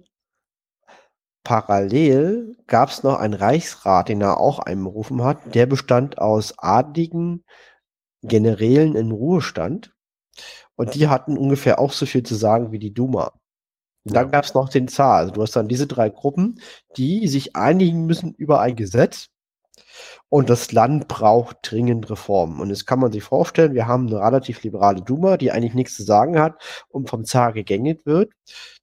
Parallel 1.43 2.57
gab 2.67 2.89
es 2.89 3.01
noch 3.01 3.17
einen 3.17 3.33
Reichsrat, 3.33 4.09
den 4.09 4.21
er 4.21 4.37
auch 4.37 4.59
einberufen 4.59 5.23
hat. 5.23 5.55
Der 5.55 5.65
bestand 5.65 6.19
aus 6.19 6.53
adligen 6.59 7.43
Generälen 8.21 8.95
in 8.95 9.09
Ruhestand. 9.11 9.91
Und 10.75 10.93
die 10.93 11.07
hatten 11.07 11.35
ungefähr 11.35 11.79
auch 11.79 11.93
so 11.93 12.05
viel 12.05 12.21
zu 12.21 12.35
sagen 12.35 12.71
wie 12.71 12.79
die 12.79 12.93
Duma. 12.93 13.33
Und 14.05 14.15
dann 14.15 14.25
Ja. 14.25 14.31
gab 14.31 14.45
es 14.45 14.53
noch 14.53 14.69
den 14.69 14.87
Zar. 14.87 15.17
Also 15.17 15.31
du 15.33 15.41
hast 15.41 15.55
dann 15.55 15.67
diese 15.67 15.87
drei 15.87 16.09
Gruppen, 16.09 16.59
die 16.97 17.27
sich 17.27 17.55
einigen 17.55 18.05
müssen 18.05 18.33
über 18.35 18.59
ein 18.61 18.75
Gesetz. 18.75 19.27
Und 20.29 20.49
das 20.49 20.71
Land 20.71 21.07
braucht 21.07 21.57
dringend 21.63 22.09
Reformen. 22.09 22.61
Und 22.61 22.69
jetzt 22.69 22.87
kann 22.87 22.99
man 22.99 23.11
sich 23.11 23.23
vorstellen, 23.23 23.73
wir 23.73 23.87
haben 23.87 24.07
eine 24.07 24.19
relativ 24.19 24.63
liberale 24.63 25.01
Duma, 25.01 25.37
die 25.37 25.51
eigentlich 25.51 25.73
nichts 25.73 25.95
zu 25.97 26.03
sagen 26.03 26.39
hat 26.39 26.55
und 26.89 27.09
vom 27.09 27.25
Zar 27.25 27.51
gegängelt 27.53 28.05
wird. 28.05 28.31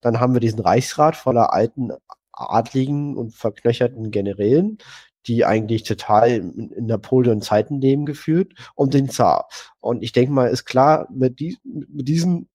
Dann 0.00 0.20
haben 0.20 0.34
wir 0.34 0.40
diesen 0.40 0.60
Reichsrat 0.60 1.16
voller 1.16 1.52
alten 1.52 1.90
adligen 2.32 3.16
und 3.16 3.34
verknöcherten 3.34 4.10
Generälen, 4.10 4.78
die 5.26 5.44
eigentlich 5.44 5.82
total 5.84 6.30
in 6.30 6.70
in 6.70 6.86
Napoleon-Zeiten 6.86 7.80
leben 7.80 8.06
geführt, 8.06 8.52
und 8.74 8.94
den 8.94 9.08
Zar. 9.10 9.48
Und 9.80 10.02
ich 10.02 10.12
denke 10.12 10.32
mal, 10.32 10.48
ist 10.48 10.64
klar, 10.66 11.08
mit, 11.10 11.40
die, 11.40 11.58
mit 11.64 12.08
diesen 12.08 12.48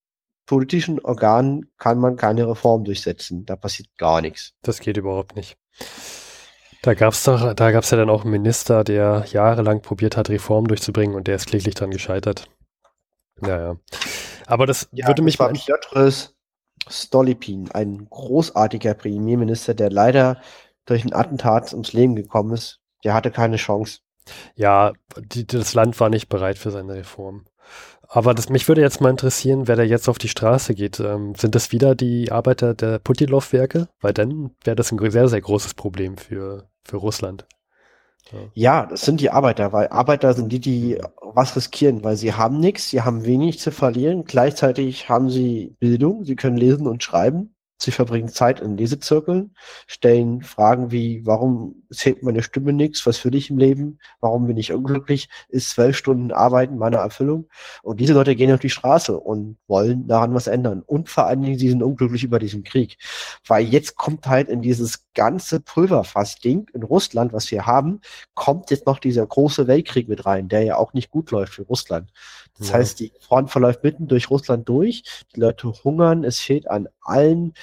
politischen 0.45 0.99
Organen 0.99 1.71
kann 1.77 1.99
man 1.99 2.15
keine 2.15 2.47
Reform 2.47 2.83
durchsetzen. 2.83 3.45
Da 3.45 3.55
passiert 3.55 3.89
gar 3.97 4.21
nichts. 4.21 4.53
Das 4.61 4.79
geht 4.79 4.97
überhaupt 4.97 5.35
nicht. 5.35 5.57
Da 6.81 6.93
gab's 6.93 7.23
doch, 7.23 7.53
da 7.53 7.71
gab's 7.71 7.91
ja 7.91 7.97
dann 7.97 8.09
auch 8.09 8.23
einen 8.23 8.31
Minister, 8.31 8.83
der 8.83 9.25
jahrelang 9.29 9.81
probiert 9.81 10.17
hat, 10.17 10.29
Reformen 10.29 10.67
durchzubringen 10.67 11.15
und 11.15 11.27
der 11.27 11.35
ist 11.35 11.47
kläglich 11.47 11.75
dran 11.75 11.91
gescheitert. 11.91 12.49
Ja, 13.41 13.59
ja. 13.59 13.75
Aber 14.45 14.65
das 14.65 14.89
würde 14.91 15.21
mich 15.21 15.37
das 15.37 15.39
war 15.39 15.53
mal. 15.53 15.59
Piotr 15.59 16.11
Stolypin, 16.89 17.71
ein 17.71 18.07
großartiger 18.09 18.93
Premierminister, 18.93 19.73
der 19.73 19.89
leider 19.89 20.41
durch 20.85 21.05
ein 21.05 21.13
Attentat 21.13 21.71
ums 21.71 21.93
Leben 21.93 22.15
gekommen 22.15 22.53
ist. 22.53 22.81
Der 23.05 23.13
hatte 23.13 23.31
keine 23.31 23.55
Chance. 23.55 23.99
Ja, 24.55 24.93
die, 25.17 25.45
das 25.47 25.73
Land 25.73 25.99
war 25.99 26.09
nicht 26.09 26.29
bereit 26.29 26.57
für 26.57 26.71
seine 26.71 26.95
Reform. 26.95 27.45
Aber 28.07 28.34
das, 28.34 28.49
mich 28.49 28.68
würde 28.68 28.82
jetzt 28.82 29.01
mal 29.01 29.09
interessieren, 29.09 29.68
wer 29.68 29.76
da 29.76 29.84
jetzt 29.84 30.07
auf 30.07 30.20
die 30.20 30.30
Straße 30.30 30.76
geht. 30.76 30.99
Ähm, 30.99 31.34
sind 31.36 31.55
das 31.55 31.72
wieder 31.72 31.95
die 31.95 32.32
Arbeiter 32.32 32.74
der 32.76 32.99
Putilov-Werke? 32.99 33.88
Weil 34.01 34.14
dann 34.14 34.51
wäre 34.64 34.76
das 34.76 34.91
ein 34.91 35.11
sehr, 35.11 35.28
sehr 35.28 35.41
großes 35.41 35.74
Problem 35.74 36.18
für, 36.18 36.68
für 36.84 36.97
Russland. 36.97 37.47
Ja, 38.53 38.86
das 38.86 39.01
sind 39.01 39.20
die 39.20 39.30
Arbeiter, 39.30 39.74
weil 39.74 39.88
Arbeiter 39.89 40.34
sind 40.34 40.51
die, 40.51 40.59
die 40.59 40.97
was 41.22 41.55
riskieren, 41.55 42.03
weil 42.03 42.16
sie 42.16 42.34
haben 42.34 42.59
nichts, 42.59 42.89
sie 42.89 43.01
haben 43.01 43.26
wenig 43.26 43.59
zu 43.59 43.72
verlieren. 43.72 44.24
Gleichzeitig 44.26 45.09
haben 45.09 45.30
sie 45.30 45.76
Bildung, 45.80 46.24
sie 46.24 46.36
können 46.36 46.57
lesen 46.57 46.88
und 46.88 47.03
schreiben. 47.03 47.52
Sie 47.84 47.91
verbringen 47.91 48.29
Zeit 48.29 48.61
in 48.61 48.77
Lesezirkeln, 48.77 49.55
stellen 49.88 50.41
Fragen 50.41 50.91
wie, 50.91 51.25
warum 51.25 51.84
zählt 51.91 52.23
meine 52.23 52.41
Stimme 52.41 52.73
nichts? 52.73 53.05
Was 53.05 53.23
will 53.25 53.36
ich 53.36 53.49
im 53.49 53.57
Leben? 53.57 53.99
Warum 54.21 54.47
bin 54.47 54.57
ich 54.57 54.71
unglücklich? 54.73 55.29
Ist 55.49 55.71
zwölf 55.71 55.97
Stunden 55.97 56.31
Arbeiten 56.31 56.77
meine 56.77 56.97
Erfüllung? 56.97 57.47
Und 57.81 57.99
diese 57.99 58.13
Leute 58.13 58.36
gehen 58.36 58.53
auf 58.53 58.59
die 58.59 58.69
Straße 58.69 59.19
und 59.19 59.57
wollen 59.67 60.07
daran 60.07 60.34
was 60.34 60.47
ändern. 60.47 60.81
Und 60.86 61.09
vor 61.09 61.25
allen 61.27 61.41
Dingen, 61.41 61.59
sie 61.59 61.69
sind 61.69 61.84
unglücklich 61.84 62.23
über 62.23 62.39
diesen 62.39 62.63
Krieg. 62.63 62.97
Weil 63.45 63.65
jetzt 63.65 63.95
kommt 63.95 64.27
halt 64.27 64.49
in 64.49 64.61
dieses 64.61 65.05
ganze 65.13 65.59
Pulverfass-Ding 65.59 66.67
in 66.73 66.84
Russland, 66.84 67.34
was 67.34 67.51
wir 67.51 67.65
haben, 67.65 67.99
kommt 68.34 68.71
jetzt 68.71 68.86
noch 68.86 68.99
dieser 68.99 69.25
große 69.25 69.67
Weltkrieg 69.67 70.07
mit 70.07 70.25
rein, 70.25 70.47
der 70.47 70.63
ja 70.63 70.77
auch 70.77 70.93
nicht 70.93 71.11
gut 71.11 71.31
läuft 71.31 71.53
für 71.53 71.63
Russland. 71.63 72.11
Das 72.57 72.69
Ja. 72.69 72.75
heißt, 72.75 72.99
die 72.99 73.11
Front 73.19 73.51
verläuft 73.51 73.84
mitten 73.84 74.07
durch 74.07 74.29
Russland 74.29 74.69
durch, 74.69 75.03
die 75.36 75.39
Leute 75.39 75.71
hungern, 75.84 76.23
es 76.23 76.39
fehlt 76.39 76.69
an 76.69 76.88
allen, 77.01 77.53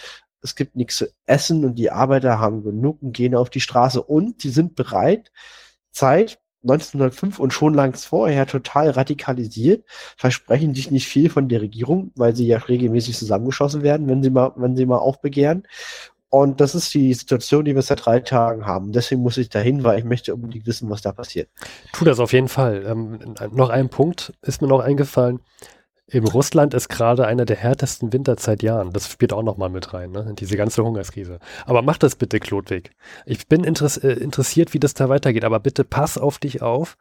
es 0.43 0.55
gibt 0.55 0.77
nichts 0.77 0.97
zu 0.97 1.07
essen 1.27 1.65
und 1.65 1.75
die 1.77 1.91
Arbeiter 1.91 2.39
haben 2.39 2.63
genug 2.63 3.03
und 3.03 3.13
gehen 3.13 3.35
auf 3.35 3.51
die 3.51 3.61
Straße 3.61 4.03
und 4.03 4.43
die 4.45 4.51
sind 4.51 4.75
bereit, 4.75 5.31
seit 5.91 6.39
1905 6.63 7.39
und 7.39 7.53
schon 7.53 7.73
langs 7.73 8.05
vorher 8.05 8.47
total 8.47 8.91
radikalisiert, 8.91 9.85
versprechen 10.17 10.75
sich 10.75 10.91
nicht 10.91 11.09
viel 11.09 11.31
von 11.31 11.49
der 11.49 11.63
Regierung, 11.63 12.13
weil 12.17 12.37
sie 12.37 12.47
ja 12.47 12.59
regelmäßig 12.59 13.17
zusammengeschossen 13.17 13.83
werden, 13.83 14.09
wenn 14.09 14.23
sie 14.23 14.31
mal, 14.31 14.53
wenn 14.57 14.77
sie 14.77 14.87
mal 14.87 14.99
aufbegehren. 14.99 15.67
Und 16.29 16.61
das 16.61 16.77
ist 16.77 16.95
die 16.95 17.13
Situation, 17.13 17.65
die 17.65 17.75
wir 17.75 17.83
seit 17.83 18.07
drei 18.07 18.21
Tagen 18.21 18.65
haben. 18.65 18.93
Deswegen 18.93 19.21
muss 19.21 19.37
ich 19.37 19.49
dahin, 19.49 19.83
weil 19.83 19.99
ich 19.99 20.05
möchte 20.05 20.33
unbedingt 20.33 20.65
wissen, 20.65 20.89
was 20.89 21.03
da 21.03 21.11
passiert. 21.11 21.49
Tu 21.93 22.05
das 22.05 22.21
auf 22.21 22.33
jeden 22.33 22.47
Fall. 22.47 22.85
Ähm, 22.87 23.35
noch 23.53 23.71
ein 23.71 23.89
Punkt 23.89 24.33
ist 24.43 24.63
mir 24.63 24.69
noch 24.69 24.79
eingefallen. 24.79 25.41
Im 26.13 26.25
Russland 26.25 26.75
ist 26.75 26.89
gerade 26.89 27.27
einer 27.27 27.45
der 27.45 27.57
härtesten 27.57 28.13
Winter 28.13 28.35
seit 28.37 28.65
Jahren. 28.65 28.93
Das 28.93 29.09
spielt 29.09 29.33
auch 29.33 29.45
noch 29.45 29.57
mal 29.57 29.69
mit 29.69 29.95
rein, 29.95 30.11
ne? 30.11 30.35
Diese 30.37 30.57
ganze 30.57 30.83
Hungerskrise. 30.83 31.39
Aber 31.67 31.83
mach 31.83 31.99
das 31.99 32.17
bitte, 32.17 32.41
Klodwig. 32.41 32.91
Ich 33.27 33.47
bin 33.47 33.63
äh, 33.63 34.13
interessiert, 34.15 34.75
wie 34.75 34.81
das 34.81 34.95
da 34.95 35.09
weitergeht, 35.09 35.45
aber 35.45 35.61
bitte 35.61 35.85
pass 35.85 36.19
auf 36.19 36.39
dich 36.39 36.63
auf. 36.63 36.97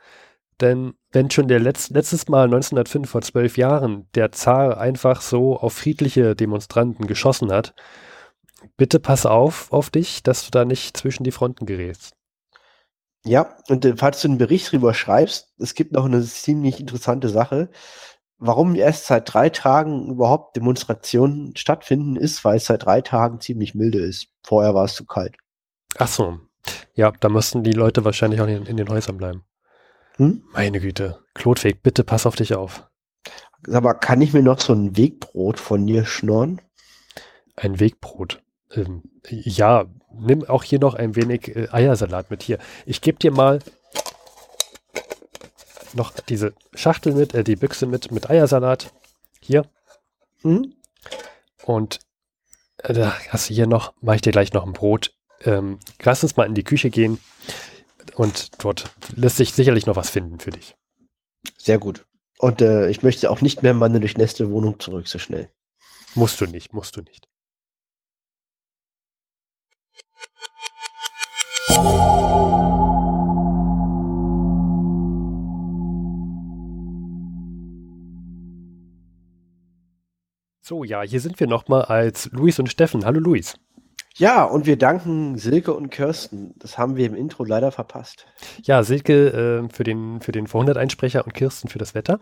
Denn 0.62 0.94
wenn 1.12 1.32
schon 1.32 1.48
der 1.48 1.60
Letz 1.60 1.90
letztes 1.90 2.28
Mal 2.28 2.44
1905 2.44 3.10
vor 3.10 3.22
zwölf 3.22 3.58
Jahren 3.58 4.08
der 4.14 4.32
Zar 4.32 4.78
einfach 4.78 5.22
so 5.22 5.58
auf 5.58 5.74
friedliche 5.74 6.36
Demonstranten 6.36 7.08
geschossen 7.08 7.52
hat, 7.52 7.74
bitte 8.78 9.00
pass 9.00 9.26
auf 9.26 9.72
auf 9.72 9.90
dich, 9.90 10.22
dass 10.22 10.46
du 10.46 10.52
da 10.52 10.66
nicht 10.66 10.96
zwischen 10.96 11.24
die 11.24 11.32
Fronten 11.32 11.66
gerätst. 11.66 12.14
Ja, 13.26 13.58
und 13.70 13.86
äh, 13.86 13.96
falls 13.98 14.22
du 14.22 14.28
einen 14.28 14.38
Bericht 14.38 14.72
drüber 14.72 14.94
schreibst, 14.94 15.54
es 15.58 15.74
gibt 15.74 15.94
noch 15.94 16.06
eine 16.06 16.22
ziemlich 16.24 16.80
interessante 16.80 17.30
Sache. 17.30 17.70
Warum 18.40 18.76
erst 18.76 19.06
seit 19.06 19.34
drei 19.34 19.50
Tagen 19.50 20.10
überhaupt 20.10 20.56
Demonstrationen 20.56 21.56
stattfinden, 21.58 22.16
ist, 22.16 22.46
weil 22.46 22.58
es 22.58 22.66
seit 22.66 22.86
drei 22.86 23.02
Tagen 23.02 23.42
ziemlich 23.42 23.76
milde 23.76 24.00
ist. 24.00 24.28
Vorher 24.44 24.74
war 24.74 24.86
es 24.86 24.96
zu 24.96 25.06
kalt. 25.06 25.36
Ach 25.98 26.08
so. 26.08 26.40
Ja, 26.94 27.12
da 27.12 27.28
müssten 27.30 27.64
die 27.64 27.74
Leute 27.74 28.06
wahrscheinlich 28.06 28.40
auch 28.40 28.48
in, 28.48 28.66
in 28.66 28.78
den 28.78 28.90
Häusern 28.90 29.18
bleiben. 29.18 29.44
Hm? 30.16 30.44
Meine 30.54 30.80
Güte. 30.80 31.20
Klotweg, 31.34 31.84
bitte 31.84 32.04
pass 32.04 32.26
auf 32.26 32.36
dich 32.36 32.56
auf. 32.56 32.90
Sag 33.68 33.84
mal, 33.84 33.94
kann 33.94 34.22
ich 34.22 34.34
mir 34.34 34.44
noch 34.44 34.60
so 34.60 34.74
ein 34.74 34.96
Wegbrot 34.96 35.60
von 35.60 35.86
dir 35.86 36.06
schnorren? 36.06 36.62
Ein 37.58 37.80
Wegbrot. 37.80 38.42
Ähm, 38.72 39.04
ja, 39.28 39.86
nimm 40.14 40.46
auch 40.48 40.64
hier 40.64 40.80
noch 40.80 40.94
ein 40.94 41.16
wenig 41.16 41.56
äh, 41.56 41.68
Eiersalat 41.72 42.32
mit 42.32 42.44
hier. 42.44 42.58
Ich 42.86 43.02
gebe 43.02 43.20
dir 43.20 43.32
mal 43.32 43.60
noch 45.94 46.12
diese 46.12 46.54
Schachtel 46.74 47.14
mit, 47.14 47.34
äh, 47.34 47.44
die 47.44 47.56
Büchse 47.56 47.86
mit, 47.86 48.12
mit 48.12 48.30
Eiersalat. 48.30 48.94
Hier. 49.42 49.66
Hm? 50.42 50.74
Und 51.64 52.00
äh, 52.78 52.94
da 52.94 53.14
hast 53.30 53.50
du 53.50 53.54
hier 53.54 53.68
noch, 53.68 53.94
mache 54.02 54.18
ich 54.18 54.22
dir 54.22 54.32
gleich 54.32 54.54
noch 54.54 54.66
ein 54.66 54.74
Brot. 54.74 55.14
Ähm, 55.42 55.80
lass 56.02 56.24
uns 56.24 56.36
mal 56.36 56.46
in 56.46 56.56
die 56.56 56.64
Küche 56.64 56.90
gehen. 56.90 57.20
Und 58.16 58.64
dort 58.64 58.92
lässt 59.16 59.38
sich 59.38 59.54
sicherlich 59.54 59.86
noch 59.86 59.96
was 59.96 60.10
finden 60.10 60.40
für 60.40 60.52
dich. 60.52 60.76
Sehr 61.58 61.78
gut. 61.78 62.06
Und 62.38 62.62
äh, 62.62 62.90
ich 62.90 63.04
möchte 63.04 63.30
auch 63.30 63.42
nicht 63.42 63.64
mehr 63.64 63.72
in 63.72 63.78
meine 63.78 64.00
durchnässte 64.00 64.50
Wohnung 64.50 64.80
zurück 64.80 65.08
so 65.08 65.20
schnell. 65.20 65.50
Musst 66.16 66.40
du 66.42 66.46
nicht, 66.46 66.74
musst 66.74 66.96
du 66.96 67.02
nicht. 67.02 67.28
So, 80.70 80.84
ja, 80.84 81.02
hier 81.02 81.20
sind 81.20 81.40
wir 81.40 81.48
nochmal 81.48 81.86
als 81.86 82.30
Luis 82.32 82.60
und 82.60 82.70
Steffen. 82.70 83.04
Hallo 83.04 83.20
Luis. 83.20 83.58
Ja, 84.18 84.44
und 84.44 84.68
wir 84.68 84.78
danken 84.78 85.36
Silke 85.36 85.74
und 85.74 85.90
Kirsten. 85.90 86.54
Das 86.60 86.78
haben 86.78 86.96
wir 86.96 87.08
im 87.08 87.16
Intro 87.16 87.44
leider 87.44 87.72
verpasst. 87.72 88.28
Ja, 88.62 88.84
Silke 88.84 89.64
äh, 89.64 89.74
für 89.74 89.84
den, 89.84 90.22
für 90.22 90.32
den 90.32 90.46
Vorhundert-Einsprecher 90.46 91.26
und 91.26 91.34
Kirsten 91.34 91.70
für 91.70 91.80
das 91.80 91.96
Wetter. 91.96 92.20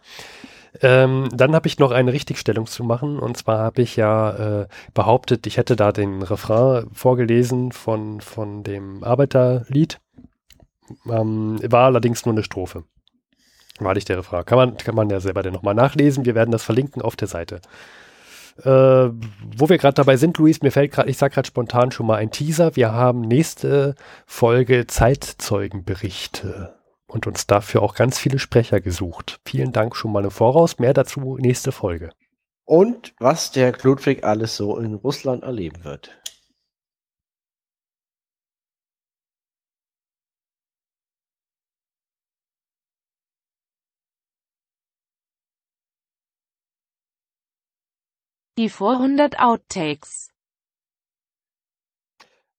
Ähm, 0.82 1.28
dann 1.34 1.56
habe 1.56 1.68
ich 1.68 1.78
noch 1.78 1.91
eine 1.91 2.14
Richtigstellung 2.14 2.68
zu 2.68 2.86
machen. 2.86 3.20
Und 3.20 3.36
zwar 3.36 3.60
habe 3.60 3.82
ich 3.82 3.98
ja 3.98 4.62
äh, 4.62 4.68
behauptet, 4.93 5.45
ich 5.45 5.58
hätte 5.58 5.76
da 5.76 5.91
den 5.91 6.22
Refrain 6.22 6.88
vorgelesen 6.93 7.74
von, 7.74 8.22
von 8.22 8.64
dem 8.64 9.04
Arbeiterlied. 9.04 10.00
Ähm, 11.06 11.60
war 11.70 11.88
allerdings 11.88 12.26
nur 12.26 12.34
eine 12.34 12.43
Strophe. 12.43 12.86
War 13.80 13.93
nicht 13.93 14.08
der 14.08 14.20
Refrain. 14.20 14.45
Kann 14.45 14.58
man, 14.58 14.78
kann 14.78 14.95
man 14.95 15.10
ja 15.10 15.20
selber 15.20 15.43
dann 15.43 15.52
nochmal 15.52 15.76
nachlesen. 15.76 16.24
Wir 16.24 16.34
werden 16.34 16.52
das 16.52 16.64
verlinken 16.64 17.02
auf 17.02 17.18
der 17.18 17.28
Seite. 17.28 17.60
Äh, 18.64 18.70
wo 18.70 19.70
wir 19.70 19.78
gerade 19.78 19.95
dabei 19.95 20.18
sind, 20.18 20.38
Luis, 20.38 20.62
mir 20.62 20.72
fällt 20.72 20.91
gerade, 20.91 21.10
ich 21.10 21.18
sage 21.18 21.36
gerade 21.36 21.47
spontan 21.47 21.91
schon 21.91 22.08
mal 22.08 22.16
ein 22.16 22.32
Teaser. 22.32 22.76
Wir 22.76 22.91
haben 22.91 23.22
nächste 23.22 23.95
Folge 24.26 24.88
Zeitzeugenberichte 24.88 26.76
und 27.08 27.28
uns 27.28 27.47
dafür 27.47 27.84
auch 27.84 27.95
ganz 27.95 28.18
viele 28.18 28.39
Sprecher 28.39 28.82
gesucht. 28.82 29.39
Vielen 29.45 29.72
Dank 29.72 29.95
schon 29.95 30.12
mal 30.12 30.24
im 30.24 30.32
Voraus. 30.32 30.80
Mehr 30.80 30.93
dazu 30.93 31.38
nächste 31.39 31.72
Folge. 31.72 32.12
Und 32.66 33.14
was 33.20 33.51
der 33.51 33.74
Ludwig 33.82 34.24
alles 34.24 34.58
so 34.58 34.78
in 34.78 34.95
Russland 34.95 35.43
erleben 35.43 35.84
wird. 35.84 36.12
Die 48.58 48.70
Vorhundert 48.70 49.39
Outtakes. 49.39 50.32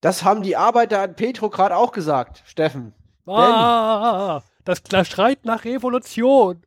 Das 0.01 0.23
haben 0.23 0.43
die 0.43 0.57
Arbeiter 0.57 1.01
an 1.01 1.17
Petrograd 1.17 1.73
auch 1.73 1.91
gesagt, 1.91 2.45
Steffen. 2.47 2.95
Ah, 3.27 4.43
das, 4.65 4.83
das 4.85 5.09
schreit 5.09 5.45
nach 5.45 5.65
Revolution. 5.65 6.63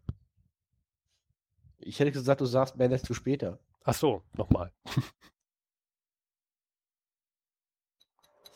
Ich 1.79 1.99
hätte 1.99 2.11
gesagt, 2.11 2.41
du 2.41 2.45
sagst 2.45 2.75
mehr 2.75 3.01
zu 3.01 3.13
später. 3.13 3.57
Ach 3.83 3.93
so, 3.93 4.21
nochmal. 4.33 4.71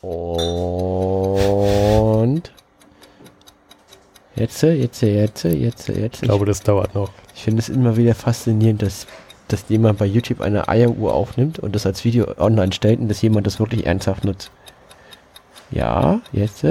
Und 0.01 0.53
jetzt, 4.35 4.61
jetzt, 4.61 5.01
jetzt, 5.01 5.43
jetzt, 5.45 5.87
jetzt. 5.87 6.15
Ich 6.15 6.21
glaube, 6.21 6.45
das 6.45 6.61
dauert 6.61 6.93
noch. 6.93 7.11
Ich 7.33 7.43
finde 7.43 7.61
es 7.61 7.69
immer 7.69 7.97
wieder 7.97 8.13
faszinierend, 8.13 8.83
dass, 8.83 9.07
dass 9.47 9.65
jemand 9.69 9.99
bei 9.99 10.05
YouTube 10.05 10.41
eine 10.41 10.67
Eieruhr 10.67 11.13
aufnimmt 11.13 11.59
und 11.59 11.75
das 11.75 11.85
als 11.85 12.03
Video 12.03 12.25
online 12.37 12.73
stellt 12.73 12.99
und 12.99 13.07
dass 13.07 13.21
jemand 13.21 13.45
das 13.47 13.59
wirklich 13.59 13.85
ernsthaft 13.85 14.25
nutzt. 14.25 14.51
Ja, 15.71 16.21
jetzt. 16.31 16.63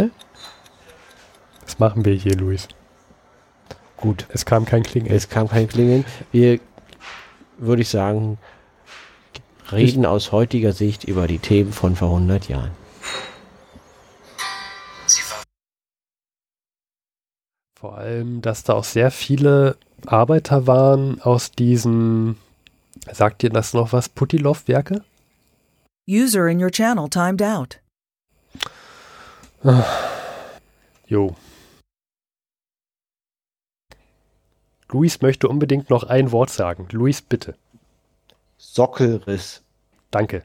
Was 1.64 1.79
machen 1.79 2.05
wir 2.05 2.14
hier, 2.14 2.37
Luis? 2.37 2.68
Gut. 3.97 4.27
Es 4.31 4.45
kam 4.45 4.64
kein 4.64 4.83
Klingeln. 4.83 5.14
Es 5.14 5.29
kam 5.29 5.49
kein 5.49 5.68
Klingeln. 5.68 6.05
Wir, 6.33 6.61
würde 7.59 7.83
ich 7.83 7.89
sagen, 7.89 8.39
reden 9.72 10.05
aus 10.07 10.33
heutiger 10.33 10.72
Sicht 10.72 11.05
über 11.05 11.27
die 11.27 11.39
Themen 11.39 11.72
von 11.72 11.97
vor 11.97 12.09
100 12.09 12.49
Jahren. 12.49 12.70
Vor 17.85 17.99
allem, 17.99 18.41
dass 18.41 18.64
da 18.64 18.72
auch 18.72 18.85
sehr 18.85 19.11
viele 19.11 19.77
Arbeiter 20.07 20.66
waren 20.66 21.20
aus 21.20 21.51
diesen, 21.51 22.39
sagt 23.12 23.42
ihr 23.42 23.50
das 23.50 23.74
noch 23.74 23.92
was, 23.92 24.09
Putilov-Werke? 24.09 25.02
User 26.09 26.48
in 26.48 26.62
your 26.62 26.70
channel 26.70 27.09
timed 27.09 27.42
out. 27.42 27.80
Jo. 31.07 31.36
Luis 34.88 35.20
möchte 35.20 35.48
unbedingt 35.48 35.90
noch 35.90 36.05
ein 36.05 36.32
Wort 36.32 36.50
sagen. 36.50 36.88
Luis, 36.92 37.20
bitte. 37.20 37.57
Sockelriss. 38.57 39.62
Danke. 40.11 40.44